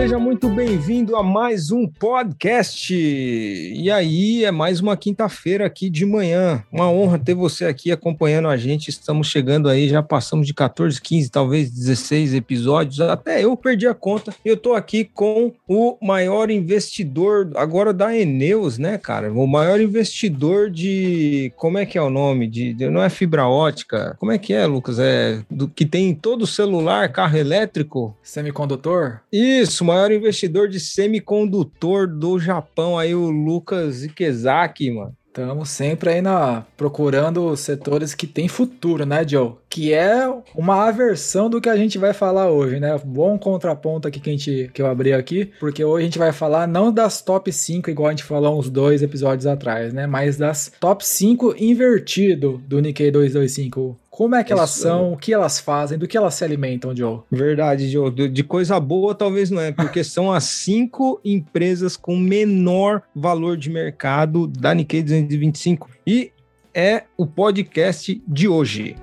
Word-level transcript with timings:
seja 0.00 0.18
muito 0.18 0.48
bem-vindo 0.48 1.14
a 1.14 1.22
mais 1.22 1.70
um 1.70 1.86
podcast. 1.86 2.94
E 2.96 3.90
aí, 3.90 4.46
é 4.46 4.50
mais 4.50 4.80
uma 4.80 4.96
quinta-feira 4.96 5.66
aqui 5.66 5.90
de 5.90 6.06
manhã. 6.06 6.64
Uma 6.72 6.90
honra 6.90 7.18
ter 7.18 7.34
você 7.34 7.66
aqui 7.66 7.92
acompanhando 7.92 8.48
a 8.48 8.56
gente. 8.56 8.88
Estamos 8.88 9.26
chegando 9.26 9.68
aí, 9.68 9.90
já 9.90 10.02
passamos 10.02 10.46
de 10.46 10.54
14, 10.54 10.98
15, 11.02 11.30
talvez 11.30 11.70
16 11.70 12.32
episódios. 12.32 12.98
Até 13.02 13.44
eu 13.44 13.54
perdi 13.54 13.86
a 13.86 13.92
conta. 13.92 14.34
Eu 14.42 14.56
tô 14.56 14.72
aqui 14.72 15.04
com 15.04 15.52
o 15.68 15.98
maior 16.00 16.50
investidor 16.50 17.50
agora 17.54 17.92
da 17.92 18.16
Eneus, 18.16 18.78
né, 18.78 18.96
cara? 18.96 19.30
O 19.30 19.46
maior 19.46 19.82
investidor 19.82 20.70
de. 20.70 21.52
Como 21.56 21.76
é 21.76 21.84
que 21.84 21.98
é 21.98 22.02
o 22.02 22.08
nome? 22.08 22.46
De, 22.46 22.72
de 22.72 22.88
não 22.88 23.02
é 23.02 23.10
fibra 23.10 23.46
ótica. 23.46 24.16
Como 24.18 24.32
é 24.32 24.38
que 24.38 24.54
é, 24.54 24.64
Lucas? 24.64 24.98
É 24.98 25.42
do 25.50 25.68
que 25.68 25.84
tem 25.84 26.14
todo 26.14 26.46
celular, 26.46 27.12
carro 27.12 27.36
elétrico? 27.36 28.16
Semicondutor? 28.22 29.20
Isso, 29.30 29.89
maior 29.90 30.10
investidor 30.12 30.68
de 30.68 30.80
semicondutor 30.80 32.06
do 32.06 32.38
Japão, 32.38 32.98
aí 32.98 33.14
o 33.14 33.30
Lucas 33.30 34.04
Ikezaki, 34.04 34.90
mano. 34.90 35.14
Estamos 35.30 35.70
sempre 35.70 36.10
aí 36.10 36.20
na, 36.20 36.66
procurando 36.76 37.56
setores 37.56 38.14
que 38.14 38.26
tem 38.26 38.48
futuro, 38.48 39.06
né, 39.06 39.26
Joe? 39.26 39.52
Que 39.68 39.92
é 39.92 40.28
uma 40.56 40.88
aversão 40.88 41.48
do 41.48 41.60
que 41.60 41.68
a 41.68 41.76
gente 41.76 41.98
vai 41.98 42.12
falar 42.12 42.50
hoje, 42.50 42.80
né? 42.80 43.00
Bom 43.04 43.38
contraponto 43.38 44.08
aqui 44.08 44.18
que, 44.18 44.28
a 44.28 44.32
gente, 44.32 44.70
que 44.74 44.82
eu 44.82 44.88
abri 44.88 45.12
aqui, 45.12 45.52
porque 45.60 45.84
hoje 45.84 46.02
a 46.02 46.04
gente 46.06 46.18
vai 46.18 46.32
falar 46.32 46.66
não 46.66 46.92
das 46.92 47.22
top 47.22 47.52
5, 47.52 47.88
igual 47.88 48.08
a 48.08 48.10
gente 48.10 48.24
falou 48.24 48.58
uns 48.58 48.68
dois 48.68 49.02
episódios 49.02 49.46
atrás, 49.46 49.92
né? 49.92 50.04
Mas 50.04 50.36
das 50.36 50.72
top 50.80 51.06
5 51.06 51.54
invertido 51.56 52.60
do 52.66 52.80
Nikkei 52.80 53.12
225. 53.12 53.96
Como 54.20 54.34
é 54.34 54.44
que 54.44 54.52
elas 54.52 54.72
Isso. 54.72 54.82
são, 54.82 55.14
o 55.14 55.16
que 55.16 55.32
elas 55.32 55.58
fazem, 55.58 55.96
do 55.96 56.06
que 56.06 56.14
elas 56.14 56.34
se 56.34 56.44
alimentam, 56.44 56.94
Joe? 56.94 57.20
Verdade, 57.30 57.88
Joe. 57.88 58.10
De 58.10 58.44
coisa 58.44 58.78
boa 58.78 59.14
talvez 59.14 59.50
não 59.50 59.62
é, 59.62 59.72
porque 59.72 60.04
são 60.04 60.30
as 60.30 60.44
cinco 60.44 61.18
empresas 61.24 61.96
com 61.96 62.18
menor 62.18 63.00
valor 63.16 63.56
de 63.56 63.70
mercado 63.70 64.46
da 64.46 64.74
Nikkei 64.74 65.02
225 65.02 65.88
e 66.06 66.32
é 66.74 67.04
o 67.16 67.26
podcast 67.26 68.22
de 68.28 68.46
hoje. 68.46 68.94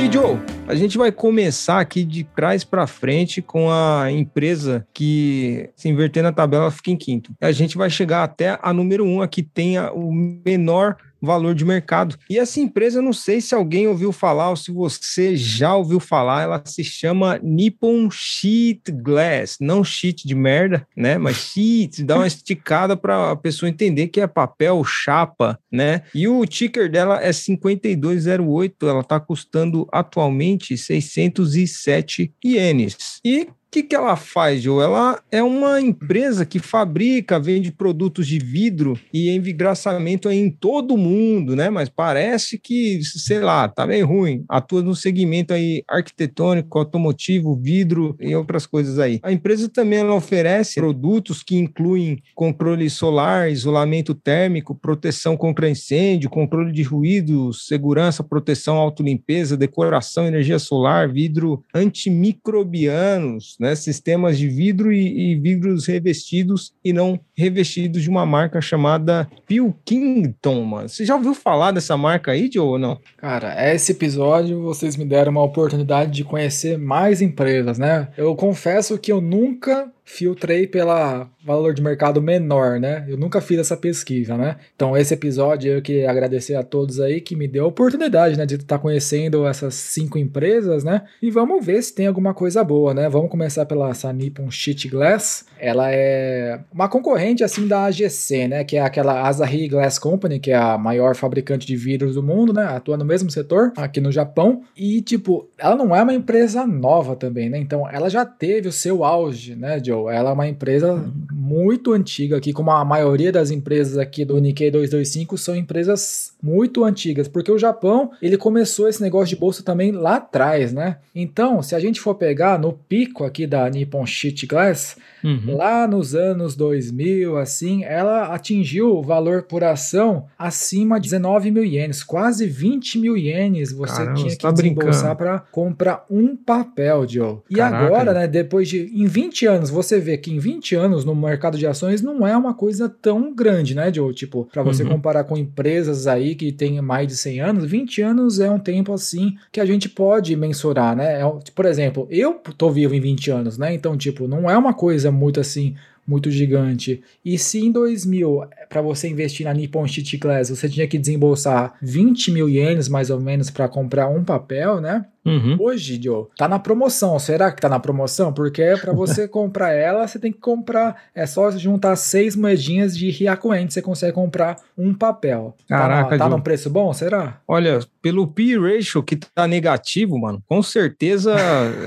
E 0.00 0.12
Joe, 0.12 0.36
a 0.68 0.74
gente 0.74 0.98
vai 0.98 1.12
começar 1.12 1.80
aqui 1.80 2.04
de 2.04 2.24
trás 2.24 2.64
para 2.64 2.86
frente 2.86 3.40
com 3.40 3.70
a 3.70 4.10
empresa 4.10 4.86
que, 4.92 5.70
se 5.76 5.88
inverter 5.88 6.22
na 6.22 6.32
tabela, 6.32 6.70
fica 6.70 6.90
em 6.90 6.96
quinto. 6.96 7.32
A 7.40 7.52
gente 7.52 7.76
vai 7.76 7.88
chegar 7.88 8.24
até 8.24 8.58
a 8.60 8.72
número 8.72 9.04
um, 9.04 9.22
a 9.22 9.28
que 9.28 9.42
tenha 9.42 9.92
o 9.92 10.12
menor 10.12 10.96
valor 11.20 11.54
de 11.54 11.64
mercado. 11.64 12.16
E 12.28 12.38
essa 12.38 12.60
empresa, 12.60 13.02
não 13.02 13.12
sei 13.12 13.40
se 13.40 13.54
alguém 13.54 13.86
ouviu 13.86 14.12
falar 14.12 14.50
ou 14.50 14.56
se 14.56 14.70
você 14.70 15.36
já 15.36 15.74
ouviu 15.74 16.00
falar, 16.00 16.42
ela 16.42 16.62
se 16.64 16.84
chama 16.84 17.38
Nippon 17.42 18.10
Sheet 18.10 18.92
Glass, 18.92 19.56
não 19.60 19.82
sheet 19.82 20.26
de 20.26 20.34
merda, 20.34 20.86
né? 20.96 21.18
Mas 21.18 21.36
sheet, 21.36 22.04
dá 22.04 22.16
uma 22.16 22.26
esticada 22.26 22.96
para 22.96 23.32
a 23.32 23.36
pessoa 23.36 23.68
entender 23.68 24.08
que 24.08 24.20
é 24.20 24.26
papel 24.26 24.82
chapa, 24.84 25.58
né? 25.70 26.02
E 26.14 26.28
o 26.28 26.44
ticker 26.44 26.90
dela 26.90 27.22
é 27.22 27.32
5208, 27.32 28.88
ela 28.88 29.00
está 29.00 29.18
custando 29.18 29.88
atualmente 29.92 30.76
607 30.76 32.32
ienes. 32.44 33.20
E 33.24 33.48
que, 33.70 33.82
que 33.82 33.94
ela 33.94 34.16
faz, 34.16 34.62
Joe? 34.62 34.82
Ela 34.82 35.20
é 35.30 35.42
uma 35.42 35.80
empresa 35.80 36.46
que 36.46 36.58
fabrica, 36.58 37.38
vende 37.38 37.70
produtos 37.70 38.26
de 38.26 38.38
vidro 38.38 38.98
e 39.12 39.30
envidraçamento 39.30 40.30
em 40.30 40.50
todo 40.50 40.94
o 40.94 40.98
mundo, 40.98 41.54
né? 41.54 41.68
Mas 41.68 41.88
parece 41.88 42.58
que, 42.58 43.00
sei 43.02 43.40
lá, 43.40 43.68
tá 43.68 43.86
bem 43.86 44.02
ruim. 44.02 44.44
Atua 44.48 44.82
no 44.82 44.94
segmento 44.94 45.52
aí 45.52 45.82
arquitetônico, 45.88 46.78
automotivo, 46.78 47.54
vidro 47.54 48.16
e 48.18 48.34
outras 48.34 48.66
coisas 48.66 48.98
aí. 48.98 49.20
A 49.22 49.32
empresa 49.32 49.68
também 49.68 49.98
ela 49.98 50.14
oferece 50.14 50.80
produtos 50.80 51.42
que 51.42 51.56
incluem 51.56 52.22
controle 52.34 52.88
solar, 52.88 53.50
isolamento 53.50 54.14
térmico, 54.14 54.74
proteção 54.74 55.36
contra 55.36 55.68
incêndio, 55.68 56.30
controle 56.30 56.72
de 56.72 56.82
ruídos, 56.82 57.66
segurança, 57.66 58.22
proteção, 58.22 58.76
autolimpeza, 58.76 59.56
decoração, 59.56 60.26
energia 60.26 60.58
solar, 60.58 61.12
vidro 61.12 61.62
antimicrobianos, 61.74 63.55
né? 63.58 63.74
Sistemas 63.74 64.38
de 64.38 64.48
vidro 64.48 64.92
e, 64.92 65.32
e, 65.32 65.36
vidros 65.36 65.86
revestidos 65.86 66.72
e 66.84 66.92
não 66.92 67.18
revestidos 67.36 68.02
de 68.02 68.10
uma 68.10 68.26
marca 68.26 68.60
chamada 68.60 69.28
Pilkington, 69.46 70.62
mano. 70.62 70.88
Você 70.88 71.04
já 71.04 71.14
ouviu 71.14 71.34
falar 71.34 71.72
dessa 71.72 71.96
marca 71.96 72.32
aí, 72.32 72.50
Joe, 72.52 72.66
ou 72.66 72.78
não? 72.78 72.98
Cara, 73.16 73.72
esse 73.72 73.92
episódio 73.92 74.62
vocês 74.62 74.96
me 74.96 75.04
deram 75.04 75.32
uma 75.32 75.42
oportunidade 75.42 76.12
de 76.12 76.24
conhecer 76.24 76.78
mais 76.78 77.22
empresas, 77.22 77.78
né? 77.78 78.08
Eu 78.16 78.34
confesso 78.34 78.98
que 78.98 79.12
eu 79.12 79.20
nunca 79.20 79.90
filtrei 80.06 80.68
pela 80.68 81.28
valor 81.44 81.74
de 81.74 81.82
mercado 81.82 82.22
menor, 82.22 82.78
né? 82.78 83.04
Eu 83.08 83.16
nunca 83.16 83.40
fiz 83.40 83.58
essa 83.58 83.76
pesquisa, 83.76 84.36
né? 84.36 84.56
Então, 84.74 84.96
esse 84.96 85.12
episódio 85.12 85.72
eu 85.72 85.82
queria 85.82 86.08
agradecer 86.08 86.54
a 86.54 86.62
todos 86.62 87.00
aí 87.00 87.20
que 87.20 87.34
me 87.34 87.48
deu 87.48 87.64
a 87.64 87.68
oportunidade, 87.68 88.38
né, 88.38 88.46
de 88.46 88.54
estar 88.54 88.78
conhecendo 88.78 89.46
essas 89.46 89.74
cinco 89.74 90.16
empresas, 90.16 90.84
né? 90.84 91.02
E 91.20 91.30
vamos 91.30 91.64
ver 91.64 91.82
se 91.82 91.94
tem 91.94 92.06
alguma 92.06 92.32
coisa 92.32 92.62
boa, 92.62 92.94
né? 92.94 93.08
Vamos 93.08 93.30
começar 93.30 93.66
pela 93.66 93.90
Nippon 94.14 94.50
Sheet 94.50 94.88
Glass. 94.88 95.46
Ela 95.58 95.90
é 95.90 96.60
uma 96.72 96.88
concorrente, 96.88 97.42
assim, 97.42 97.66
da 97.66 97.86
AGC, 97.86 98.46
né? 98.46 98.64
Que 98.64 98.76
é 98.76 98.80
aquela 98.80 99.26
Asahi 99.26 99.68
Glass 99.68 99.98
Company, 99.98 100.38
que 100.38 100.52
é 100.52 100.56
a 100.56 100.78
maior 100.78 101.16
fabricante 101.16 101.66
de 101.66 101.76
vidros 101.76 102.14
do 102.14 102.22
mundo, 102.22 102.52
né? 102.52 102.64
Atua 102.64 102.96
no 102.96 103.04
mesmo 103.04 103.30
setor, 103.30 103.72
aqui 103.76 104.00
no 104.00 104.12
Japão. 104.12 104.62
E, 104.76 105.02
tipo, 105.02 105.48
ela 105.58 105.74
não 105.74 105.94
é 105.94 106.02
uma 106.02 106.14
empresa 106.14 106.64
nova 106.64 107.16
também, 107.16 107.50
né? 107.50 107.58
Então, 107.58 107.88
ela 107.90 108.08
já 108.08 108.24
teve 108.24 108.68
o 108.68 108.72
seu 108.72 109.02
auge, 109.02 109.56
né, 109.56 109.80
de 109.80 109.95
ela 110.10 110.30
é 110.30 110.32
uma 110.32 110.48
empresa 110.48 111.04
muito 111.32 111.92
antiga 111.92 112.36
aqui, 112.36 112.52
como 112.52 112.70
a 112.70 112.84
maioria 112.84 113.32
das 113.32 113.50
empresas 113.50 113.98
aqui 113.98 114.24
do 114.24 114.38
Nikkei 114.38 114.70
225 114.70 115.38
são 115.38 115.56
empresas 115.56 116.32
muito 116.46 116.84
antigas, 116.84 117.26
porque 117.26 117.50
o 117.50 117.58
Japão, 117.58 118.12
ele 118.22 118.36
começou 118.36 118.88
esse 118.88 119.02
negócio 119.02 119.34
de 119.34 119.40
bolsa 119.40 119.64
também 119.64 119.90
lá 119.90 120.16
atrás, 120.16 120.72
né? 120.72 120.98
Então, 121.12 121.60
se 121.60 121.74
a 121.74 121.80
gente 121.80 122.00
for 122.00 122.14
pegar 122.14 122.56
no 122.56 122.72
pico 122.72 123.24
aqui 123.24 123.48
da 123.48 123.68
Nippon 123.68 124.06
Sheet 124.06 124.46
Glass, 124.46 124.96
uhum. 125.24 125.56
lá 125.56 125.88
nos 125.88 126.14
anos 126.14 126.54
2000, 126.54 127.36
assim, 127.36 127.82
ela 127.82 128.32
atingiu 128.32 128.96
o 128.96 129.02
valor 129.02 129.42
por 129.42 129.64
ação 129.64 130.26
acima 130.38 131.00
de 131.00 131.06
19 131.06 131.50
mil 131.50 131.64
ienes, 131.64 132.04
quase 132.04 132.46
20 132.46 132.98
mil 132.98 133.16
ienes 133.16 133.72
você 133.72 133.96
Caramba, 133.96 134.14
tinha 134.14 134.30
que 134.30 134.38
tá 134.38 134.50
desembolsar 134.52 135.16
para 135.16 135.40
comprar 135.50 136.04
um 136.08 136.36
papel, 136.36 137.08
Joe. 137.08 137.38
E 137.50 137.56
Caraca. 137.56 137.84
agora, 137.84 138.12
né, 138.12 138.28
depois 138.28 138.68
de, 138.68 138.90
em 138.94 139.06
20 139.06 139.46
anos, 139.46 139.70
você 139.70 139.98
vê 139.98 140.16
que 140.16 140.32
em 140.32 140.38
20 140.38 140.76
anos 140.76 141.04
no 141.04 141.14
mercado 141.14 141.58
de 141.58 141.66
ações 141.66 142.02
não 142.02 142.26
é 142.26 142.36
uma 142.36 142.54
coisa 142.54 142.88
tão 142.88 143.34
grande, 143.34 143.74
né, 143.74 143.92
Joe? 143.92 144.14
Tipo, 144.14 144.48
para 144.52 144.62
você 144.62 144.84
uhum. 144.84 144.90
comparar 144.90 145.24
com 145.24 145.36
empresas 145.36 146.06
aí 146.06 146.35
que 146.36 146.52
tem 146.52 146.80
mais 146.80 147.08
de 147.08 147.16
100 147.16 147.40
anos, 147.40 147.64
20 147.64 148.02
anos 148.02 148.38
é 148.38 148.50
um 148.50 148.58
tempo 148.58 148.92
assim 148.92 149.36
que 149.50 149.60
a 149.60 149.66
gente 149.66 149.88
pode 149.88 150.36
mensurar, 150.36 150.94
né? 150.94 151.20
É, 151.20 151.24
por 151.54 151.64
exemplo, 151.64 152.06
eu 152.10 152.34
tô 152.56 152.70
vivo 152.70 152.94
em 152.94 153.00
20 153.00 153.30
anos, 153.30 153.58
né? 153.58 153.74
Então, 153.74 153.96
tipo, 153.96 154.28
não 154.28 154.48
é 154.48 154.56
uma 154.56 154.74
coisa 154.74 155.10
muito 155.10 155.40
assim 155.40 155.74
muito 156.06 156.30
gigante. 156.30 157.02
E 157.24 157.36
se 157.36 157.58
em 157.58 157.72
2000, 157.72 158.44
para 158.68 158.82
você 158.82 159.08
investir 159.08 159.46
na 159.46 159.54
Nippon 159.54 159.86
Sheet 159.86 160.16
Glass, 160.16 160.50
você 160.50 160.68
tinha 160.68 160.86
que 160.86 160.98
desembolsar 160.98 161.74
20 161.82 162.30
mil 162.30 162.48
ienes 162.48 162.88
mais 162.88 163.10
ou 163.10 163.20
menos 163.20 163.50
para 163.50 163.68
comprar 163.68 164.08
um 164.08 164.24
papel, 164.24 164.80
né? 164.80 165.04
Uhum. 165.26 165.56
Hoje, 165.58 166.00
Joe, 166.00 166.26
tá 166.36 166.46
na 166.46 166.58
promoção. 166.58 167.18
Será 167.18 167.50
que 167.50 167.60
tá 167.60 167.68
na 167.68 167.80
promoção? 167.80 168.32
Porque 168.32 168.76
para 168.80 168.92
você 168.92 169.26
comprar 169.28 169.72
ela, 169.72 170.06
você 170.06 170.20
tem 170.20 170.30
que 170.30 170.38
comprar. 170.38 171.02
É 171.12 171.26
só 171.26 171.50
juntar 171.50 171.96
seis 171.96 172.36
moedinhas 172.36 172.96
de 172.96 173.10
Hyakuen, 173.10 173.68
você 173.68 173.82
consegue 173.82 174.12
comprar 174.12 174.56
um 174.78 174.94
papel. 174.94 175.56
Caraca, 175.68 176.10
tá, 176.10 176.24
tá 176.24 176.28
num 176.28 176.40
preço 176.40 176.70
bom? 176.70 176.92
Será? 176.92 177.40
Olha, 177.48 177.80
pelo 178.00 178.28
P 178.28 178.56
ratio 178.56 179.02
que 179.02 179.16
tá 179.16 179.48
negativo, 179.48 180.16
mano, 180.16 180.40
com 180.48 180.62
certeza 180.62 181.34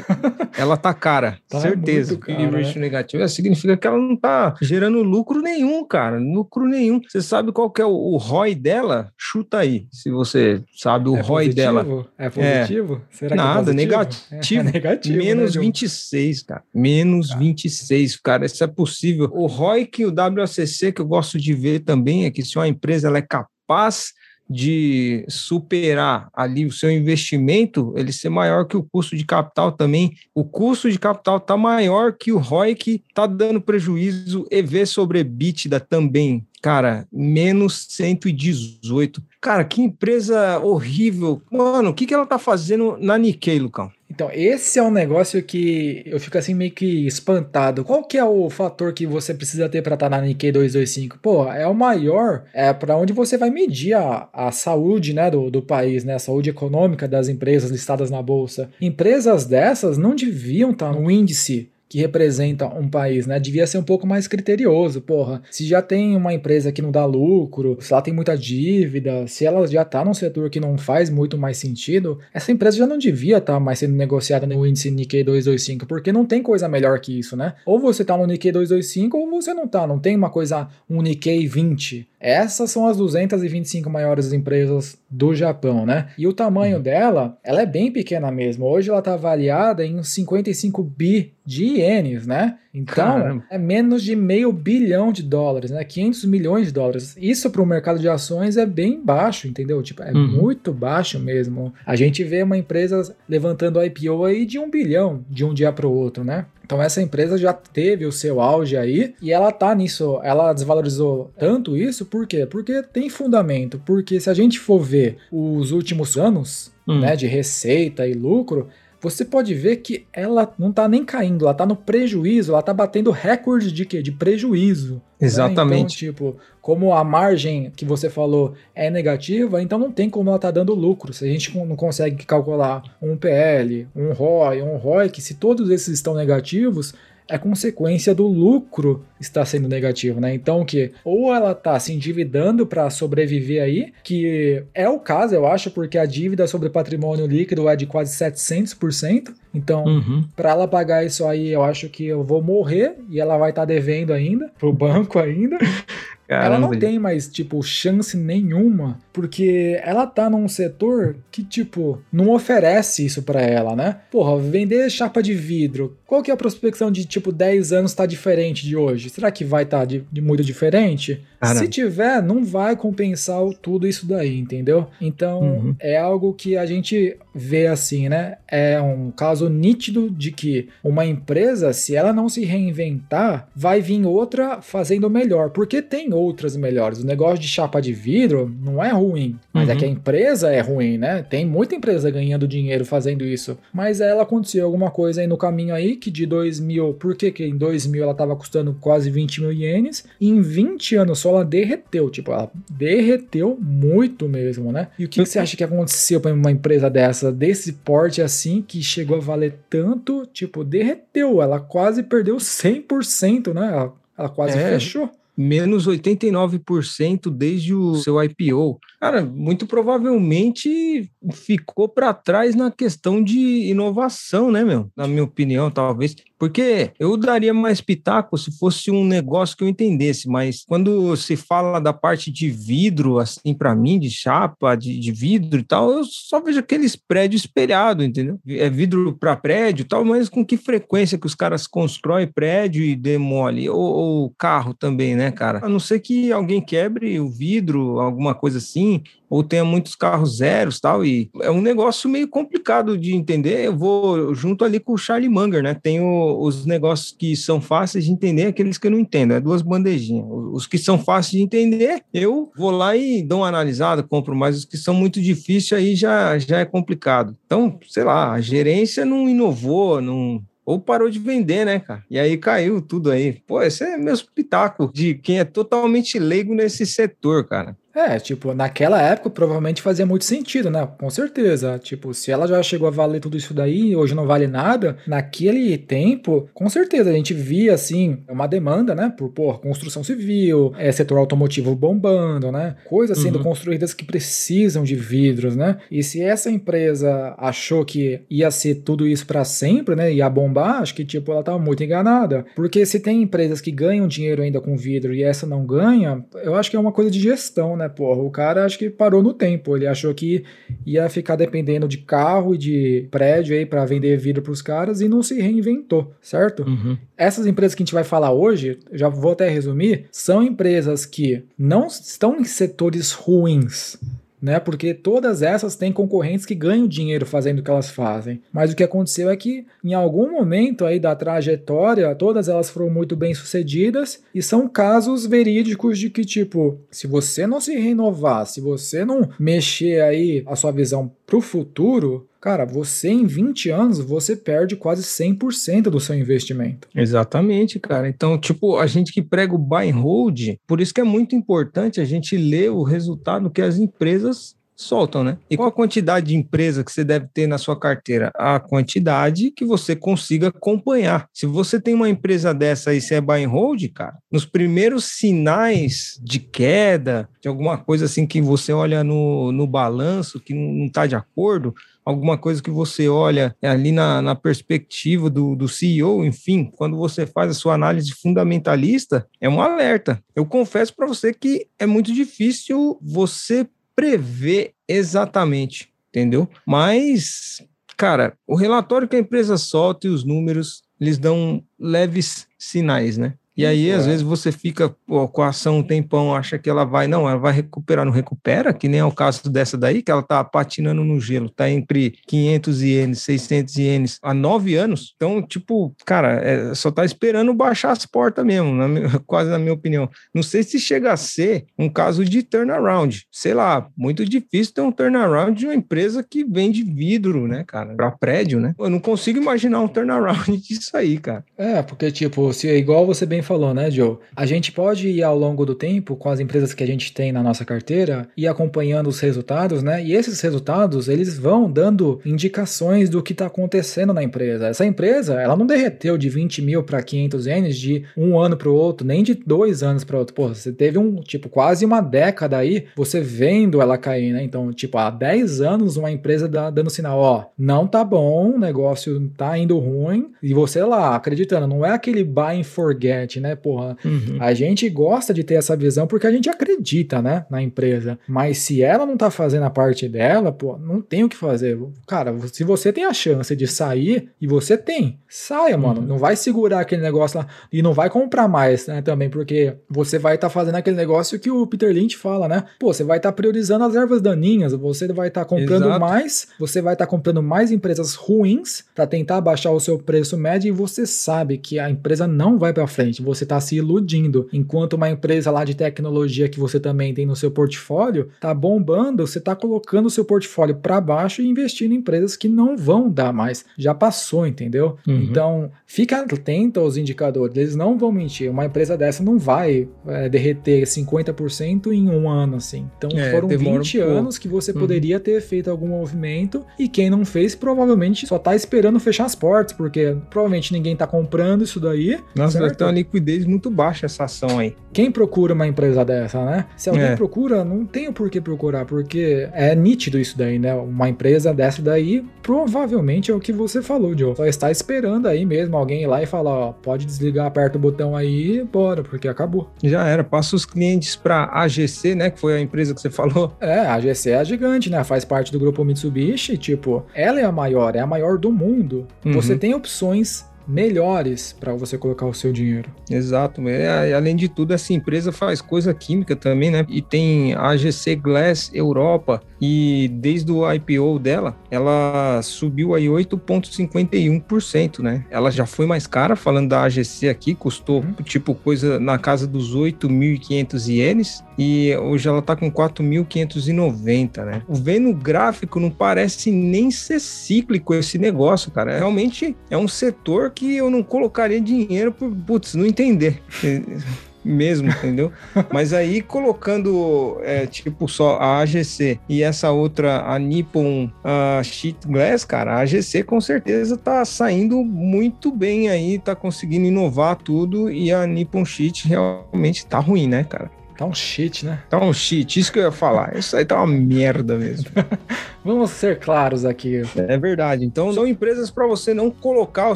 ela 0.57 0.75
tá 0.75 0.93
cara. 0.93 1.37
Tá 1.47 1.61
certeza. 1.61 2.17
P 2.17 2.33
ratio 2.33 2.75
né? 2.75 2.81
negativo 2.81 3.25
significa 3.29 3.77
que 3.77 3.87
ela 3.87 3.97
não 3.97 4.17
tá 4.17 4.55
gerando 4.61 5.01
lucro 5.01 5.41
nenhum, 5.41 5.85
cara. 5.85 6.17
Lucro 6.19 6.67
nenhum. 6.69 7.01
Você 7.07 7.21
sabe 7.21 7.51
qual 7.51 7.69
que 7.69 7.81
é 7.81 7.85
o, 7.85 7.91
o 7.91 8.17
ROI 8.17 8.55
dela? 8.55 9.11
Chuta 9.17 9.59
aí, 9.59 9.87
se 9.91 10.09
você 10.09 10.63
sabe 10.75 11.09
o 11.09 11.17
é 11.17 11.21
ROI 11.21 11.45
positivo? 11.47 11.55
dela. 11.55 12.07
É 12.17 12.29
positivo? 12.29 13.01
É. 13.11 13.15
Será 13.15 13.35
Nada, 13.35 13.71
é 13.71 13.73
negativo. 13.73 14.61
É, 14.61 14.63
negativo. 14.63 15.17
Menos 15.17 15.55
né, 15.55 15.61
26, 15.61 16.43
cara. 16.43 16.63
Menos 16.73 17.31
ah. 17.31 17.37
26, 17.37 18.15
cara. 18.17 18.45
Isso 18.45 18.63
é 18.63 18.67
possível. 18.67 19.29
O 19.33 19.47
ROI 19.47 19.85
que 19.85 20.05
o 20.05 20.13
WACC, 20.13 20.93
que 20.93 21.01
eu 21.01 21.07
gosto 21.07 21.37
de 21.37 21.53
ver 21.53 21.79
também, 21.79 22.25
é 22.25 22.31
que 22.31 22.43
se 22.43 22.57
uma 22.57 22.67
empresa 22.67 23.07
ela 23.07 23.17
é 23.17 23.21
capaz 23.21 24.13
de 24.49 25.23
superar 25.29 26.29
ali 26.33 26.65
o 26.65 26.71
seu 26.71 26.89
investimento, 26.89 27.93
ele 27.95 28.11
ser 28.11 28.29
maior 28.29 28.65
que 28.65 28.75
o 28.75 28.83
custo 28.83 29.15
de 29.15 29.23
capital 29.23 29.71
também. 29.71 30.15
O 30.33 30.43
custo 30.43 30.89
de 30.89 30.97
capital 30.97 31.37
está 31.37 31.55
maior 31.55 32.13
que 32.13 32.31
o 32.31 32.39
ROI 32.39 32.73
que 32.73 33.03
está 33.07 33.27
dando 33.27 33.61
prejuízo 33.61 34.47
EV 34.49 34.85
sobre 34.85 35.19
EBITDA 35.19 35.79
também. 35.79 36.45
Cara, 36.61 37.07
menos 37.11 37.85
118. 37.89 39.23
Cara, 39.39 39.63
que 39.63 39.81
empresa 39.81 40.59
horrível. 40.59 41.41
Mano, 41.51 41.91
o 41.91 41.93
que, 41.93 42.05
que 42.05 42.13
ela 42.13 42.25
tá 42.25 42.37
fazendo 42.37 42.97
na 42.99 43.17
Nikkei, 43.17 43.59
Lucão? 43.59 43.91
Então, 44.09 44.29
esse 44.33 44.79
é 44.79 44.83
um 44.83 44.91
negócio 44.91 45.41
que 45.43 46.01
eu 46.05 46.19
fico 46.19 46.37
assim 46.37 46.53
meio 46.53 46.71
que 46.71 47.05
espantado. 47.05 47.83
Qual 47.83 48.03
que 48.03 48.17
é 48.17 48.23
o 48.23 48.49
fator 48.49 48.91
que 48.91 49.05
você 49.05 49.33
precisa 49.33 49.69
ter 49.69 49.81
para 49.81 49.93
estar 49.93 50.09
tá 50.09 50.17
na 50.17 50.25
Nikkei 50.25 50.51
225? 50.51 51.19
Pô, 51.19 51.45
é 51.51 51.67
o 51.67 51.75
maior, 51.75 52.45
é 52.53 52.73
para 52.73 52.97
onde 52.97 53.13
você 53.13 53.37
vai 53.37 53.49
medir 53.49 53.93
a, 53.93 54.27
a 54.33 54.51
saúde, 54.51 55.13
né, 55.13 55.29
do, 55.29 55.51
do 55.51 55.61
país, 55.61 56.03
né, 56.03 56.15
a 56.15 56.19
saúde 56.19 56.49
econômica 56.49 57.07
das 57.07 57.29
empresas 57.29 57.69
listadas 57.69 58.09
na 58.09 58.21
bolsa. 58.21 58.69
Empresas 58.81 59.45
dessas 59.45 59.97
não 59.97 60.15
deviam 60.15 60.71
estar 60.71 60.91
tá 60.91 60.99
no 60.99 61.09
índice 61.09 61.69
que 61.89 61.97
representa 61.97 62.67
um 62.67 62.87
país, 62.87 63.25
né? 63.25 63.39
Devia 63.39 63.65
ser 63.65 63.79
um 63.79 63.83
pouco 63.83 64.05
mais 64.05 64.27
criterioso, 64.27 65.01
porra. 65.01 65.41
Se 65.49 65.65
já 65.65 65.81
tem 65.81 66.15
uma 66.15 66.31
empresa 66.31 66.71
que 66.71 66.83
não 66.83 66.91
dá 66.91 67.03
lucro, 67.03 67.77
se 67.81 67.91
ela 67.91 68.01
tem 68.01 68.13
muita 68.13 68.37
dívida, 68.37 69.25
se 69.27 69.43
ela 69.43 69.65
já 69.65 69.83
tá 69.83 70.05
num 70.05 70.13
setor 70.13 70.51
que 70.51 70.59
não 70.59 70.77
faz 70.77 71.09
muito 71.09 71.35
mais 71.35 71.57
sentido, 71.57 72.19
essa 72.31 72.51
empresa 72.51 72.77
já 72.77 72.85
não 72.85 72.99
devia 72.99 73.39
estar 73.39 73.53
tá 73.53 73.59
mais 73.59 73.79
sendo 73.79 73.95
negociada 73.95 74.45
no 74.45 74.65
índice 74.65 74.91
Nikkei 74.91 75.23
225, 75.23 75.87
porque 75.87 76.11
não 76.11 76.25
tem 76.25 76.43
coisa 76.43 76.69
melhor 76.69 76.99
que 76.99 77.17
isso, 77.17 77.35
né? 77.35 77.55
Ou 77.65 77.79
você 77.79 78.05
tá 78.05 78.15
no 78.15 78.27
Nikkei 78.27 78.51
225 78.51 79.17
ou 79.17 79.29
você 79.31 79.53
não 79.53 79.67
tá, 79.67 79.87
não 79.87 79.97
tem 79.97 80.15
uma 80.15 80.29
coisa, 80.29 80.67
um 80.87 81.01
Nikkei 81.01 81.47
20. 81.47 82.07
Essas 82.19 82.69
são 82.69 82.85
as 82.85 82.97
225 82.97 83.89
maiores 83.89 84.33
empresas 84.33 84.97
do 85.09 85.33
Japão, 85.33 85.85
né? 85.85 86.09
E 86.17 86.27
o 86.27 86.33
tamanho 86.33 86.77
uhum. 86.77 86.83
dela, 86.83 87.37
ela 87.43 87.61
é 87.61 87.65
bem 87.65 87.91
pequena 87.91 88.29
mesmo. 88.29 88.65
Hoje 88.65 88.89
ela 88.89 89.01
tá 89.01 89.13
avaliada 89.13 89.85
em 89.85 90.03
55 90.03 90.83
bi 90.83 91.33
de 91.49 91.65
ienes, 91.65 92.27
né? 92.27 92.59
Então, 92.71 92.93
Caramba. 92.95 93.43
é 93.49 93.57
menos 93.57 94.03
de 94.03 94.15
meio 94.15 94.53
bilhão 94.53 95.11
de 95.11 95.23
dólares, 95.23 95.71
né? 95.71 95.83
500 95.83 96.25
milhões 96.25 96.67
de 96.67 96.73
dólares. 96.73 97.17
Isso 97.19 97.49
para 97.49 97.63
o 97.63 97.65
mercado 97.65 97.97
de 97.97 98.07
ações 98.07 98.55
é 98.55 98.67
bem 98.67 99.03
baixo, 99.03 99.47
entendeu? 99.47 99.81
Tipo, 99.81 100.03
é 100.03 100.13
uhum. 100.13 100.27
muito 100.27 100.71
baixo 100.71 101.19
mesmo. 101.19 101.73
A 101.83 101.95
gente 101.95 102.23
vê 102.23 102.43
uma 102.43 102.55
empresa 102.55 103.15
levantando 103.27 103.83
IPO 103.83 104.25
aí 104.25 104.45
de 104.45 104.59
um 104.59 104.69
bilhão 104.69 105.25
de 105.27 105.43
um 105.43 105.51
dia 105.51 105.73
para 105.73 105.87
o 105.87 105.91
outro, 105.91 106.23
né? 106.23 106.45
Então 106.63 106.79
essa 106.79 107.01
empresa 107.01 107.35
já 107.35 107.51
teve 107.51 108.05
o 108.05 108.11
seu 108.11 108.39
auge 108.39 108.77
aí 108.77 109.15
e 109.19 109.31
ela 109.31 109.51
tá 109.51 109.73
nisso, 109.73 110.19
ela 110.23 110.53
desvalorizou 110.53 111.31
tanto 111.35 111.75
isso, 111.75 112.05
por 112.05 112.27
quê? 112.27 112.45
Porque 112.45 112.83
tem 112.83 113.09
fundamento, 113.09 113.81
porque 113.83 114.19
se 114.19 114.29
a 114.29 114.35
gente 114.35 114.59
for 114.59 114.79
ver 114.79 115.17
os 115.31 115.71
últimos 115.71 116.15
anos, 116.15 116.71
hum. 116.87 116.99
né, 116.99 117.15
de 117.15 117.25
receita 117.25 118.05
e 118.05 118.13
lucro, 118.13 118.67
você 119.01 119.23
pode 119.23 119.53
ver 119.53 119.77
que 119.77 120.05
ela 120.11 120.53
não 120.57 120.71
está 120.71 120.87
nem 120.87 121.05
caindo, 121.05 121.45
ela 121.45 121.51
está 121.51 121.65
no 121.65 121.75
prejuízo, 121.75 122.51
ela 122.51 122.59
está 122.59 122.73
batendo 122.73 123.11
recorde 123.11 123.71
de 123.71 123.85
quê? 123.85 124.01
De 124.01 124.11
prejuízo. 124.11 125.01
Exatamente. 125.19 126.05
Né? 126.05 126.11
Então, 126.11 126.33
tipo, 126.33 126.37
como 126.61 126.93
a 126.93 127.03
margem 127.03 127.71
que 127.75 127.85
você 127.85 128.09
falou 128.09 128.53
é 128.75 128.89
negativa, 128.89 129.61
então 129.61 129.79
não 129.79 129.91
tem 129.91 130.09
como 130.09 130.29
ela 130.29 130.39
tá 130.39 130.51
dando 130.51 130.73
lucro. 130.73 131.13
Se 131.13 131.25
a 131.25 131.27
gente 131.27 131.57
não 131.57 131.75
consegue 131.75 132.25
calcular 132.25 132.83
um 133.01 133.15
PL, 133.15 133.87
um 133.95 134.11
ROI, 134.11 134.61
um 134.61 134.77
ROI, 134.77 135.09
que 135.09 135.21
se 135.21 135.35
todos 135.35 135.69
esses 135.69 135.89
estão 135.89 136.13
negativos, 136.13 136.93
é 137.29 137.37
consequência 137.37 138.13
do 138.13 138.27
lucro 138.27 139.05
estar 139.19 139.45
sendo 139.45 139.67
negativo, 139.67 140.19
né? 140.19 140.33
Então 140.33 140.65
que 140.65 140.91
ou 141.03 141.33
ela 141.33 141.53
tá 141.53 141.79
se 141.79 141.93
endividando 141.93 142.65
para 142.65 142.89
sobreviver 142.89 143.61
aí, 143.61 143.93
que 144.03 144.63
é 144.73 144.87
o 144.89 144.99
caso, 144.99 145.35
eu 145.35 145.47
acho, 145.47 145.71
porque 145.71 145.97
a 145.97 146.05
dívida 146.05 146.47
sobre 146.47 146.69
patrimônio 146.69 147.25
líquido 147.25 147.69
é 147.69 147.75
de 147.75 147.85
quase 147.85 148.15
700%. 148.17 149.33
Então, 149.53 149.83
uhum. 149.83 150.25
para 150.35 150.51
ela 150.51 150.67
pagar 150.67 151.05
isso 151.05 151.25
aí, 151.25 151.49
eu 151.49 151.63
acho 151.63 151.89
que 151.89 152.05
eu 152.05 152.23
vou 152.23 152.41
morrer 152.41 152.95
e 153.09 153.19
ela 153.19 153.37
vai 153.37 153.49
estar 153.49 153.61
tá 153.61 153.65
devendo 153.65 154.13
ainda 154.13 154.51
pro 154.57 154.71
banco 154.71 155.17
ainda. 155.19 155.57
Caramba. 156.29 156.45
Ela 156.45 156.59
não 156.59 156.79
tem 156.79 156.99
mais, 156.99 157.27
tipo, 157.27 157.59
chance 157.63 158.15
nenhuma, 158.15 158.99
porque 159.11 159.79
ela 159.83 160.05
tá 160.05 160.29
num 160.29 160.47
setor 160.47 161.15
que, 161.31 161.43
tipo, 161.43 162.03
não 162.13 162.29
oferece 162.29 163.03
isso 163.03 163.23
para 163.23 163.41
ela, 163.41 163.75
né? 163.75 164.01
Porra, 164.11 164.37
vender 164.37 164.87
chapa 164.91 165.23
de 165.23 165.33
vidro, 165.33 165.97
qual 166.05 166.21
que 166.21 166.29
é 166.29 166.33
a 166.33 166.37
prospecção 166.37 166.91
de, 166.91 167.03
tipo, 167.05 167.31
10 167.31 167.73
anos 167.73 167.95
tá 167.95 168.05
diferente 168.05 168.63
de 168.63 168.77
hoje? 168.77 169.09
Será 169.09 169.31
que 169.31 169.43
vai 169.43 169.63
estar 169.63 169.79
tá 169.79 169.85
de, 169.85 170.03
de, 170.11 170.21
muito 170.21 170.43
diferente? 170.43 171.19
Caramba. 171.39 171.61
Se 171.61 171.67
tiver, 171.67 172.21
não 172.21 172.45
vai 172.45 172.75
compensar 172.75 173.41
tudo 173.59 173.87
isso 173.87 174.05
daí, 174.05 174.37
entendeu? 174.37 174.87
Então, 175.01 175.41
uhum. 175.41 175.75
é 175.79 175.97
algo 175.97 176.33
que 176.33 176.55
a 176.55 176.65
gente 176.67 177.17
vê 177.33 177.67
assim, 177.67 178.09
né? 178.09 178.37
É 178.47 178.81
um 178.81 179.11
caso 179.11 179.49
nítido 179.49 180.09
de 180.09 180.31
que 180.31 180.69
uma 180.83 181.05
empresa, 181.05 181.73
se 181.73 181.95
ela 181.95 182.11
não 182.11 182.27
se 182.29 182.43
reinventar, 182.45 183.47
vai 183.55 183.81
vir 183.81 184.05
outra 184.05 184.61
fazendo 184.61 185.09
melhor, 185.09 185.49
porque 185.49 185.81
tem 185.81 186.13
outras 186.13 186.55
melhores. 186.55 186.99
O 186.99 187.05
negócio 187.05 187.39
de 187.39 187.47
chapa 187.47 187.81
de 187.81 187.93
vidro 187.93 188.53
não 188.63 188.83
é 188.83 188.91
ruim, 188.91 189.35
mas 189.53 189.67
uhum. 189.67 189.73
é 189.73 189.77
que 189.77 189.85
a 189.85 189.87
empresa 189.87 190.51
é 190.51 190.61
ruim, 190.61 190.97
né? 190.97 191.23
Tem 191.29 191.45
muita 191.45 191.75
empresa 191.75 192.09
ganhando 192.09 192.47
dinheiro 192.47 192.85
fazendo 192.85 193.23
isso, 193.23 193.57
mas 193.73 194.01
ela 194.01 194.23
aconteceu 194.23 194.65
alguma 194.65 194.91
coisa 194.91 195.21
aí 195.21 195.27
no 195.27 195.37
caminho 195.37 195.73
aí 195.73 195.95
que 195.95 196.09
de 196.09 196.25
2000, 196.25 196.93
por 196.93 197.15
que 197.15 197.31
que 197.31 197.45
em 197.45 197.57
2000 197.57 198.03
ela 198.03 198.13
tava 198.13 198.35
custando 198.35 198.75
quase 198.79 199.09
20 199.09 199.41
mil 199.41 199.51
ienes, 199.51 200.05
e 200.19 200.29
em 200.29 200.41
20 200.41 200.95
anos 200.95 201.19
só 201.19 201.29
ela 201.29 201.45
derreteu, 201.45 202.09
tipo, 202.09 202.31
ela 202.31 202.51
derreteu 202.69 203.57
muito 203.59 204.27
mesmo, 204.27 204.71
né? 204.71 204.87
E 204.97 205.05
o 205.05 205.09
que, 205.09 205.23
que 205.23 205.29
você 205.29 205.39
acha 205.39 205.57
que 205.57 205.63
aconteceu 205.63 206.19
para 206.19 206.33
uma 206.33 206.51
empresa 206.51 206.89
dessa, 206.89 207.18
desse 207.31 207.73
porte 207.73 208.21
assim, 208.21 208.61
que 208.61 208.81
chegou 208.81 209.17
a 209.17 209.21
valer 209.21 209.59
tanto, 209.69 210.25
tipo, 210.25 210.63
derreteu, 210.63 211.41
ela 211.41 211.59
quase 211.59 212.03
perdeu 212.03 212.37
100%, 212.37 213.53
né? 213.53 213.67
Ela, 213.67 213.93
ela 214.17 214.29
quase 214.29 214.57
é. 214.57 214.71
fechou 214.71 215.09
menos 215.39 215.87
89% 215.87 217.29
desde 217.31 217.73
o 217.73 217.95
seu 217.95 218.21
IPO. 218.21 218.77
Cara, 218.99 219.23
muito 219.23 219.65
provavelmente 219.65 221.09
ficou 221.31 221.87
para 221.87 222.13
trás 222.13 222.55
na 222.55 222.69
questão 222.69 223.23
de 223.23 223.69
inovação, 223.69 224.51
né, 224.51 224.65
meu? 224.65 224.91
Na 224.97 225.07
minha 225.07 225.23
opinião, 225.23 225.71
talvez. 225.71 226.13
Porque 226.39 226.91
eu 226.97 227.17
daria 227.17 227.53
mais 227.53 227.81
pitaco 227.81 228.37
se 228.37 228.57
fosse 228.57 228.89
um 228.89 229.03
negócio 229.03 229.57
que 229.57 229.63
eu 229.63 229.67
entendesse, 229.67 230.29
mas 230.29 230.63
quando 230.65 231.15
se 231.17 231.35
fala 231.35 231.81
da 231.81 231.91
parte 231.91 232.31
de 232.31 232.49
vidro, 232.49 233.19
assim, 233.19 233.53
para 233.53 233.75
mim, 233.75 233.99
de 233.99 234.09
chapa, 234.09 234.75
de, 234.75 234.97
de, 234.97 235.11
vidro 235.11 235.59
e 235.59 235.63
tal, 235.63 235.91
eu 235.91 236.05
só 236.05 236.39
vejo 236.39 236.59
aqueles 236.59 236.95
prédios 236.95 237.41
espelhados, 237.41 238.05
entendeu? 238.05 238.39
É 238.47 238.69
vidro 238.69 239.17
para 239.19 239.35
prédio 239.35 239.83
e 239.83 239.85
tal, 239.85 240.05
mas 240.05 240.29
com 240.29 240.45
que 240.45 240.55
frequência 240.55 241.17
que 241.17 241.27
os 241.27 241.35
caras 241.35 241.67
constroem 241.67 242.25
prédio 242.25 242.83
e 242.83 242.95
demolem? 242.95 243.67
Ou, 243.67 243.77
ou 243.77 244.33
carro 244.37 244.73
também, 244.73 245.17
né, 245.17 245.31
cara? 245.31 245.59
A 245.61 245.67
não 245.67 245.79
ser 245.79 245.99
que 245.99 246.31
alguém 246.31 246.61
quebre 246.61 247.19
o 247.19 247.29
vidro, 247.29 247.99
alguma 247.99 248.33
coisa 248.33 248.59
assim, 248.59 249.03
ou 249.29 249.43
tenha 249.43 249.63
muitos 249.63 249.95
carros 249.95 250.37
zeros 250.37 250.79
tal, 250.79 251.05
e 251.05 251.29
é 251.41 251.51
um 251.51 251.61
negócio 251.61 252.09
meio 252.09 252.27
complicado 252.27 252.97
de 252.97 253.13
entender. 253.13 253.65
Eu 253.65 253.77
vou 253.77 254.33
junto 254.33 254.65
ali 254.65 254.79
com 254.79 254.93
o 254.93 254.97
Charlie 254.97 255.29
Munger, 255.29 255.61
né? 255.61 255.73
Tem 255.73 256.01
o, 256.01 256.39
os 256.41 256.65
negócios 256.65 257.11
que 257.11 257.35
são 257.35 257.61
fáceis 257.61 258.05
de 258.05 258.11
entender, 258.11 258.47
aqueles 258.47 258.77
que 258.77 258.87
eu 258.87 258.91
não 258.91 258.99
entendo, 258.99 259.33
é 259.33 259.39
duas 259.39 259.61
bandejinhas. 259.61 260.25
Os 260.51 260.65
que 260.65 260.77
são 260.77 260.97
fáceis 260.97 261.31
de 261.33 261.41
entender, 261.41 262.01
eu 262.13 262.51
vou 262.57 262.71
lá 262.71 262.95
e 262.95 263.21
dou 263.21 263.39
uma 263.39 263.47
analisada, 263.47 264.01
compro, 264.01 264.35
mas 264.35 264.57
os 264.57 264.65
que 264.65 264.77
são 264.77 264.93
muito 264.93 265.21
difíceis 265.21 265.79
aí 265.79 265.95
já, 265.95 266.37
já 266.39 266.59
é 266.59 266.65
complicado. 266.65 267.35
Então, 267.45 267.79
sei 267.87 268.03
lá, 268.03 268.33
a 268.33 268.41
gerência 268.41 269.05
não 269.05 269.29
inovou, 269.29 270.01
não 270.01 270.41
ou 270.69 270.79
parou 270.79 271.09
de 271.09 271.17
vender, 271.17 271.65
né, 271.65 271.79
cara? 271.79 272.03
E 272.11 272.19
aí 272.19 272.37
caiu 272.37 272.79
tudo 272.79 273.09
aí. 273.09 273.41
Pô, 273.47 273.59
esse 273.59 273.83
é 273.83 273.97
meu 273.97 274.13
espetáculo 274.13 274.91
de 274.93 275.15
quem 275.15 275.39
é 275.39 275.43
totalmente 275.43 276.19
leigo 276.19 276.53
nesse 276.53 276.85
setor, 276.85 277.47
cara. 277.47 277.75
É, 277.99 278.17
tipo, 278.17 278.53
naquela 278.53 279.01
época 279.01 279.29
provavelmente 279.29 279.81
fazia 279.81 280.05
muito 280.05 280.23
sentido, 280.23 280.69
né? 280.69 280.87
Com 280.97 281.09
certeza. 281.09 281.77
Tipo, 281.77 282.13
se 282.13 282.31
ela 282.31 282.47
já 282.47 282.63
chegou 282.63 282.87
a 282.87 282.91
valer 282.91 283.19
tudo 283.19 283.35
isso 283.35 283.53
daí 283.53 283.89
e 283.89 283.95
hoje 283.95 284.15
não 284.15 284.25
vale 284.25 284.47
nada, 284.47 284.95
naquele 285.05 285.77
tempo, 285.77 286.47
com 286.53 286.69
certeza 286.69 287.09
a 287.09 287.13
gente 287.13 287.33
via, 287.33 287.73
assim, 287.73 288.19
uma 288.29 288.47
demanda, 288.47 288.95
né? 288.95 289.13
Por, 289.17 289.29
por 289.29 289.59
construção 289.59 290.01
civil, 290.01 290.73
é, 290.77 290.89
setor 290.93 291.17
automotivo 291.17 291.75
bombando, 291.75 292.53
né? 292.53 292.77
Coisas 292.85 293.17
sendo 293.17 293.37
uhum. 293.39 293.43
construídas 293.43 293.93
que 293.93 294.05
precisam 294.05 294.83
de 294.83 294.95
vidros, 294.95 295.57
né? 295.57 295.77
E 295.91 296.01
se 296.01 296.21
essa 296.21 296.49
empresa 296.49 297.35
achou 297.37 297.83
que 297.83 298.21
ia 298.29 298.49
ser 298.49 298.75
tudo 298.75 299.05
isso 299.05 299.27
para 299.27 299.43
sempre, 299.43 299.93
né? 299.93 300.13
Ia 300.13 300.29
bombar, 300.29 300.81
acho 300.81 300.95
que, 300.95 301.03
tipo, 301.03 301.33
ela 301.33 301.43
tava 301.43 301.59
muito 301.59 301.83
enganada. 301.83 302.45
Porque 302.55 302.85
se 302.85 303.01
tem 303.01 303.21
empresas 303.21 303.59
que 303.59 303.71
ganham 303.71 304.07
dinheiro 304.07 304.41
ainda 304.41 304.61
com 304.61 304.77
vidro 304.77 305.13
e 305.13 305.21
essa 305.21 305.45
não 305.45 305.65
ganha, 305.65 306.23
eu 306.43 306.55
acho 306.55 306.69
que 306.69 306.77
é 306.77 306.79
uma 306.79 306.93
coisa 306.93 307.11
de 307.11 307.19
gestão, 307.19 307.75
né? 307.75 307.88
Porra, 307.89 308.21
o 308.21 308.29
cara 308.29 308.65
acho 308.65 308.77
que 308.77 308.89
parou 308.89 309.21
no 309.21 309.33
tempo. 309.33 309.75
Ele 309.75 309.87
achou 309.87 310.13
que 310.13 310.43
ia 310.85 311.09
ficar 311.09 311.35
dependendo 311.35 311.87
de 311.87 311.97
carro 311.97 312.55
e 312.55 312.57
de 312.57 313.07
prédio 313.11 313.55
aí 313.55 313.65
para 313.65 313.85
vender 313.85 314.17
vidro 314.17 314.41
para 314.41 314.51
os 314.51 314.61
caras 314.61 315.01
e 315.01 315.07
não 315.07 315.21
se 315.21 315.41
reinventou, 315.41 316.13
certo? 316.21 316.63
Uhum. 316.63 316.97
Essas 317.17 317.45
empresas 317.45 317.75
que 317.75 317.83
a 317.83 317.85
gente 317.85 317.93
vai 317.93 318.03
falar 318.03 318.31
hoje, 318.31 318.79
já 318.93 319.09
vou 319.09 319.31
até 319.31 319.49
resumir, 319.49 320.05
são 320.11 320.41
empresas 320.41 321.05
que 321.05 321.43
não 321.57 321.87
estão 321.87 322.37
em 322.39 322.45
setores 322.45 323.11
ruins 323.11 323.97
né? 324.41 324.59
Porque 324.59 324.93
todas 324.93 325.41
essas 325.41 325.75
têm 325.75 325.91
concorrentes 325.91 326.45
que 326.45 326.55
ganham 326.55 326.87
dinheiro 326.87 327.25
fazendo 327.25 327.59
o 327.59 327.63
que 327.63 327.69
elas 327.69 327.89
fazem. 327.89 328.41
Mas 328.51 328.71
o 328.71 328.75
que 328.75 328.83
aconteceu 328.83 329.29
é 329.29 329.35
que 329.35 329.65
em 329.83 329.93
algum 329.93 330.31
momento 330.31 330.85
aí 330.85 330.99
da 330.99 331.15
trajetória, 331.15 332.13
todas 332.15 332.47
elas 332.47 332.69
foram 332.69 332.89
muito 332.89 333.15
bem 333.15 333.33
sucedidas 333.33 334.23
e 334.33 334.41
são 334.41 334.67
casos 334.67 335.25
verídicos 335.25 335.97
de 335.97 336.09
que 336.09 336.23
tipo, 336.23 336.79
se 336.89 337.07
você 337.07 337.45
não 337.45 337.59
se 337.59 337.75
renovar, 337.75 338.45
se 338.45 338.61
você 338.61 339.03
não 339.03 339.29
mexer 339.39 340.01
aí 340.01 340.43
a 340.45 340.55
sua 340.55 340.71
visão 340.71 341.11
pro 341.25 341.41
futuro, 341.41 342.28
Cara, 342.41 342.65
você 342.65 343.09
em 343.09 343.25
20 343.25 343.69
anos, 343.69 343.99
você 343.99 344.35
perde 344.35 344.75
quase 344.75 345.03
100% 345.03 345.83
do 345.83 345.99
seu 345.99 346.15
investimento. 346.15 346.87
Exatamente, 346.95 347.79
cara. 347.79 348.07
Então, 348.07 348.37
tipo, 348.37 348.77
a 348.77 348.87
gente 348.87 349.11
que 349.11 349.21
prega 349.21 349.53
o 349.53 349.57
buy 349.57 349.89
and 349.89 349.95
hold, 349.95 350.55
por 350.65 350.79
isso 350.79 350.93
que 350.93 351.01
é 351.01 351.03
muito 351.03 351.35
importante 351.35 351.99
a 351.99 352.05
gente 352.05 352.37
ler 352.37 352.71
o 352.71 352.83
resultado 352.83 353.49
que 353.49 353.61
as 353.61 353.77
empresas 353.77 354.57
soltam, 354.79 355.23
né? 355.23 355.37
E 355.49 355.57
qual 355.57 355.67
a 355.67 355.71
quantidade 355.71 356.27
de 356.27 356.35
empresa 356.35 356.83
que 356.83 356.91
você 356.91 357.03
deve 357.03 357.27
ter 357.33 357.47
na 357.47 357.57
sua 357.57 357.77
carteira? 357.77 358.31
A 358.35 358.59
quantidade 358.59 359.51
que 359.51 359.65
você 359.65 359.95
consiga 359.95 360.47
acompanhar. 360.47 361.27
Se 361.33 361.45
você 361.45 361.79
tem 361.79 361.93
uma 361.93 362.09
empresa 362.09 362.53
dessa 362.53 362.93
e 362.93 363.01
você 363.01 363.15
é 363.15 363.21
buy 363.21 363.43
and 363.43 363.49
hold, 363.49 363.83
cara, 363.93 364.17
nos 364.31 364.45
primeiros 364.45 365.05
sinais 365.05 366.17
de 366.23 366.39
queda, 366.39 367.27
de 367.41 367.49
alguma 367.49 367.77
coisa 367.77 368.05
assim 368.05 368.25
que 368.25 368.41
você 368.41 368.71
olha 368.71 369.03
no, 369.03 369.51
no 369.51 369.67
balanço 369.67 370.39
que 370.39 370.53
não 370.53 370.85
está 370.85 371.05
de 371.05 371.15
acordo, 371.15 371.75
alguma 372.09 372.37
coisa 372.37 372.61
que 372.61 372.71
você 372.71 373.07
olha 373.07 373.55
ali 373.61 373.91
na, 373.91 374.19
na 374.19 374.33
perspectiva 374.33 375.29
do, 375.29 375.55
do 375.55 375.67
CEO, 375.67 376.25
enfim, 376.25 376.71
quando 376.75 376.97
você 376.97 377.27
faz 377.27 377.51
a 377.51 377.53
sua 377.53 377.75
análise 377.75 378.11
fundamentalista, 378.11 379.27
é 379.39 379.47
um 379.47 379.61
alerta. 379.61 380.21
Eu 380.35 380.43
confesso 380.45 380.95
para 380.95 381.05
você 381.05 381.31
que 381.31 381.67
é 381.77 381.85
muito 381.85 382.11
difícil 382.11 382.97
você 382.99 383.67
prever 383.95 384.73
exatamente, 384.87 385.93
entendeu? 386.09 386.49
Mas, 386.65 387.63
cara, 387.95 388.33
o 388.47 388.55
relatório 388.55 389.07
que 389.07 389.15
a 389.15 389.19
empresa 389.19 389.55
solta 389.57 390.07
e 390.07 390.09
os 390.09 390.23
números, 390.23 390.81
eles 390.99 391.19
dão 391.19 391.63
leves 391.77 392.47
sinais, 392.57 393.19
né? 393.19 393.35
E 393.59 393.65
aí, 393.65 393.91
às 393.91 394.05
é. 394.05 394.11
vezes, 394.11 394.21
você 394.21 394.53
fica 394.53 394.95
pô, 395.05 395.27
com 395.27 395.41
a 395.41 395.49
ação 395.49 395.79
um 395.79 395.83
tempão, 395.83 396.33
acha 396.33 396.57
que 396.57 396.69
ela 396.69 396.85
vai, 396.85 397.07
não, 397.07 397.27
ela 397.27 397.37
vai 397.37 397.51
recuperar, 397.51 398.05
não 398.05 398.11
recupera, 398.13 398.71
que 398.71 398.87
nem 398.87 399.01
é 399.01 399.03
o 399.03 399.11
caso 399.11 399.49
dessa 399.49 399.77
daí, 399.77 400.01
que 400.01 400.09
ela 400.09 400.23
tá 400.23 400.41
patinando 400.45 401.03
no 401.03 401.19
gelo, 401.19 401.49
tá 401.49 401.69
entre 401.69 402.11
500 402.25 402.81
ienes, 402.81 403.21
600 403.21 403.75
ienes 403.75 404.19
há 404.23 404.33
nove 404.33 404.75
anos. 404.75 405.13
Então, 405.17 405.41
tipo, 405.41 405.93
cara, 406.05 406.39
é, 406.41 406.73
só 406.73 406.89
tá 406.89 407.03
esperando 407.03 407.53
baixar 407.53 407.91
as 407.91 408.05
portas 408.05 408.45
mesmo, 408.45 408.73
na, 408.73 408.87
quase 409.27 409.49
na 409.49 409.59
minha 409.59 409.73
opinião. 409.73 410.09
Não 410.33 410.41
sei 410.41 410.63
se 410.63 410.79
chega 410.79 411.11
a 411.11 411.17
ser 411.17 411.65
um 411.77 411.89
caso 411.89 412.23
de 412.23 412.41
turnaround. 412.41 413.25
Sei 413.29 413.53
lá, 413.53 413.89
muito 413.97 414.23
difícil 414.23 414.73
ter 414.73 414.81
um 414.81 414.91
turnaround 414.91 415.59
de 415.59 415.65
uma 415.65 415.75
empresa 415.75 416.23
que 416.23 416.45
vende 416.45 416.81
vidro, 416.81 417.45
né, 417.45 417.65
cara, 417.67 417.93
para 417.93 418.09
prédio, 418.09 418.61
né? 418.61 418.73
Eu 418.79 418.89
não 418.89 419.01
consigo 419.01 419.37
imaginar 419.37 419.81
um 419.81 419.87
turnaround 419.89 420.55
disso 420.65 420.95
aí, 420.95 421.17
cara. 421.17 421.43
É, 421.57 421.81
porque, 421.81 422.09
tipo, 422.09 422.53
se 422.53 422.69
é 422.69 422.77
igual 422.77 423.05
você 423.05 423.25
bem 423.25 423.41
falou, 423.49 423.73
né, 423.73 423.89
Joe? 423.89 424.17
A 424.35 424.45
gente 424.45 424.71
pode 424.71 425.09
ir 425.09 425.23
ao 425.23 425.35
longo 425.35 425.65
do 425.65 425.73
tempo 425.73 426.15
com 426.15 426.29
as 426.29 426.39
empresas 426.39 426.71
que 426.71 426.83
a 426.83 426.87
gente 426.87 427.11
tem 427.11 427.31
na 427.31 427.41
nossa 427.41 427.65
carteira 427.65 428.27
e 428.37 428.47
acompanhando 428.47 429.07
os 429.07 429.19
resultados, 429.19 429.81
né? 429.81 430.03
E 430.03 430.13
esses 430.13 430.39
resultados, 430.39 431.09
eles 431.09 431.35
vão 431.35 431.69
dando 431.69 432.21
indicações 432.23 433.09
do 433.09 433.23
que 433.23 433.33
está 433.33 433.47
acontecendo 433.47 434.13
na 434.13 434.21
empresa. 434.21 434.67
Essa 434.67 434.85
empresa, 434.85 435.41
ela 435.41 435.55
não 435.55 435.65
derreteu 435.65 436.15
de 436.15 436.29
20 436.29 436.61
mil 436.61 436.83
para 436.83 437.01
500 437.01 437.47
ienes 437.47 437.77
de 437.77 438.03
um 438.15 438.37
ano 438.37 438.55
para 438.55 438.69
o 438.69 438.75
outro, 438.75 439.05
nem 439.05 439.23
de 439.23 439.33
dois 439.33 439.81
anos 439.81 440.03
para 440.03 440.19
outro. 440.19 440.35
Pô, 440.35 440.49
você 440.49 440.71
teve 440.71 440.99
um, 440.99 441.15
tipo, 441.15 441.49
quase 441.49 441.83
uma 441.83 442.01
década 442.01 442.55
aí, 442.55 442.85
você 442.95 443.19
vendo 443.19 443.81
ela 443.81 443.97
cair, 443.97 444.31
né? 444.31 444.43
Então, 444.43 444.71
tipo, 444.71 444.95
há 444.99 445.09
10 445.09 445.61
anos 445.61 445.97
uma 445.97 446.11
empresa 446.11 446.47
dá, 446.47 446.69
dando 446.69 446.91
sinal, 446.91 447.17
ó, 447.17 447.45
não 447.57 447.87
tá 447.87 448.03
bom, 448.03 448.51
o 448.51 448.59
negócio 448.59 449.27
tá 449.35 449.57
indo 449.57 449.79
ruim, 449.79 450.31
e 450.43 450.53
você 450.53 450.83
lá, 450.83 451.15
acreditando, 451.15 451.65
não 451.65 451.83
é 451.83 451.89
aquele 451.89 452.23
buy 452.23 452.59
and 452.59 452.63
forget, 452.63 453.38
né? 453.39 453.55
Porra, 453.55 453.97
uhum. 454.03 454.37
a 454.39 454.53
gente 454.53 454.89
gosta 454.89 455.33
de 455.33 455.43
ter 455.43 455.55
essa 455.55 455.75
visão 455.75 456.07
porque 456.07 456.27
a 456.27 456.31
gente 456.31 456.49
acredita, 456.49 457.21
né, 457.21 457.45
na 457.49 457.61
empresa. 457.61 458.19
Mas 458.27 458.59
se 458.59 458.81
ela 458.81 459.05
não 459.05 459.17
tá 459.17 459.29
fazendo 459.31 459.63
a 459.63 459.69
parte 459.69 460.07
dela, 460.07 460.51
pô, 460.51 460.77
não 460.77 461.01
tem 461.01 461.23
o 461.23 461.29
que 461.29 461.35
fazer. 461.35 461.77
Cara, 462.07 462.35
se 462.51 462.63
você 462.63 462.91
tem 462.91 463.05
a 463.05 463.13
chance 463.13 463.55
de 463.55 463.67
sair, 463.67 464.29
e 464.41 464.47
você 464.47 464.77
tem, 464.77 465.19
saia, 465.27 465.77
mano. 465.77 466.01
Uhum. 466.01 466.07
Não 466.07 466.17
vai 466.17 466.35
segurar 466.35 466.79
aquele 466.79 467.01
negócio 467.01 467.39
lá 467.39 467.47
e 467.71 467.81
não 467.81 467.93
vai 467.93 468.09
comprar 468.09 468.47
mais, 468.47 468.87
né, 468.87 469.01
também, 469.01 469.29
porque 469.29 469.75
você 469.89 470.17
vai 470.17 470.35
estar 470.35 470.47
tá 470.47 470.53
fazendo 470.53 470.75
aquele 470.75 470.95
negócio 470.95 471.39
que 471.39 471.51
o 471.51 471.65
Peter 471.67 471.93
Lynch 471.93 472.17
fala, 472.17 472.47
né? 472.47 472.63
Pô, 472.79 472.93
você 472.93 473.03
vai 473.03 473.17
estar 473.17 473.29
tá 473.29 473.35
priorizando 473.35 473.85
as 473.85 473.95
ervas 473.95 474.21
daninhas, 474.21 474.73
você 474.73 475.07
vai 475.07 475.27
estar 475.27 475.41
tá 475.41 475.45
comprando 475.45 475.85
Exato. 475.85 475.99
mais, 475.99 476.47
você 476.59 476.81
vai 476.81 476.93
estar 476.93 477.05
tá 477.05 477.09
comprando 477.09 477.41
mais 477.43 477.71
empresas 477.71 478.15
ruins 478.15 478.83
para 478.93 479.07
tentar 479.07 479.41
baixar 479.41 479.71
o 479.71 479.79
seu 479.79 479.97
preço 479.97 480.37
médio 480.37 480.69
e 480.69 480.71
você 480.71 481.05
sabe 481.05 481.57
que 481.57 481.79
a 481.79 481.89
empresa 481.89 482.27
não 482.27 482.57
vai 482.57 482.73
para 482.73 482.87
frente 482.87 483.18
você 483.21 483.43
está 483.43 483.59
se 483.59 483.75
iludindo. 483.75 484.47
Enquanto 484.51 484.93
uma 484.93 485.09
empresa 485.09 485.51
lá 485.51 485.63
de 485.63 485.75
tecnologia 485.75 486.49
que 486.49 486.59
você 486.59 486.79
também 486.79 487.13
tem 487.13 487.25
no 487.25 487.35
seu 487.35 487.51
portfólio 487.51 488.29
está 488.35 488.53
bombando, 488.53 489.25
você 489.25 489.39
está 489.39 489.55
colocando 489.55 490.07
o 490.07 490.09
seu 490.09 490.25
portfólio 490.25 490.75
para 490.75 490.99
baixo 490.99 491.41
e 491.41 491.47
investindo 491.47 491.93
em 491.93 491.97
empresas 491.97 492.35
que 492.35 492.47
não 492.47 492.77
vão 492.77 493.09
dar 493.09 493.33
mais. 493.33 493.65
Já 493.77 493.93
passou, 493.93 494.45
entendeu? 494.45 494.97
Uhum. 495.07 495.21
Então, 495.23 495.71
fica 495.85 496.19
atento 496.21 496.79
aos 496.79 496.97
indicadores, 496.97 497.55
eles 497.55 497.75
não 497.75 497.97
vão 497.97 498.11
mentir. 498.11 498.49
Uma 498.49 498.65
empresa 498.65 498.97
dessa 498.97 499.23
não 499.23 499.37
vai 499.37 499.87
é, 500.07 500.29
derreter 500.29 500.83
50% 500.83 501.91
em 501.91 502.09
um 502.09 502.29
ano, 502.29 502.57
assim. 502.57 502.87
Então, 502.97 503.09
é, 503.17 503.31
foram 503.31 503.47
20 503.47 504.01
um 504.01 504.03
anos 504.03 504.37
que 504.37 504.47
você 504.47 504.71
uhum. 504.71 504.79
poderia 504.79 505.19
ter 505.19 505.41
feito 505.41 505.69
algum 505.69 505.87
movimento 505.87 506.65
e 506.77 506.87
quem 506.87 507.09
não 507.09 507.25
fez 507.25 507.55
provavelmente 507.55 508.25
só 508.27 508.37
está 508.37 508.55
esperando 508.55 508.99
fechar 508.99 509.25
as 509.25 509.35
portas, 509.35 509.75
porque 509.75 510.15
provavelmente 510.29 510.73
ninguém 510.73 510.93
está 510.93 511.07
comprando 511.07 511.63
isso 511.63 511.79
daí. 511.79 512.19
Nossa, 512.35 512.59
certo? 512.59 512.83
uma 512.83 512.91
liquidez 513.09 513.45
muito 513.45 513.69
baixa 513.69 514.05
essa 514.05 514.25
ação 514.25 514.59
aí. 514.59 514.75
Quem 514.93 515.11
procura 515.11 515.53
uma 515.53 515.67
empresa 515.67 516.03
dessa, 516.05 516.43
né? 516.43 516.65
Se 516.77 516.89
alguém 516.89 517.05
é. 517.05 517.15
procura, 517.15 517.63
não 517.63 517.85
tem 517.85 518.07
o 518.07 518.13
porquê 518.13 518.39
procurar, 518.39 518.85
porque 518.85 519.47
é 519.53 519.75
nítido 519.75 520.19
isso 520.19 520.37
daí, 520.37 520.57
né? 520.57 520.73
Uma 520.73 521.09
empresa 521.09 521.53
dessa 521.53 521.81
daí, 521.81 522.25
provavelmente 522.41 523.31
é 523.31 523.33
o 523.33 523.39
que 523.39 523.51
você 523.51 523.81
falou, 523.81 524.17
Joe. 524.17 524.35
Só 524.35 524.45
está 524.45 524.71
esperando 524.71 525.27
aí 525.27 525.45
mesmo 525.45 525.77
alguém 525.77 526.03
ir 526.03 526.07
lá 526.07 526.21
e 526.21 526.25
falar, 526.25 526.51
ó, 526.51 526.71
pode 526.71 527.05
desligar, 527.05 527.45
aperta 527.45 527.77
o 527.77 527.81
botão 527.81 528.15
aí, 528.15 528.63
bora, 528.63 529.03
porque 529.03 529.27
acabou. 529.27 529.69
Já 529.83 530.07
era, 530.07 530.23
passa 530.23 530.55
os 530.55 530.65
clientes 530.65 531.15
para 531.15 531.45
AGC, 531.45 532.15
né? 532.15 532.29
Que 532.29 532.39
foi 532.39 532.55
a 532.55 532.61
empresa 532.61 532.93
que 532.93 533.01
você 533.01 533.09
falou. 533.09 533.53
É, 533.59 533.79
a 533.79 533.95
AGC 533.95 534.31
é 534.31 534.35
a 534.37 534.43
gigante, 534.43 534.89
né? 534.89 535.03
Faz 535.03 535.23
parte 535.23 535.51
do 535.51 535.59
grupo 535.59 535.83
Mitsubishi, 535.83 536.57
tipo, 536.57 537.05
ela 537.13 537.39
é 537.39 537.45
a 537.45 537.51
maior, 537.51 537.95
é 537.95 537.99
a 537.99 538.07
maior 538.07 538.37
do 538.37 538.51
mundo. 538.51 539.07
Uhum. 539.25 539.33
Você 539.33 539.55
tem 539.55 539.73
opções 539.73 540.48
melhores 540.69 541.55
para 541.59 541.73
você 541.73 541.97
colocar 541.97 542.25
o 542.25 542.33
seu 542.33 542.53
dinheiro. 542.53 542.89
Exato. 543.09 543.67
É, 543.67 544.13
além 544.13 544.35
de 544.35 544.47
tudo, 544.47 544.73
essa 544.73 544.93
empresa 544.93 545.31
faz 545.31 545.61
coisa 545.61 545.93
química 545.93 546.35
também, 546.35 546.69
né? 546.69 546.85
E 546.87 547.01
tem 547.01 547.53
a 547.53 547.71
AGC 547.71 548.15
Glass 548.15 548.69
Europa 548.73 549.41
e 549.61 550.09
desde 550.13 550.51
o 550.51 550.71
IPO 550.71 551.19
dela, 551.19 551.55
ela 551.69 552.41
subiu 552.41 552.93
aí 552.95 553.07
8,51%, 553.07 554.99
né? 554.99 555.25
Ela 555.29 555.51
já 555.51 555.65
foi 555.65 555.85
mais 555.85 556.07
cara, 556.07 556.35
falando 556.35 556.69
da 556.69 556.83
AGC 556.83 557.27
aqui, 557.27 557.53
custou 557.55 558.01
uhum. 558.01 558.13
tipo 558.23 558.55
coisa 558.55 558.99
na 558.99 559.17
casa 559.17 559.45
dos 559.47 559.75
8.500 559.75 560.87
ienes 560.87 561.43
e 561.57 561.93
hoje 561.97 562.29
ela 562.29 562.41
tá 562.41 562.55
com 562.55 562.71
4.590, 562.71 564.45
né? 564.45 564.61
Vendo 564.69 565.09
o 565.09 565.13
gráfico, 565.13 565.79
não 565.79 565.89
parece 565.89 566.51
nem 566.51 566.89
ser 566.89 567.19
cíclico 567.19 567.93
esse 567.93 568.17
negócio, 568.17 568.71
cara. 568.71 568.97
Realmente 568.97 569.55
é 569.69 569.77
um 569.77 569.87
setor 569.87 570.51
que 570.51 570.58
eu 570.65 570.89
não 570.89 571.03
colocaria 571.03 571.59
dinheiro 571.59 572.11
por, 572.11 572.31
putz, 572.45 572.75
não 572.75 572.85
entender. 572.85 573.41
mesmo, 574.43 574.89
entendeu? 574.89 575.31
Mas 575.71 575.93
aí 575.93 576.21
colocando 576.21 577.39
é, 577.43 577.65
tipo 577.65 578.07
só 578.07 578.37
a 578.37 578.59
AGC 578.59 579.19
e 579.27 579.43
essa 579.43 579.71
outra, 579.71 580.21
a 580.21 580.39
Nippon 580.39 581.05
uh, 581.05 581.63
Sheet 581.63 582.07
Glass, 582.07 582.45
cara, 582.45 582.73
a 582.73 582.81
AGC 582.81 583.23
com 583.23 583.39
certeza 583.41 583.97
tá 583.97 584.23
saindo 584.25 584.83
muito 584.83 585.51
bem 585.51 585.89
aí, 585.89 586.17
tá 586.17 586.35
conseguindo 586.35 586.87
inovar 586.87 587.35
tudo 587.35 587.91
e 587.91 588.11
a 588.11 588.25
Nippon 588.25 588.65
Sheet 588.65 589.07
realmente 589.07 589.85
tá 589.85 589.99
ruim, 589.99 590.27
né, 590.27 590.43
cara? 590.43 590.71
Tá 590.99 591.05
um 591.05 591.13
shit, 591.13 591.65
né? 591.65 591.79
Tá 591.89 591.97
um 591.97 592.11
shit, 592.11 592.59
isso 592.59 592.73
que 592.73 592.77
eu 592.77 592.83
ia 592.83 592.91
falar. 592.91 593.37
Isso 593.37 593.55
aí 593.55 593.63
tá 593.63 593.77
uma 593.77 593.87
merda 593.87 594.57
mesmo. 594.57 594.89
Vamos 595.63 595.91
ser 595.91 596.19
claros 596.19 596.65
aqui. 596.65 597.03
É 597.15 597.37
verdade. 597.37 597.85
Então 597.85 598.11
são 598.11 598.27
empresas 598.27 598.69
para 598.69 598.85
você 598.85 599.13
não 599.13 599.31
colocar 599.31 599.87
o 599.87 599.95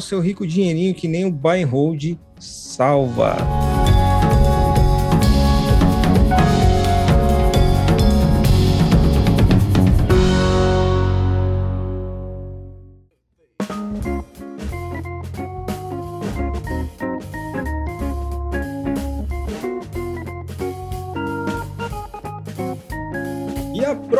seu 0.00 0.18
rico 0.18 0.46
dinheirinho 0.46 0.94
que 0.94 1.06
nem 1.06 1.26
o 1.26 1.30
buy 1.30 1.62
and 1.62 1.66
hold 1.66 2.16
salva. 2.40 3.36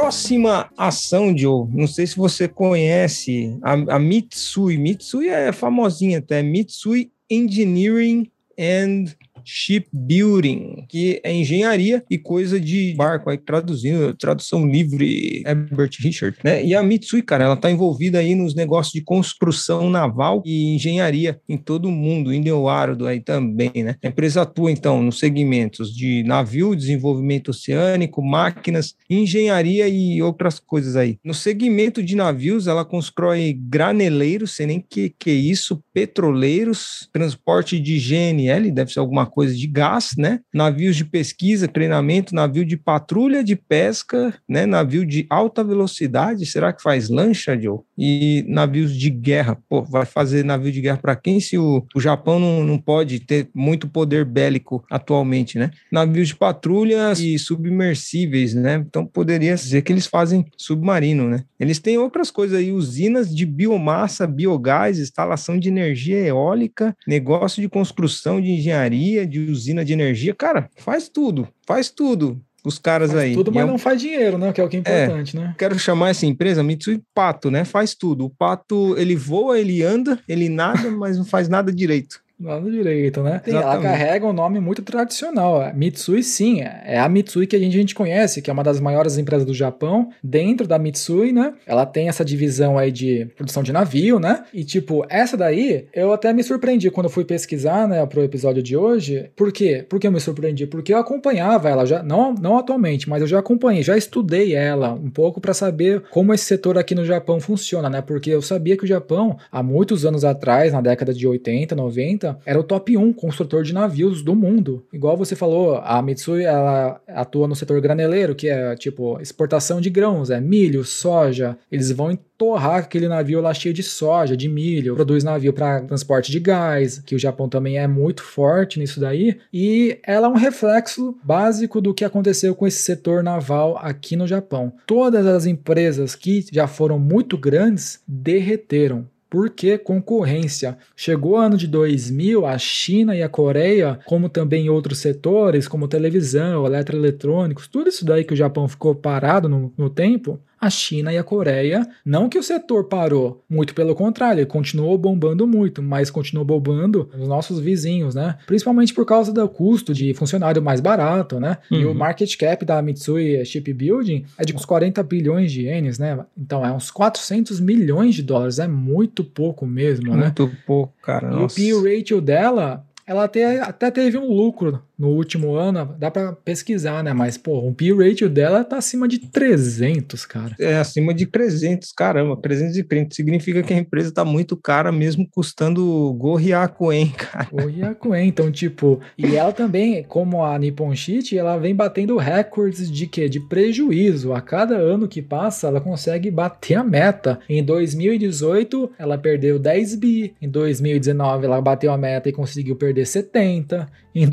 Próxima 0.04 0.70
ação, 0.76 1.34
Joe, 1.34 1.66
não 1.72 1.86
sei 1.86 2.06
se 2.06 2.14
você 2.14 2.46
conhece 2.46 3.56
a, 3.62 3.72
a 3.72 3.98
Mitsui. 3.98 4.76
Mitsui 4.76 5.28
é 5.28 5.50
famosinha 5.50 6.18
até, 6.18 6.42
Mitsui 6.42 7.10
Engineering 7.30 8.30
and 8.58 9.06
Shipbuilding, 9.44 10.86
que 10.88 11.20
é 11.22 11.32
engenharia 11.32 12.02
e 12.10 12.18
coisa 12.18 12.58
de 12.58 12.94
barco, 12.94 13.30
aí 13.30 13.38
traduzindo, 13.38 14.14
tradução 14.14 14.66
livre, 14.66 15.42
Herbert 15.46 15.90
Richard, 16.00 16.36
né? 16.42 16.64
E 16.64 16.74
a 16.74 16.82
Mitsui, 16.82 17.22
cara, 17.22 17.44
ela 17.44 17.56
tá 17.56 17.70
envolvida 17.70 18.18
aí 18.18 18.34
nos 18.34 18.54
negócios 18.54 18.92
de 18.92 19.02
construção 19.02 19.88
naval 19.90 20.42
e 20.44 20.74
engenharia 20.74 21.40
em 21.48 21.56
todo 21.56 21.86
o 21.86 21.92
mundo, 21.92 22.32
Indo-Árido 22.32 23.06
aí 23.06 23.20
também, 23.20 23.72
né? 23.76 23.96
A 24.02 24.08
empresa 24.08 24.42
atua, 24.42 24.70
então, 24.70 25.02
nos 25.02 25.18
segmentos 25.18 25.94
de 25.94 26.22
navio, 26.24 26.74
desenvolvimento 26.74 27.50
oceânico, 27.50 28.22
máquinas, 28.22 28.94
engenharia 29.08 29.88
e 29.88 30.20
outras 30.22 30.58
coisas 30.58 30.96
aí. 30.96 31.18
No 31.24 31.34
segmento 31.34 32.02
de 32.02 32.14
navios, 32.14 32.66
ela 32.66 32.84
constrói 32.84 33.52
graneleiros, 33.52 34.56
sei 34.56 34.66
nem 34.66 34.80
que 34.80 35.14
que 35.18 35.30
é 35.30 35.34
isso, 35.34 35.82
petroleiros, 35.92 37.08
transporte 37.12 37.78
de 37.78 37.98
GNL, 37.98 38.70
deve 38.70 38.92
ser 38.92 39.00
alguma 39.00 39.26
coisa 39.34 39.54
de 39.54 39.66
gás, 39.66 40.12
né? 40.16 40.40
Navios 40.54 40.94
de 40.94 41.04
pesquisa, 41.04 41.66
treinamento, 41.66 42.34
navio 42.34 42.64
de 42.64 42.76
patrulha 42.76 43.42
de 43.42 43.56
pesca, 43.56 44.32
né? 44.48 44.64
Navio 44.64 45.04
de 45.04 45.26
alta 45.28 45.64
velocidade, 45.64 46.46
será 46.46 46.72
que 46.72 46.80
faz 46.80 47.10
lancha, 47.10 47.60
Joe? 47.60 47.80
E 47.98 48.44
navios 48.48 48.96
de 48.96 49.10
guerra, 49.10 49.58
pô, 49.68 49.82
vai 49.82 50.06
fazer 50.06 50.44
navio 50.44 50.70
de 50.70 50.80
guerra 50.80 50.98
para 50.98 51.16
quem 51.16 51.40
se 51.40 51.58
o, 51.58 51.84
o 51.94 52.00
Japão 52.00 52.38
não, 52.38 52.62
não 52.62 52.78
pode 52.78 53.18
ter 53.18 53.48
muito 53.52 53.88
poder 53.88 54.24
bélico 54.24 54.84
atualmente, 54.88 55.58
né? 55.58 55.72
Navios 55.90 56.28
de 56.28 56.36
patrulha 56.36 57.12
e 57.18 57.38
submersíveis, 57.38 58.54
né? 58.54 58.84
Então 58.86 59.04
poderia 59.04 59.54
dizer 59.54 59.82
que 59.82 59.92
eles 59.92 60.06
fazem 60.06 60.44
submarino, 60.56 61.28
né? 61.28 61.44
Eles 61.58 61.80
têm 61.80 61.98
outras 61.98 62.30
coisas 62.30 62.58
aí, 62.58 62.70
usinas 62.70 63.34
de 63.34 63.44
biomassa, 63.44 64.26
biogás, 64.26 64.98
instalação 64.98 65.58
de 65.58 65.68
energia 65.68 66.18
eólica, 66.18 66.96
negócio 67.06 67.60
de 67.60 67.68
construção 67.68 68.40
de 68.40 68.50
engenharia, 68.50 69.23
de 69.26 69.40
usina 69.40 69.84
de 69.84 69.92
energia, 69.92 70.34
cara, 70.34 70.70
faz 70.76 71.08
tudo, 71.08 71.48
faz 71.66 71.90
tudo. 71.90 72.40
Os 72.64 72.78
caras 72.78 73.10
faz 73.10 73.22
aí. 73.22 73.34
Tudo, 73.34 73.52
mas 73.52 73.62
é 73.62 73.66
um... 73.66 73.68
não 73.68 73.78
faz 73.78 74.00
dinheiro, 74.00 74.38
né? 74.38 74.50
Que 74.50 74.60
é 74.60 74.64
o 74.64 74.68
que 74.68 74.78
é 74.78 74.80
importante, 74.80 75.36
é, 75.36 75.40
né? 75.40 75.54
Quero 75.58 75.78
chamar 75.78 76.08
essa 76.08 76.24
empresa 76.24 76.62
Mitsui 76.62 77.02
Pato, 77.14 77.50
né? 77.50 77.62
Faz 77.62 77.94
tudo. 77.94 78.24
O 78.24 78.30
pato, 78.30 78.96
ele 78.96 79.14
voa, 79.14 79.60
ele 79.60 79.82
anda, 79.82 80.18
ele 80.26 80.48
nada, 80.48 80.90
mas 80.96 81.18
não 81.18 81.26
faz 81.26 81.46
nada 81.46 81.70
direito. 81.70 82.23
Nada 82.38 82.68
direito, 82.68 83.22
né? 83.22 83.40
Sim, 83.44 83.52
ela 83.52 83.80
carrega 83.80 84.26
um 84.26 84.32
nome 84.32 84.58
muito 84.58 84.82
tradicional. 84.82 85.60
A 85.60 85.72
Mitsui, 85.72 86.22
sim, 86.22 86.62
é 86.62 86.98
a 86.98 87.08
Mitsui 87.08 87.46
que 87.46 87.54
a 87.54 87.58
gente, 87.58 87.76
a 87.76 87.80
gente 87.80 87.94
conhece, 87.94 88.42
que 88.42 88.50
é 88.50 88.52
uma 88.52 88.64
das 88.64 88.80
maiores 88.80 89.16
empresas 89.16 89.46
do 89.46 89.54
Japão. 89.54 90.10
Dentro 90.22 90.66
da 90.66 90.78
Mitsui, 90.78 91.32
né? 91.32 91.54
Ela 91.64 91.86
tem 91.86 92.08
essa 92.08 92.24
divisão 92.24 92.76
aí 92.76 92.90
de 92.90 93.26
produção 93.36 93.62
de 93.62 93.72
navio, 93.72 94.18
né? 94.18 94.44
E, 94.52 94.64
tipo, 94.64 95.06
essa 95.08 95.36
daí, 95.36 95.86
eu 95.94 96.12
até 96.12 96.32
me 96.32 96.42
surpreendi 96.42 96.90
quando 96.90 97.06
eu 97.06 97.10
fui 97.10 97.24
pesquisar, 97.24 97.86
né, 97.86 98.04
pro 98.04 98.22
episódio 98.22 98.62
de 98.62 98.76
hoje. 98.76 99.30
Por 99.36 99.52
quê? 99.52 99.86
Por 99.88 100.00
que 100.00 100.06
eu 100.06 100.12
me 100.12 100.20
surpreendi? 100.20 100.66
Porque 100.66 100.92
eu 100.92 100.98
acompanhava 100.98 101.68
ela, 101.68 101.86
já 101.86 102.02
não, 102.02 102.34
não 102.34 102.58
atualmente, 102.58 103.08
mas 103.08 103.22
eu 103.22 103.28
já 103.28 103.38
acompanhei, 103.38 103.82
já 103.82 103.96
estudei 103.96 104.54
ela 104.54 104.92
um 104.92 105.10
pouco 105.10 105.40
para 105.40 105.54
saber 105.54 106.02
como 106.10 106.34
esse 106.34 106.44
setor 106.44 106.78
aqui 106.78 106.94
no 106.94 107.04
Japão 107.04 107.40
funciona, 107.40 107.88
né? 107.88 108.02
Porque 108.02 108.30
eu 108.30 108.42
sabia 108.42 108.76
que 108.76 108.84
o 108.84 108.88
Japão, 108.88 109.36
há 109.52 109.62
muitos 109.62 110.04
anos 110.04 110.24
atrás, 110.24 110.72
na 110.72 110.80
década 110.80 111.14
de 111.14 111.26
80, 111.26 111.76
90, 111.76 112.23
era 112.44 112.58
o 112.58 112.64
top 112.64 112.96
1 112.96 113.12
construtor 113.12 113.62
de 113.62 113.72
navios 113.72 114.22
do 114.22 114.34
mundo. 114.34 114.84
Igual 114.92 115.16
você 115.16 115.34
falou, 115.34 115.76
a 115.76 116.00
Mitsui 116.02 116.44
ela 116.44 117.00
atua 117.08 117.48
no 117.48 117.56
setor 117.56 117.80
graneleiro, 117.80 118.34
que 118.34 118.48
é 118.48 118.74
tipo 118.76 119.20
exportação 119.20 119.80
de 119.80 119.90
grãos, 119.90 120.30
é 120.30 120.40
milho, 120.40 120.84
soja. 120.84 121.56
Eles 121.70 121.90
vão 121.90 122.16
torrar 122.36 122.76
aquele 122.76 123.08
navio 123.08 123.40
lá 123.40 123.54
cheio 123.54 123.74
de 123.74 123.82
soja, 123.82 124.36
de 124.36 124.48
milho, 124.48 124.94
produz 124.94 125.22
navio 125.22 125.52
para 125.52 125.82
transporte 125.82 126.32
de 126.32 126.40
gás, 126.40 126.98
que 126.98 127.14
o 127.14 127.18
Japão 127.18 127.48
também 127.48 127.78
é 127.78 127.86
muito 127.86 128.22
forte 128.22 128.78
nisso 128.78 129.00
daí, 129.00 129.38
e 129.52 129.98
ela 130.04 130.26
é 130.26 130.30
um 130.30 130.34
reflexo 130.34 131.16
básico 131.22 131.80
do 131.80 131.94
que 131.94 132.04
aconteceu 132.04 132.54
com 132.54 132.66
esse 132.66 132.82
setor 132.82 133.22
naval 133.22 133.78
aqui 133.78 134.16
no 134.16 134.26
Japão. 134.26 134.72
Todas 134.86 135.26
as 135.26 135.46
empresas 135.46 136.14
que 136.14 136.44
já 136.52 136.66
foram 136.66 136.98
muito 136.98 137.38
grandes 137.38 138.00
derreteram 138.06 139.06
porque 139.34 139.76
concorrência. 139.76 140.78
Chegou 140.94 141.32
o 141.32 141.36
ano 141.36 141.56
de 141.56 141.66
2000, 141.66 142.46
a 142.46 142.56
China 142.56 143.16
e 143.16 143.20
a 143.20 143.28
Coreia, 143.28 143.98
como 144.06 144.28
também 144.28 144.70
outros 144.70 144.98
setores, 144.98 145.66
como 145.66 145.88
televisão, 145.88 146.64
eletroeletrônicos, 146.64 147.66
tudo 147.66 147.88
isso 147.88 148.04
daí 148.04 148.22
que 148.22 148.32
o 148.32 148.36
Japão 148.36 148.68
ficou 148.68 148.94
parado 148.94 149.48
no, 149.48 149.72
no 149.76 149.90
tempo, 149.90 150.38
a 150.64 150.70
China 150.70 151.12
e 151.12 151.18
a 151.18 151.24
Coreia. 151.24 151.86
Não 152.04 152.28
que 152.28 152.38
o 152.38 152.42
setor 152.42 152.84
parou, 152.84 153.44
muito 153.48 153.74
pelo 153.74 153.94
contrário, 153.94 154.40
ele 154.40 154.46
continuou 154.46 154.96
bombando 154.96 155.46
muito, 155.46 155.82
mas 155.82 156.10
continuou 156.10 156.44
bombando 156.44 157.08
os 157.18 157.28
nossos 157.28 157.60
vizinhos, 157.60 158.14
né? 158.14 158.36
Principalmente 158.46 158.94
por 158.94 159.04
causa 159.04 159.32
do 159.32 159.48
custo 159.48 159.92
de 159.92 160.14
funcionário 160.14 160.62
mais 160.62 160.80
barato, 160.80 161.38
né? 161.38 161.58
Uhum. 161.70 161.78
E 161.78 161.84
o 161.84 161.88
uhum. 161.88 161.94
market 161.94 162.34
cap 162.36 162.64
da 162.64 162.80
Mitsui 162.80 163.44
Shipbuilding 163.44 164.24
é 164.38 164.44
de 164.44 164.54
uns 164.54 164.64
40 164.64 165.02
bilhões 165.02 165.52
de 165.52 165.62
ienes, 165.62 165.98
né? 165.98 166.18
Então 166.36 166.64
é 166.64 166.72
uns 166.72 166.90
400 166.90 167.60
milhões 167.60 168.14
de 168.14 168.22
dólares, 168.22 168.58
é 168.58 168.66
muito 168.66 169.22
pouco 169.22 169.66
mesmo, 169.66 170.06
muito 170.06 170.18
né? 170.18 170.32
Muito 170.36 170.56
pouco, 170.66 170.92
cara. 171.02 171.28
E 171.28 171.30
nossa. 171.30 171.60
o 171.60 171.82
P 171.82 171.96
ratio 171.96 172.20
dela 172.20 172.84
ela 173.06 173.24
até, 173.24 173.60
até 173.60 173.90
teve 173.90 174.16
um 174.16 174.26
lucro 174.26 174.82
no 174.98 175.08
último 175.08 175.54
ano, 175.54 175.94
dá 175.98 176.10
para 176.10 176.32
pesquisar, 176.32 177.02
né? 177.02 177.12
Mas, 177.12 177.36
pô, 177.36 177.58
o 177.58 177.74
P 177.74 177.92
ratio 177.92 178.28
dela 178.28 178.64
tá 178.64 178.76
acima 178.76 179.08
de 179.08 179.18
300, 179.18 180.24
cara. 180.26 180.54
É, 180.58 180.76
acima 180.76 181.12
de 181.12 181.26
300, 181.26 181.92
caramba, 181.92 182.36
330. 182.36 183.14
Significa 183.14 183.62
que 183.62 183.74
a 183.74 183.78
empresa 183.78 184.12
tá 184.12 184.24
muito 184.24 184.56
cara, 184.56 184.92
mesmo 184.92 185.26
custando 185.30 186.12
Gorriakuen, 186.14 187.10
cara. 187.16 187.48
Gorriakuen, 187.50 188.28
então, 188.28 188.50
tipo, 188.50 189.00
e 189.18 189.36
ela 189.36 189.52
também, 189.52 190.04
como 190.04 190.44
a 190.44 190.58
Nippon 190.58 190.94
Sheet, 190.94 191.36
ela 191.36 191.56
vem 191.56 191.74
batendo 191.74 192.16
recordes 192.16 192.90
de 192.90 193.06
quê? 193.06 193.28
De 193.28 193.40
prejuízo. 193.40 194.32
A 194.32 194.40
cada 194.40 194.76
ano 194.76 195.08
que 195.08 195.20
passa, 195.20 195.66
ela 195.66 195.80
consegue 195.80 196.30
bater 196.30 196.76
a 196.76 196.84
meta. 196.84 197.38
Em 197.48 197.62
2018, 197.62 198.92
ela 198.98 199.18
perdeu 199.18 199.58
10 199.58 199.96
bi. 199.96 200.34
Em 200.40 200.48
2019, 200.48 201.46
ela 201.46 201.60
bateu 201.60 201.92
a 201.92 201.98
meta 201.98 202.28
e 202.28 202.32
conseguiu 202.32 202.76
perder 202.76 203.06
70. 203.06 203.88
Em 204.14 204.28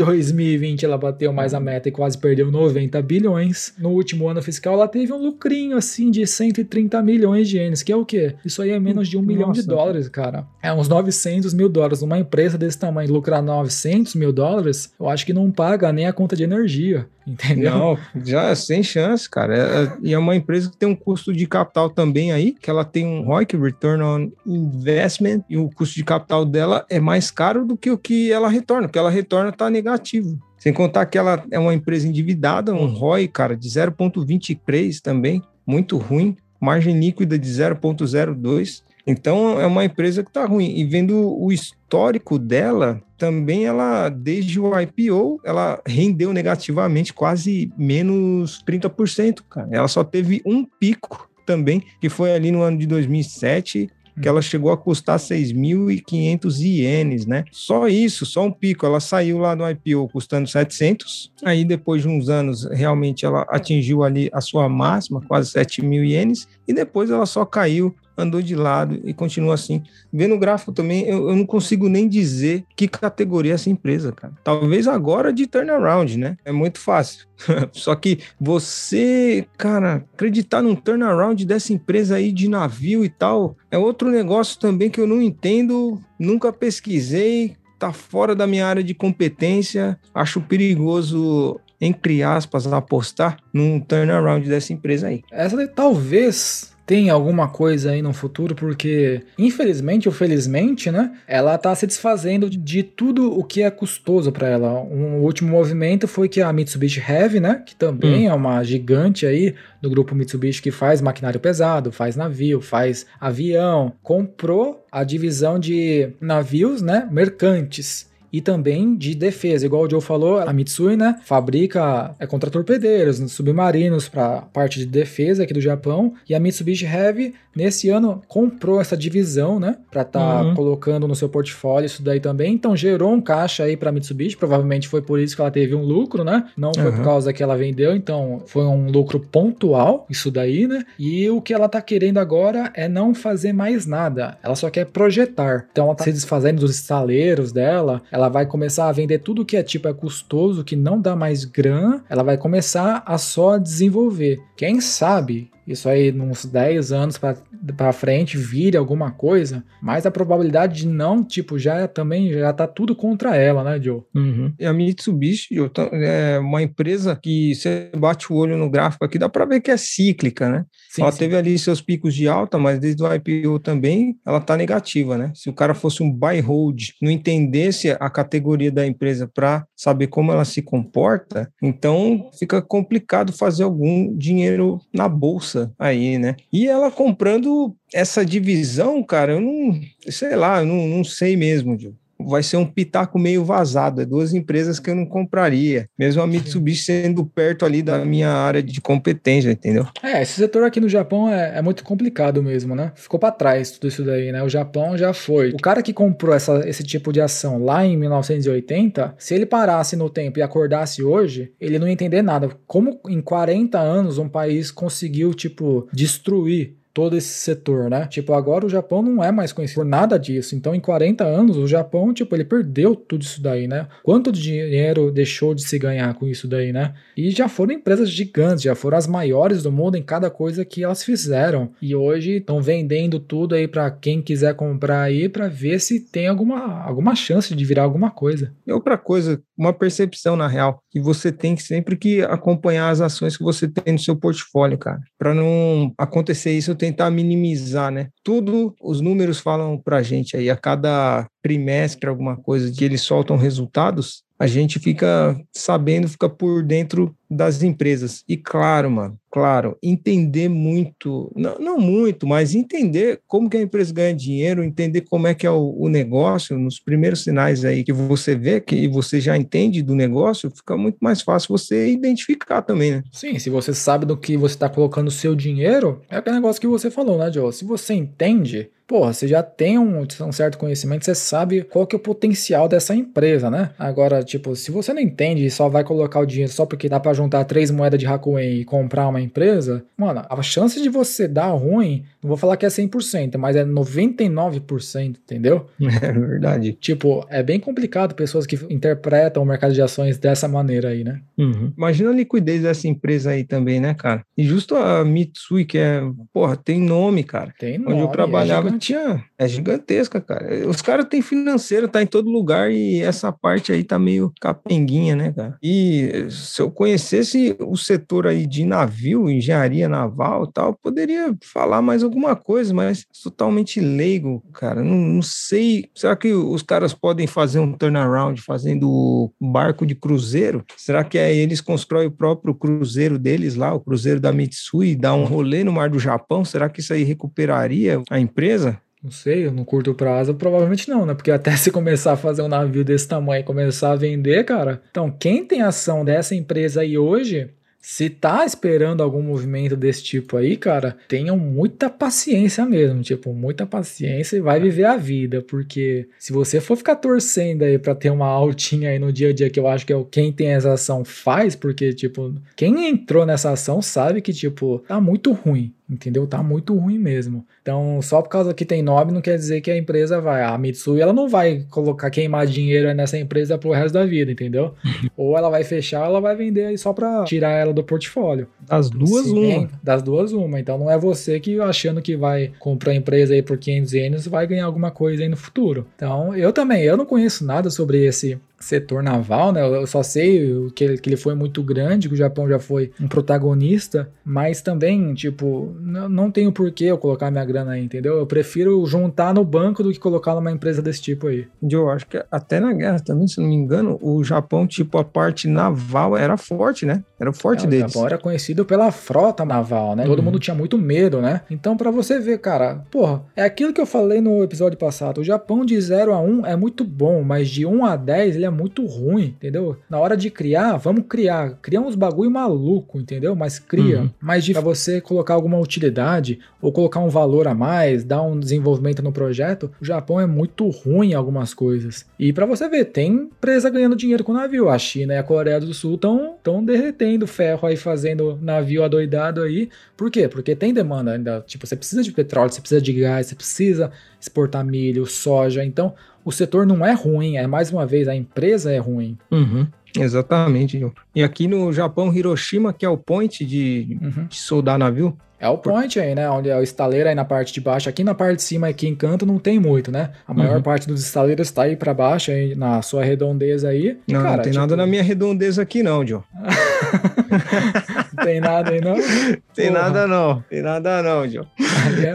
2020 0.51 0.85
ela 0.85 0.97
bateu 0.97 1.31
mais 1.31 1.53
a 1.53 1.59
meta 1.59 1.89
e 1.89 1.91
quase 1.91 2.17
perdeu 2.17 2.51
90 2.51 3.01
bilhões. 3.01 3.73
No 3.77 3.89
último 3.89 4.27
ano 4.27 4.41
fiscal 4.41 4.73
ela 4.73 4.87
teve 4.87 5.11
um 5.13 5.21
lucrinho 5.21 5.77
assim 5.77 6.11
de 6.11 6.25
130 6.25 7.01
milhões 7.01 7.47
de 7.47 7.57
ienes, 7.57 7.83
que 7.83 7.91
é 7.91 7.95
o 7.95 8.05
quê? 8.05 8.35
Isso 8.43 8.61
aí 8.61 8.71
é 8.71 8.79
menos 8.79 9.07
de 9.07 9.17
um 9.17 9.21
Nossa. 9.21 9.33
milhão 9.33 9.51
de 9.51 9.63
dólares, 9.63 10.09
cara. 10.09 10.45
É 10.61 10.71
uns 10.73 10.87
900 10.87 11.53
mil 11.53 11.69
dólares. 11.69 12.01
Uma 12.01 12.19
empresa 12.19 12.57
desse 12.57 12.77
tamanho 12.77 13.11
lucrar 13.11 13.41
900 13.41 14.15
mil 14.15 14.31
dólares, 14.31 14.93
eu 14.99 15.09
acho 15.09 15.25
que 15.25 15.33
não 15.33 15.51
paga 15.51 15.91
nem 15.91 16.07
a 16.07 16.13
conta 16.13 16.35
de 16.35 16.43
energia. 16.43 17.07
Entendeu? 17.25 17.71
Não, 17.71 17.97
já 18.25 18.45
é 18.45 18.55
sem 18.55 18.81
chance, 18.81 19.29
cara. 19.29 19.55
É, 19.55 19.83
é, 19.83 19.97
e 20.01 20.13
é 20.13 20.17
uma 20.17 20.35
empresa 20.35 20.69
que 20.69 20.77
tem 20.77 20.89
um 20.89 20.95
custo 20.95 21.31
de 21.31 21.45
capital 21.45 21.89
também 21.89 22.31
aí, 22.31 22.53
que 22.53 22.69
ela 22.69 22.83
tem 22.83 23.05
um 23.05 23.21
ROIC, 23.23 23.55
Return 23.57 24.03
on 24.03 24.31
Investment, 24.45 25.43
e 25.47 25.57
o 25.57 25.69
custo 25.69 25.95
de 25.95 26.03
capital 26.03 26.43
dela 26.43 26.85
é 26.89 26.99
mais 26.99 27.29
caro 27.29 27.65
do 27.65 27.77
que 27.77 27.91
o 27.91 27.97
que 27.97 28.31
ela 28.31 28.49
retorna, 28.49 28.87
porque 28.87 28.97
ela 28.97 29.11
retorna 29.11 29.49
está 29.49 29.69
negativo. 29.69 30.40
Sem 30.57 30.71
contar 30.71 31.05
que 31.07 31.17
ela 31.17 31.43
é 31.49 31.57
uma 31.57 31.73
empresa 31.73 32.07
endividada, 32.07 32.73
um 32.73 32.85
ROI, 32.85 33.27
cara, 33.27 33.57
de 33.57 33.67
0,23 33.67 34.99
também, 35.01 35.41
muito 35.65 35.97
ruim, 35.97 36.37
margem 36.59 36.99
líquida 36.99 37.37
de 37.37 37.49
0,02. 37.49 38.83
Então 39.05 39.59
é 39.59 39.65
uma 39.65 39.83
empresa 39.83 40.23
que 40.23 40.29
está 40.29 40.45
ruim. 40.45 40.77
E 40.77 40.85
vendo 40.85 41.35
o 41.35 41.51
histórico 41.51 42.37
dela, 42.37 43.01
também 43.17 43.65
ela, 43.65 44.09
desde 44.09 44.59
o 44.59 44.71
IPO, 44.79 45.41
ela 45.43 45.81
rendeu 45.85 46.31
negativamente 46.31 47.13
quase 47.13 47.71
menos 47.77 48.63
30%, 48.63 49.39
cara. 49.49 49.67
Ela 49.71 49.87
só 49.87 50.03
teve 50.03 50.41
um 50.45 50.63
pico 50.63 51.29
também, 51.45 51.83
que 51.99 52.09
foi 52.09 52.33
ali 52.33 52.51
no 52.51 52.61
ano 52.61 52.77
de 52.77 52.85
2007, 52.85 53.89
que 54.21 54.27
ela 54.27 54.41
chegou 54.41 54.71
a 54.71 54.77
custar 54.77 55.17
6.500 55.17 56.59
ienes, 56.59 57.25
né? 57.25 57.43
Só 57.51 57.87
isso, 57.87 58.25
só 58.25 58.45
um 58.45 58.51
pico. 58.51 58.85
Ela 58.85 58.99
saiu 58.99 59.39
lá 59.39 59.55
no 59.55 59.69
IPO 59.69 60.07
custando 60.09 60.47
700. 60.47 61.31
Aí 61.43 61.65
depois 61.65 62.03
de 62.03 62.07
uns 62.07 62.29
anos, 62.29 62.65
realmente 62.71 63.25
ela 63.25 63.41
atingiu 63.49 64.03
ali 64.03 64.29
a 64.31 64.39
sua 64.39 64.69
máxima, 64.69 65.21
quase 65.27 65.51
7 65.51 65.83
mil 65.83 66.03
ienes, 66.03 66.47
e 66.67 66.73
depois 66.73 67.09
ela 67.09 67.25
só 67.25 67.43
caiu 67.45 67.95
andou 68.17 68.41
de 68.41 68.55
lado 68.55 68.99
e 69.03 69.13
continua 69.13 69.53
assim. 69.53 69.83
Vendo 70.11 70.35
o 70.35 70.39
gráfico 70.39 70.71
também, 70.71 71.03
eu, 71.05 71.29
eu, 71.29 71.35
não 71.35 71.45
consigo 71.45 71.89
nem 71.89 72.07
dizer 72.07 72.63
que 72.75 72.87
categoria 72.87 73.53
é 73.53 73.55
essa 73.55 73.69
empresa, 73.69 74.11
cara. 74.11 74.33
Talvez 74.43 74.87
agora 74.87 75.31
de 75.33 75.47
turnaround, 75.47 76.17
né? 76.17 76.37
É 76.45 76.51
muito 76.51 76.79
fácil. 76.79 77.25
Só 77.71 77.95
que 77.95 78.19
você, 78.39 79.45
cara, 79.57 80.05
acreditar 80.13 80.61
num 80.61 80.75
turnaround 80.75 81.43
dessa 81.45 81.73
empresa 81.73 82.15
aí 82.15 82.31
de 82.31 82.47
navio 82.47 83.03
e 83.03 83.09
tal, 83.09 83.55
é 83.69 83.77
outro 83.77 84.09
negócio 84.09 84.59
também 84.59 84.89
que 84.89 84.99
eu 84.99 85.07
não 85.07 85.21
entendo, 85.21 85.99
nunca 86.19 86.53
pesquisei, 86.53 87.55
tá 87.79 87.91
fora 87.91 88.35
da 88.35 88.45
minha 88.45 88.67
área 88.67 88.83
de 88.83 88.93
competência. 88.93 89.99
Acho 90.13 90.41
perigoso 90.41 91.59
entre 91.81 92.21
aspas, 92.21 92.71
apostar 92.71 93.37
num 93.51 93.79
turnaround 93.79 94.47
dessa 94.47 94.71
empresa 94.71 95.07
aí. 95.07 95.23
Essa 95.31 95.67
talvez 95.67 96.70
tem 96.85 97.09
alguma 97.09 97.47
coisa 97.47 97.91
aí 97.91 98.01
no 98.01 98.13
futuro, 98.13 98.55
porque 98.55 99.23
infelizmente 99.37 100.07
ou 100.07 100.13
felizmente, 100.13 100.91
né, 100.91 101.11
ela 101.27 101.57
tá 101.57 101.73
se 101.73 101.87
desfazendo 101.87 102.49
de 102.49 102.83
tudo 102.83 103.37
o 103.37 103.43
que 103.43 103.61
é 103.61 103.71
custoso 103.71 104.31
para 104.31 104.47
ela. 104.47 104.81
Um 104.81 105.21
último 105.21 105.49
movimento 105.49 106.07
foi 106.07 106.27
que 106.27 106.41
a 106.41 106.51
Mitsubishi 106.51 106.99
Heavy, 106.99 107.39
né, 107.39 107.63
que 107.65 107.75
também 107.75 108.27
hum. 108.27 108.31
é 108.31 108.33
uma 108.33 108.63
gigante 108.63 109.25
aí 109.25 109.55
do 109.81 109.89
grupo 109.89 110.15
Mitsubishi 110.15 110.61
que 110.61 110.71
faz 110.71 111.01
maquinário 111.01 111.39
pesado, 111.39 111.91
faz 111.91 112.15
navio, 112.15 112.61
faz 112.61 113.05
avião, 113.19 113.93
comprou 114.03 114.85
a 114.91 115.03
divisão 115.03 115.57
de 115.59 116.09
navios, 116.19 116.81
né, 116.81 117.07
mercantes 117.11 118.10
e 118.31 118.41
também 118.41 118.95
de 118.95 119.15
defesa. 119.15 119.65
Igual 119.65 119.83
o 119.83 119.89
Joe 119.89 120.01
falou, 120.01 120.39
a 120.39 120.53
Mitsui, 120.53 120.95
né, 120.95 121.19
fabrica 121.23 122.15
é, 122.19 122.25
contra-torpedeiros, 122.25 123.17
submarinos 123.31 124.07
para 124.07 124.41
parte 124.53 124.79
de 124.79 124.85
defesa 124.85 125.43
aqui 125.43 125.53
do 125.53 125.61
Japão, 125.61 126.13
e 126.29 126.35
a 126.35 126.39
Mitsubishi 126.39 126.85
Heavy 126.85 127.33
nesse 127.55 127.89
ano 127.89 128.21
comprou 128.27 128.79
essa 128.79 128.95
divisão, 128.95 129.59
né, 129.59 129.77
para 129.89 130.03
estar 130.03 130.19
tá 130.19 130.41
uhum. 130.41 130.55
colocando 130.55 131.07
no 131.07 131.15
seu 131.15 131.27
portfólio 131.27 131.85
isso 131.85 132.01
daí 132.01 132.19
também. 132.19 132.53
Então 132.53 132.75
gerou 132.75 133.11
um 133.11 133.21
caixa 133.21 133.63
aí 133.63 133.75
para 133.75 133.91
Mitsubishi, 133.91 134.37
provavelmente 134.37 134.87
foi 134.87 135.01
por 135.01 135.19
isso 135.19 135.35
que 135.35 135.41
ela 135.41 135.51
teve 135.51 135.75
um 135.75 135.83
lucro, 135.83 136.23
né? 136.23 136.45
Não 136.55 136.73
foi 136.73 136.85
uhum. 136.85 136.95
por 136.97 137.03
causa 137.03 137.33
que 137.33 137.43
ela 137.43 137.57
vendeu, 137.57 137.95
então 137.95 138.41
foi 138.45 138.63
um 138.63 138.89
lucro 138.89 139.19
pontual 139.19 140.05
isso 140.09 140.31
daí, 140.31 140.67
né? 140.67 140.83
E 140.97 141.29
o 141.29 141.41
que 141.41 141.53
ela 141.53 141.67
tá 141.67 141.81
querendo 141.81 142.17
agora 142.17 142.71
é 142.73 142.87
não 142.87 143.13
fazer 143.13 143.53
mais 143.53 143.85
nada. 143.85 144.37
Ela 144.43 144.55
só 144.55 144.69
quer 144.69 144.85
projetar. 144.85 145.67
Então 145.71 145.85
ela 145.85 145.95
tá 145.95 146.03
se 146.03 146.11
desfazendo 146.11 146.61
dos 146.61 146.75
estaleiros 146.75 147.51
dela, 147.51 148.01
ela 148.11 148.20
ela 148.21 148.29
vai 148.29 148.45
começar 148.45 148.87
a 148.87 148.91
vender 148.91 149.17
tudo 149.19 149.43
que 149.43 149.57
é 149.57 149.63
tipo 149.63 149.87
é 149.87 149.93
custoso, 149.93 150.63
que 150.63 150.75
não 150.75 151.01
dá 151.01 151.15
mais 151.15 151.43
grana, 151.43 152.03
ela 152.07 152.21
vai 152.21 152.37
começar 152.37 153.01
a 153.03 153.17
só 153.17 153.57
desenvolver. 153.57 154.39
Quem 154.55 154.79
sabe 154.79 155.49
isso 155.67 155.87
aí, 155.87 156.11
uns 156.11 156.45
10 156.45 156.91
anos 156.91 157.17
para 157.17 157.93
frente, 157.93 158.37
vire 158.37 158.77
alguma 158.77 159.11
coisa, 159.11 159.63
mas 159.81 160.05
a 160.05 160.11
probabilidade 160.11 160.81
de 160.81 160.87
não, 160.87 161.23
tipo, 161.23 161.59
já 161.59 161.75
é, 161.75 161.87
também 161.87 162.31
já 162.31 162.51
tá 162.51 162.67
tudo 162.67 162.95
contra 162.95 163.35
ela, 163.35 163.63
né, 163.63 163.79
Joe? 163.81 164.01
Uhum. 164.15 164.53
E 164.59 164.65
a 164.65 164.73
Mitsubishi 164.73 165.55
Joe, 165.55 165.69
é 165.93 166.39
uma 166.39 166.61
empresa 166.61 167.15
que 167.15 167.53
você 167.53 167.91
bate 167.95 168.31
o 168.31 168.35
olho 168.35 168.57
no 168.57 168.69
gráfico 168.69 169.05
aqui, 169.05 169.17
dá 169.17 169.29
para 169.29 169.45
ver 169.45 169.61
que 169.61 169.71
é 169.71 169.77
cíclica, 169.77 170.49
né? 170.49 170.65
Sim, 170.89 171.03
ela 171.03 171.11
sim. 171.11 171.19
teve 171.19 171.35
ali 171.35 171.57
seus 171.57 171.81
picos 171.81 172.13
de 172.13 172.27
alta, 172.27 172.57
mas 172.57 172.79
desde 172.79 173.03
o 173.03 173.13
IPO 173.13 173.59
também 173.59 174.15
ela 174.25 174.39
tá 174.39 174.57
negativa, 174.57 175.17
né? 175.17 175.31
Se 175.35 175.49
o 175.49 175.53
cara 175.53 175.73
fosse 175.73 176.01
um 176.03 176.11
buy 176.11 176.39
hold, 176.39 176.89
não 177.01 177.11
entendesse 177.11 177.91
a 177.91 178.09
categoria 178.09 178.71
da 178.71 178.85
empresa 178.85 179.29
para 179.33 179.65
saber 179.75 180.07
como 180.07 180.31
ela 180.31 180.45
se 180.45 180.61
comporta, 180.61 181.51
então 181.61 182.29
fica 182.37 182.61
complicado 182.61 183.31
fazer 183.31 183.63
algum 183.63 184.15
dinheiro 184.15 184.79
na 184.93 185.07
bolsa 185.07 185.50
aí, 185.77 186.17
né? 186.17 186.35
E 186.51 186.67
ela 186.67 186.91
comprando 186.91 187.75
essa 187.93 188.25
divisão, 188.25 189.03
cara, 189.03 189.33
eu 189.33 189.41
não, 189.41 189.79
sei 190.09 190.35
lá, 190.35 190.59
eu 190.61 190.65
não, 190.65 190.87
não 190.87 191.03
sei 191.03 191.35
mesmo, 191.35 191.77
Gil 191.77 192.00
vai 192.27 192.43
ser 192.43 192.57
um 192.57 192.65
pitaco 192.65 193.17
meio 193.19 193.43
vazado. 193.43 194.01
É 194.01 194.05
duas 194.05 194.33
empresas 194.33 194.79
que 194.79 194.89
eu 194.89 194.95
não 194.95 195.05
compraria. 195.05 195.87
Mesmo 195.97 196.21
a 196.21 196.27
Mitsubishi 196.27 196.83
sendo 196.83 197.25
perto 197.25 197.65
ali 197.65 197.81
da 197.81 198.03
minha 198.05 198.29
área 198.29 198.61
de 198.61 198.81
competência, 198.81 199.51
entendeu? 199.51 199.87
É, 200.03 200.21
esse 200.21 200.33
setor 200.33 200.63
aqui 200.63 200.79
no 200.79 200.89
Japão 200.89 201.29
é, 201.29 201.57
é 201.57 201.61
muito 201.61 201.83
complicado 201.83 202.41
mesmo, 202.41 202.75
né? 202.75 202.91
Ficou 202.95 203.19
para 203.19 203.31
trás 203.31 203.71
tudo 203.71 203.87
isso 203.87 204.03
daí, 204.03 204.31
né? 204.31 204.43
O 204.43 204.49
Japão 204.49 204.97
já 204.97 205.13
foi. 205.13 205.51
O 205.51 205.57
cara 205.57 205.81
que 205.81 205.93
comprou 205.93 206.33
essa, 206.33 206.67
esse 206.67 206.83
tipo 206.83 207.11
de 207.11 207.21
ação 207.21 207.63
lá 207.63 207.85
em 207.85 207.97
1980, 207.97 209.15
se 209.17 209.33
ele 209.33 209.45
parasse 209.45 209.95
no 209.95 210.09
tempo 210.09 210.39
e 210.39 210.41
acordasse 210.41 211.03
hoje, 211.03 211.51
ele 211.59 211.79
não 211.79 211.87
ia 211.87 211.93
entender 211.93 212.21
nada. 212.21 212.49
Como 212.65 212.99
em 213.07 213.21
40 213.21 213.79
anos 213.79 214.17
um 214.17 214.29
país 214.29 214.71
conseguiu, 214.71 215.33
tipo, 215.33 215.87
destruir 215.93 216.80
todo 216.93 217.17
esse 217.17 217.29
setor, 217.29 217.89
né? 217.89 218.07
Tipo, 218.07 218.33
agora 218.33 218.65
o 218.65 218.69
Japão 218.69 219.01
não 219.01 219.23
é 219.23 219.31
mais 219.31 219.51
conhecido 219.51 219.81
por 219.81 219.85
nada 219.85 220.17
disso. 220.17 220.55
Então, 220.55 220.75
em 220.75 220.79
40 220.79 221.23
anos, 221.23 221.57
o 221.57 221.67
Japão, 221.67 222.13
tipo, 222.13 222.35
ele 222.35 222.43
perdeu 222.43 222.95
tudo 222.95 223.21
isso 223.21 223.41
daí, 223.41 223.67
né? 223.67 223.87
Quanto 224.03 224.31
dinheiro 224.31 225.11
deixou 225.11 225.53
de 225.55 225.63
se 225.63 225.77
ganhar 225.79 226.13
com 226.13 226.27
isso 226.27 226.47
daí, 226.47 226.71
né? 226.73 226.93
E 227.15 227.31
já 227.31 227.47
foram 227.47 227.73
empresas 227.73 228.09
gigantes, 228.09 228.63
já 228.63 228.75
foram 228.75 228.97
as 228.97 229.07
maiores 229.07 229.63
do 229.63 229.71
mundo 229.71 229.95
em 229.95 230.03
cada 230.03 230.29
coisa 230.29 230.65
que 230.65 230.83
elas 230.83 231.03
fizeram. 231.03 231.71
E 231.81 231.95
hoje 231.95 232.37
estão 232.37 232.61
vendendo 232.61 233.19
tudo 233.19 233.55
aí 233.55 233.67
para 233.67 233.89
quem 233.89 234.21
quiser 234.21 234.55
comprar 234.55 235.01
aí 235.01 235.29
para 235.29 235.47
ver 235.47 235.79
se 235.79 235.99
tem 235.99 236.27
alguma, 236.27 236.81
alguma 236.83 237.15
chance 237.15 237.55
de 237.55 237.65
virar 237.65 237.83
alguma 237.83 238.11
coisa. 238.11 238.53
E 238.65 238.71
outra 238.71 238.97
coisa, 238.97 239.41
uma 239.57 239.73
percepção 239.73 240.35
na 240.35 240.47
real, 240.47 240.81
que 240.89 240.99
você 240.99 241.31
tem 241.31 241.55
que 241.55 241.63
sempre 241.63 241.95
que 241.95 242.21
acompanhar 242.21 242.89
as 242.89 243.01
ações 243.01 243.37
que 243.37 243.43
você 243.43 243.67
tem 243.67 243.93
no 243.93 243.99
seu 243.99 244.15
portfólio, 244.15 244.77
cara. 244.77 244.99
Para 245.17 245.33
não 245.33 245.93
acontecer 245.97 246.51
isso 246.51 246.75
tentar 246.81 247.11
minimizar, 247.11 247.91
né? 247.91 248.09
Tudo 248.23 248.73
os 248.81 249.01
números 249.01 249.39
falam 249.39 249.77
para 249.77 249.97
a 249.97 250.01
gente 250.01 250.35
aí, 250.35 250.49
a 250.49 250.57
cada 250.57 251.27
trimestre, 251.39 252.09
alguma 252.09 252.35
coisa, 252.35 252.71
que 252.71 252.83
eles 252.83 253.01
soltam 253.01 253.37
resultados, 253.37 254.23
a 254.39 254.47
gente 254.47 254.79
fica 254.79 255.39
sabendo, 255.53 256.09
fica 256.09 256.27
por 256.27 256.63
dentro 256.63 257.15
das 257.31 257.63
empresas. 257.63 258.23
E 258.27 258.35
claro, 258.35 258.91
mano, 258.91 259.17
claro, 259.31 259.77
entender 259.81 260.49
muito, 260.49 261.31
não, 261.33 261.57
não 261.57 261.77
muito, 261.79 262.27
mas 262.27 262.53
entender 262.53 263.21
como 263.25 263.49
que 263.49 263.55
a 263.55 263.61
empresa 263.61 263.93
ganha 263.93 264.13
dinheiro, 264.13 264.63
entender 264.63 265.01
como 265.01 265.25
é 265.25 265.33
que 265.33 265.47
é 265.47 265.51
o, 265.51 265.73
o, 265.77 265.87
negócio, 265.87 266.59
nos 266.59 266.79
primeiros 266.79 267.23
sinais 267.23 267.63
aí 267.63 267.83
que 267.83 267.93
você 267.93 268.35
vê, 268.35 268.59
que 268.59 268.87
você 268.89 269.21
já 269.21 269.37
entende 269.37 269.81
do 269.81 269.95
negócio, 269.95 270.51
fica 270.51 270.75
muito 270.75 270.97
mais 270.99 271.21
fácil 271.21 271.57
você 271.57 271.89
identificar 271.89 272.61
também, 272.61 272.91
né? 272.91 273.03
Sim, 273.11 273.39
se 273.39 273.49
você 273.49 273.73
sabe 273.73 274.05
do 274.05 274.17
que 274.17 274.35
você 274.35 274.55
está 274.55 274.67
colocando 274.67 275.07
o 275.07 275.11
seu 275.11 275.33
dinheiro, 275.33 276.01
é 276.09 276.17
aquele 276.17 276.35
negócio 276.35 276.59
que 276.59 276.67
você 276.67 276.91
falou, 276.91 277.17
né, 277.17 277.31
Joe? 277.31 277.53
Se 277.53 277.63
você 277.63 277.93
entende, 277.93 278.69
porra, 278.85 279.13
você 279.13 279.25
já 279.25 279.41
tem 279.41 279.79
um, 279.79 280.01
um, 280.01 280.31
certo 280.33 280.57
conhecimento, 280.57 281.05
você 281.05 281.15
sabe 281.15 281.61
qual 281.61 281.87
que 281.87 281.95
é 281.95 281.97
o 281.97 282.01
potencial 282.01 282.67
dessa 282.67 282.93
empresa, 282.93 283.49
né? 283.49 283.69
Agora, 283.79 284.21
tipo, 284.21 284.53
se 284.53 284.69
você 284.69 284.93
não 284.93 285.01
entende 285.01 285.45
e 285.45 285.49
só 285.49 285.69
vai 285.69 285.81
colocar 285.81 286.19
o 286.19 286.25
dinheiro 286.25 286.51
só 286.51 286.65
porque 286.65 286.89
dá 286.89 286.99
para 286.99 287.11
juntar 287.21 287.45
três 287.45 287.71
moedas 287.71 287.99
de 287.99 288.05
Hakuen 288.05 288.61
e 288.61 288.65
comprar 288.65 289.07
uma 289.07 289.21
empresa, 289.21 289.83
mano, 289.97 290.23
a 290.29 290.41
chance 290.41 290.81
de 290.81 290.89
você 290.89 291.27
dar 291.27 291.51
ruim, 291.51 292.03
não 292.21 292.27
vou 292.27 292.37
falar 292.37 292.57
que 292.57 292.65
é 292.65 292.69
100%, 292.69 293.37
mas 293.37 293.55
é 293.55 293.65
99%, 293.65 295.17
entendeu? 295.23 295.65
É 296.01 296.11
verdade. 296.11 296.73
Tipo, 296.73 297.25
é 297.29 297.43
bem 297.43 297.59
complicado 297.59 298.15
pessoas 298.15 298.45
que 298.45 298.55
interpretam 298.69 299.43
o 299.43 299.45
mercado 299.45 299.73
de 299.73 299.81
ações 299.81 300.17
dessa 300.17 300.47
maneira 300.47 300.89
aí, 300.89 301.03
né? 301.03 301.21
Uhum. 301.37 301.71
Imagina 301.77 302.09
a 302.09 302.13
liquidez 302.13 302.63
dessa 302.63 302.87
empresa 302.87 303.31
aí 303.31 303.43
também, 303.43 303.79
né, 303.79 303.93
cara? 303.93 304.23
E 304.37 304.43
justo 304.43 304.75
a 304.75 305.03
Mitsui, 305.03 305.65
que 305.65 305.77
é, 305.77 306.01
porra, 306.33 306.55
tem 306.55 306.79
nome, 306.79 307.23
cara. 307.23 307.53
Tem 307.59 307.77
nome. 307.77 307.93
Onde 307.93 308.03
eu 308.03 308.07
trabalhava, 308.07 308.69
é 308.69 308.77
tinha. 308.77 309.23
É 309.37 309.47
gigantesca, 309.47 310.19
cara. 310.19 310.67
Os 310.67 310.81
caras 310.81 311.05
têm 311.05 311.21
financeiro, 311.21 311.87
tá 311.87 312.01
em 312.01 312.07
todo 312.07 312.29
lugar 312.29 312.71
e 312.71 313.01
essa 313.01 313.31
parte 313.31 313.71
aí 313.71 313.83
tá 313.83 313.99
meio 313.99 314.31
capenguinha, 314.39 315.15
né, 315.15 315.33
cara? 315.35 315.57
E 315.61 316.27
se 316.29 316.61
eu 316.61 316.71
conhecesse 317.11 317.55
o 317.59 317.75
setor 317.75 318.25
aí 318.25 318.47
de 318.47 318.63
navio, 318.63 319.29
engenharia 319.29 319.89
naval 319.89 320.45
e 320.45 320.53
tal, 320.53 320.73
poderia 320.73 321.35
falar 321.43 321.81
mais 321.81 322.03
alguma 322.03 322.35
coisa, 322.35 322.73
mas 322.73 323.05
totalmente 323.23 323.81
leigo, 323.81 324.41
cara. 324.53 324.81
Não, 324.81 324.95
não 324.95 325.21
sei. 325.21 325.89
Será 325.93 326.15
que 326.15 326.31
os 326.31 326.63
caras 326.63 326.93
podem 326.93 327.27
fazer 327.27 327.59
um 327.59 327.73
turnaround 327.73 328.41
fazendo 328.41 329.31
barco 329.39 329.85
de 329.85 329.93
cruzeiro? 329.93 330.63
Será 330.77 331.03
que 331.03 331.17
aí 331.17 331.37
eles 331.37 331.59
constroem 331.59 332.07
o 332.07 332.11
próprio 332.11 332.55
cruzeiro 332.55 333.19
deles 333.19 333.55
lá, 333.55 333.73
o 333.73 333.81
cruzeiro 333.81 334.19
da 334.19 334.31
Mitsui, 334.31 334.95
dá 334.95 335.13
um 335.13 335.25
rolê 335.25 335.63
no 335.63 335.71
mar 335.71 335.89
do 335.89 335.99
Japão? 335.99 336.45
Será 336.45 336.69
que 336.69 336.79
isso 336.79 336.93
aí 336.93 337.03
recuperaria 337.03 338.01
a 338.09 338.19
empresa? 338.19 338.79
Não 339.03 339.09
sei, 339.09 339.49
no 339.49 339.65
curto 339.65 339.95
prazo, 339.95 340.35
provavelmente 340.35 340.87
não, 340.87 341.05
né? 341.05 341.15
Porque 341.15 341.31
até 341.31 341.51
se 341.57 341.71
começar 341.71 342.13
a 342.13 342.17
fazer 342.17 342.43
um 342.43 342.47
navio 342.47 342.85
desse 342.85 343.07
tamanho 343.07 343.41
e 343.41 343.45
começar 343.45 343.91
a 343.91 343.95
vender, 343.95 344.43
cara. 344.45 344.81
Então, 344.91 345.09
quem 345.09 345.43
tem 345.43 345.61
ação 345.61 346.05
dessa 346.05 346.35
empresa 346.35 346.81
aí 346.81 346.97
hoje, 346.97 347.49
se 347.81 348.11
tá 348.11 348.45
esperando 348.45 349.01
algum 349.01 349.23
movimento 349.23 349.75
desse 349.75 350.03
tipo 350.03 350.37
aí, 350.37 350.55
cara, 350.55 350.95
tenham 351.07 351.35
muita 351.35 351.89
paciência 351.89 352.63
mesmo, 352.63 353.01
tipo, 353.01 353.33
muita 353.33 353.65
paciência 353.65 354.37
e 354.37 354.41
vai 354.41 354.59
viver 354.59 354.85
a 354.85 354.95
vida, 354.95 355.41
porque 355.41 356.07
se 356.19 356.31
você 356.31 356.61
for 356.61 356.77
ficar 356.77 356.95
torcendo 356.97 357.63
aí 357.63 357.79
para 357.79 357.95
ter 357.95 358.11
uma 358.11 358.27
altinha 358.27 358.91
aí 358.91 358.99
no 358.99 359.11
dia 359.11 359.29
a 359.29 359.33
dia, 359.33 359.49
que 359.49 359.59
eu 359.59 359.67
acho 359.67 359.85
que 359.85 359.91
é 359.91 359.95
o 359.95 360.05
quem 360.05 360.31
tem 360.31 360.49
essa 360.49 360.73
ação 360.73 361.03
faz, 361.03 361.55
porque, 361.55 361.91
tipo, 361.91 362.35
quem 362.55 362.87
entrou 362.87 363.25
nessa 363.25 363.51
ação 363.51 363.81
sabe 363.81 364.21
que, 364.21 364.31
tipo, 364.31 364.83
tá 364.87 365.01
muito 365.01 365.31
ruim 365.31 365.73
entendeu? 365.91 366.25
Tá 366.25 366.41
muito 366.41 366.73
ruim 366.75 366.97
mesmo. 366.97 367.45
Então, 367.61 368.01
só 368.01 368.21
por 368.21 368.29
causa 368.29 368.53
que 368.53 368.65
tem 368.65 368.81
nome 368.81 369.11
não 369.11 369.21
quer 369.21 369.35
dizer 369.35 369.61
que 369.61 369.69
a 369.69 369.77
empresa 369.77 370.21
vai. 370.21 370.43
A 370.43 370.57
Mitsui, 370.57 371.01
ela 371.01 371.13
não 371.13 371.27
vai 371.27 371.65
colocar 371.69 372.09
queimar 372.09 372.47
dinheiro 372.47 372.91
nessa 372.93 373.17
empresa 373.17 373.57
pro 373.57 373.71
resto 373.71 373.93
da 373.93 374.05
vida, 374.05 374.31
entendeu? 374.31 374.73
ou 375.17 375.37
ela 375.37 375.49
vai 375.49 375.63
fechar, 375.63 376.01
ou 376.01 376.05
ela 376.07 376.21
vai 376.21 376.35
vender 376.35 376.65
aí 376.65 376.77
só 376.77 376.93
pra 376.93 377.25
tirar 377.25 377.51
ela 377.51 377.73
do 377.73 377.83
portfólio. 377.83 378.47
Das 378.67 378.89
duas, 378.89 379.25
Sim, 379.25 379.55
uma. 379.57 379.69
Das 379.83 380.01
duas, 380.01 380.31
uma. 380.31 380.59
Então, 380.59 380.77
não 380.77 380.89
é 380.89 380.97
você 380.97 381.39
que 381.39 381.59
achando 381.59 382.01
que 382.01 382.15
vai 382.15 382.51
comprar 382.59 382.93
a 382.93 382.95
empresa 382.95 383.33
aí 383.33 383.41
por 383.41 383.57
500 383.57 383.93
anos 383.93 384.27
vai 384.27 384.47
ganhar 384.47 384.65
alguma 384.65 384.91
coisa 384.91 385.23
aí 385.23 385.29
no 385.29 385.37
futuro. 385.37 385.85
Então, 385.95 386.35
eu 386.35 386.53
também, 386.53 386.83
eu 386.83 386.95
não 386.95 387.05
conheço 387.05 387.45
nada 387.45 387.69
sobre 387.69 388.05
esse 388.05 388.39
setor 388.61 389.03
naval, 389.03 389.51
né? 389.51 389.65
Eu 389.65 389.85
só 389.87 390.03
sei 390.03 390.69
que 390.75 390.83
ele, 390.83 390.97
que 390.97 391.09
ele 391.09 391.17
foi 391.17 391.35
muito 391.35 391.61
grande, 391.63 392.07
que 392.07 392.13
o 392.13 392.17
Japão 392.17 392.47
já 392.47 392.59
foi 392.59 392.91
um 392.99 393.07
protagonista, 393.07 394.09
mas 394.23 394.61
também, 394.61 395.13
tipo, 395.13 395.75
não, 395.81 396.31
tenho 396.31 396.51
por 396.51 396.71
que 396.71 396.85
eu 396.85 396.97
colocar 396.97 397.31
minha 397.31 397.43
grana 397.43 397.71
aí, 397.71 397.83
entendeu? 397.83 398.17
Eu 398.17 398.25
prefiro 398.25 398.85
juntar 398.85 399.33
no 399.33 399.43
banco 399.43 399.83
do 399.83 399.91
que 399.91 399.99
colocar 399.99 400.35
numa 400.35 400.51
empresa 400.51 400.81
desse 400.81 401.01
tipo 401.01 401.27
aí. 401.27 401.47
Eu 401.61 401.89
acho 401.89 402.07
que 402.07 402.23
até 402.31 402.59
na 402.59 402.73
guerra 402.73 402.99
também, 402.99 403.27
se 403.27 403.39
não 403.39 403.47
me 403.47 403.55
engano, 403.55 403.97
o 404.01 404.23
Japão, 404.23 404.65
tipo, 404.67 404.97
a 404.97 405.03
parte 405.03 405.47
naval 405.47 406.15
era 406.15 406.37
forte, 406.37 406.85
né? 406.85 407.03
Era 407.21 407.31
forte 407.31 407.65
é, 407.65 407.69
deles. 407.69 407.85
O 407.85 407.89
Japão 407.89 408.07
era 408.07 408.17
conhecido 408.17 408.65
pela 408.65 408.91
frota 408.91 409.45
naval, 409.45 409.95
né? 409.95 410.03
Uhum. 410.03 410.09
Todo 410.09 410.23
mundo 410.23 410.39
tinha 410.39 410.55
muito 410.55 410.75
medo, 410.75 411.21
né? 411.21 411.41
Então, 411.51 411.77
para 411.77 411.91
você 411.91 412.19
ver, 412.19 412.39
cara, 412.39 412.83
porra, 412.89 413.21
é 413.35 413.43
aquilo 413.43 413.71
que 413.71 413.79
eu 413.79 413.85
falei 413.85 414.19
no 414.19 414.41
episódio 414.43 414.75
passado. 414.75 415.21
O 415.21 415.23
Japão 415.23 415.63
de 415.63 415.79
0 415.79 416.13
a 416.13 416.19
1 416.19 416.47
é 416.47 416.55
muito 416.55 416.83
bom, 416.83 417.21
mas 417.21 417.47
de 417.47 417.63
1 417.63 417.85
a 417.85 417.95
10 417.95 418.37
ele 418.37 418.45
é 418.45 418.49
muito 418.49 418.87
ruim, 418.87 419.35
entendeu? 419.37 419.77
Na 419.87 419.99
hora 419.99 420.17
de 420.17 420.31
criar, 420.31 420.77
vamos 420.77 421.03
criar. 421.07 421.59
Criar 421.61 421.81
uns 421.81 421.93
bagulho 421.93 422.31
maluco, 422.31 422.99
entendeu? 422.99 423.35
Mas 423.35 423.59
cria. 423.59 424.01
Uhum. 424.01 424.09
Mas 424.19 424.43
de 424.43 424.53
pra 424.53 424.61
você 424.61 424.99
colocar 424.99 425.35
alguma 425.35 425.59
utilidade 425.59 426.39
ou 426.59 426.71
colocar 426.71 427.01
um 427.01 427.09
valor 427.09 427.47
a 427.47 427.53
mais, 427.53 428.03
dar 428.03 428.23
um 428.23 428.39
desenvolvimento 428.39 429.03
no 429.03 429.11
projeto, 429.11 429.69
o 429.79 429.85
Japão 429.85 430.19
é 430.19 430.25
muito 430.25 430.67
ruim 430.69 431.11
em 431.11 431.13
algumas 431.13 431.53
coisas. 431.53 432.03
E 432.17 432.33
para 432.33 432.47
você 432.47 432.67
ver, 432.67 432.85
tem 432.85 433.11
empresa 433.13 433.69
ganhando 433.69 433.95
dinheiro 433.95 434.23
com 434.23 434.33
navio. 434.33 434.69
A 434.69 434.79
China 434.79 435.13
e 435.13 435.17
a 435.17 435.23
Coreia 435.23 435.59
do 435.59 435.71
Sul 435.71 435.95
estão 435.95 436.65
derretendo 436.65 437.10
ferro 437.27 437.67
aí, 437.67 437.77
fazendo 437.77 438.37
navio 438.41 438.83
adoidado 438.83 439.41
aí. 439.41 439.69
Por 439.95 440.09
quê? 440.09 440.27
Porque 440.27 440.55
tem 440.55 440.73
demanda 440.73 441.13
ainda. 441.13 441.41
Tipo, 441.47 441.65
você 441.65 441.75
precisa 441.75 442.03
de 442.03 442.11
petróleo, 442.11 442.51
você 442.51 442.61
precisa 442.61 442.81
de 442.81 442.93
gás, 442.93 443.27
você 443.27 443.35
precisa 443.35 443.91
exportar 444.19 444.65
milho, 444.65 445.05
soja. 445.05 445.63
Então, 445.63 445.93
o 446.23 446.31
setor 446.31 446.65
não 446.65 446.85
é 446.85 446.93
ruim, 446.93 447.37
é 447.37 447.47
mais 447.47 447.71
uma 447.71 447.85
vez, 447.85 448.07
a 448.07 448.15
empresa 448.15 448.71
é 448.71 448.77
ruim. 448.77 449.17
Uhum. 449.31 449.67
Exatamente. 449.97 450.85
E 451.15 451.23
aqui 451.23 451.47
no 451.47 451.71
Japão, 451.71 452.13
Hiroshima, 452.13 452.73
que 452.73 452.85
é 452.85 452.89
o 452.89 452.97
point 452.97 453.45
de, 453.45 453.97
uhum. 454.01 454.25
de 454.27 454.37
soldar 454.37 454.77
navio, 454.77 455.17
é 455.41 455.49
o 455.49 455.57
point 455.57 455.99
aí, 455.99 456.13
né? 456.13 456.29
Onde 456.29 456.51
é 456.51 456.55
o 456.55 456.61
estaleiro 456.61 457.09
aí 457.09 457.15
na 457.15 457.25
parte 457.25 457.51
de 457.51 457.59
baixo. 457.59 457.89
Aqui 457.89 458.03
na 458.03 458.13
parte 458.13 458.35
de 458.35 458.43
cima, 458.43 458.67
aqui 458.67 458.87
em 458.87 458.93
canto, 458.93 459.25
não 459.25 459.39
tem 459.39 459.59
muito, 459.59 459.91
né? 459.91 460.11
A 460.27 460.35
maior 460.35 460.57
uhum. 460.57 460.61
parte 460.61 460.87
dos 460.87 461.01
estaleiros 461.01 461.47
está 461.47 461.63
aí 461.63 461.75
para 461.75 461.95
baixo, 461.95 462.29
aí 462.29 462.53
na 462.53 462.83
sua 462.83 463.03
redondeza 463.03 463.69
aí. 463.69 463.97
Não, 464.07 464.21
Cara, 464.21 464.35
não 464.35 464.43
tem 464.43 464.51
tipo... 464.51 464.61
nada 464.61 464.77
na 464.77 464.85
minha 464.85 465.01
redondeza 465.01 465.63
aqui, 465.63 465.81
não, 465.81 466.05
Joe. 466.05 466.21
tem 468.23 468.39
nada 468.39 468.71
aí, 468.71 468.81
não? 468.81 468.95
tem 469.53 469.67
Porra. 469.67 469.83
nada, 469.83 470.07
não. 470.07 470.43
Tem 470.49 470.61
nada, 470.61 471.03
não, 471.03 471.27
Joe. 471.27 471.45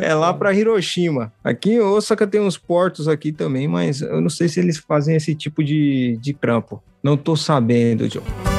É, 0.01 0.09
é 0.11 0.15
lá 0.15 0.33
para 0.33 0.53
Hiroshima. 0.55 1.33
Aqui 1.43 1.73
em 1.73 1.81
Osaka 1.81 2.27
tem 2.27 2.41
uns 2.41 2.59
portos 2.59 3.09
aqui 3.09 3.33
também, 3.33 3.69
mas 3.69 4.01
eu 4.01 4.21
não 4.21 4.31
sei 4.31 4.49
se 4.49 4.61
eles 4.61 4.79
fazem 4.79 5.17
esse 5.17 5.35
tipo 5.35 5.63
de, 5.63 6.19
de 6.21 6.33
trampo. 6.33 6.83
Não 7.03 7.17
tô 7.17 7.37
sabendo, 7.37 8.09
Joe. 8.09 8.56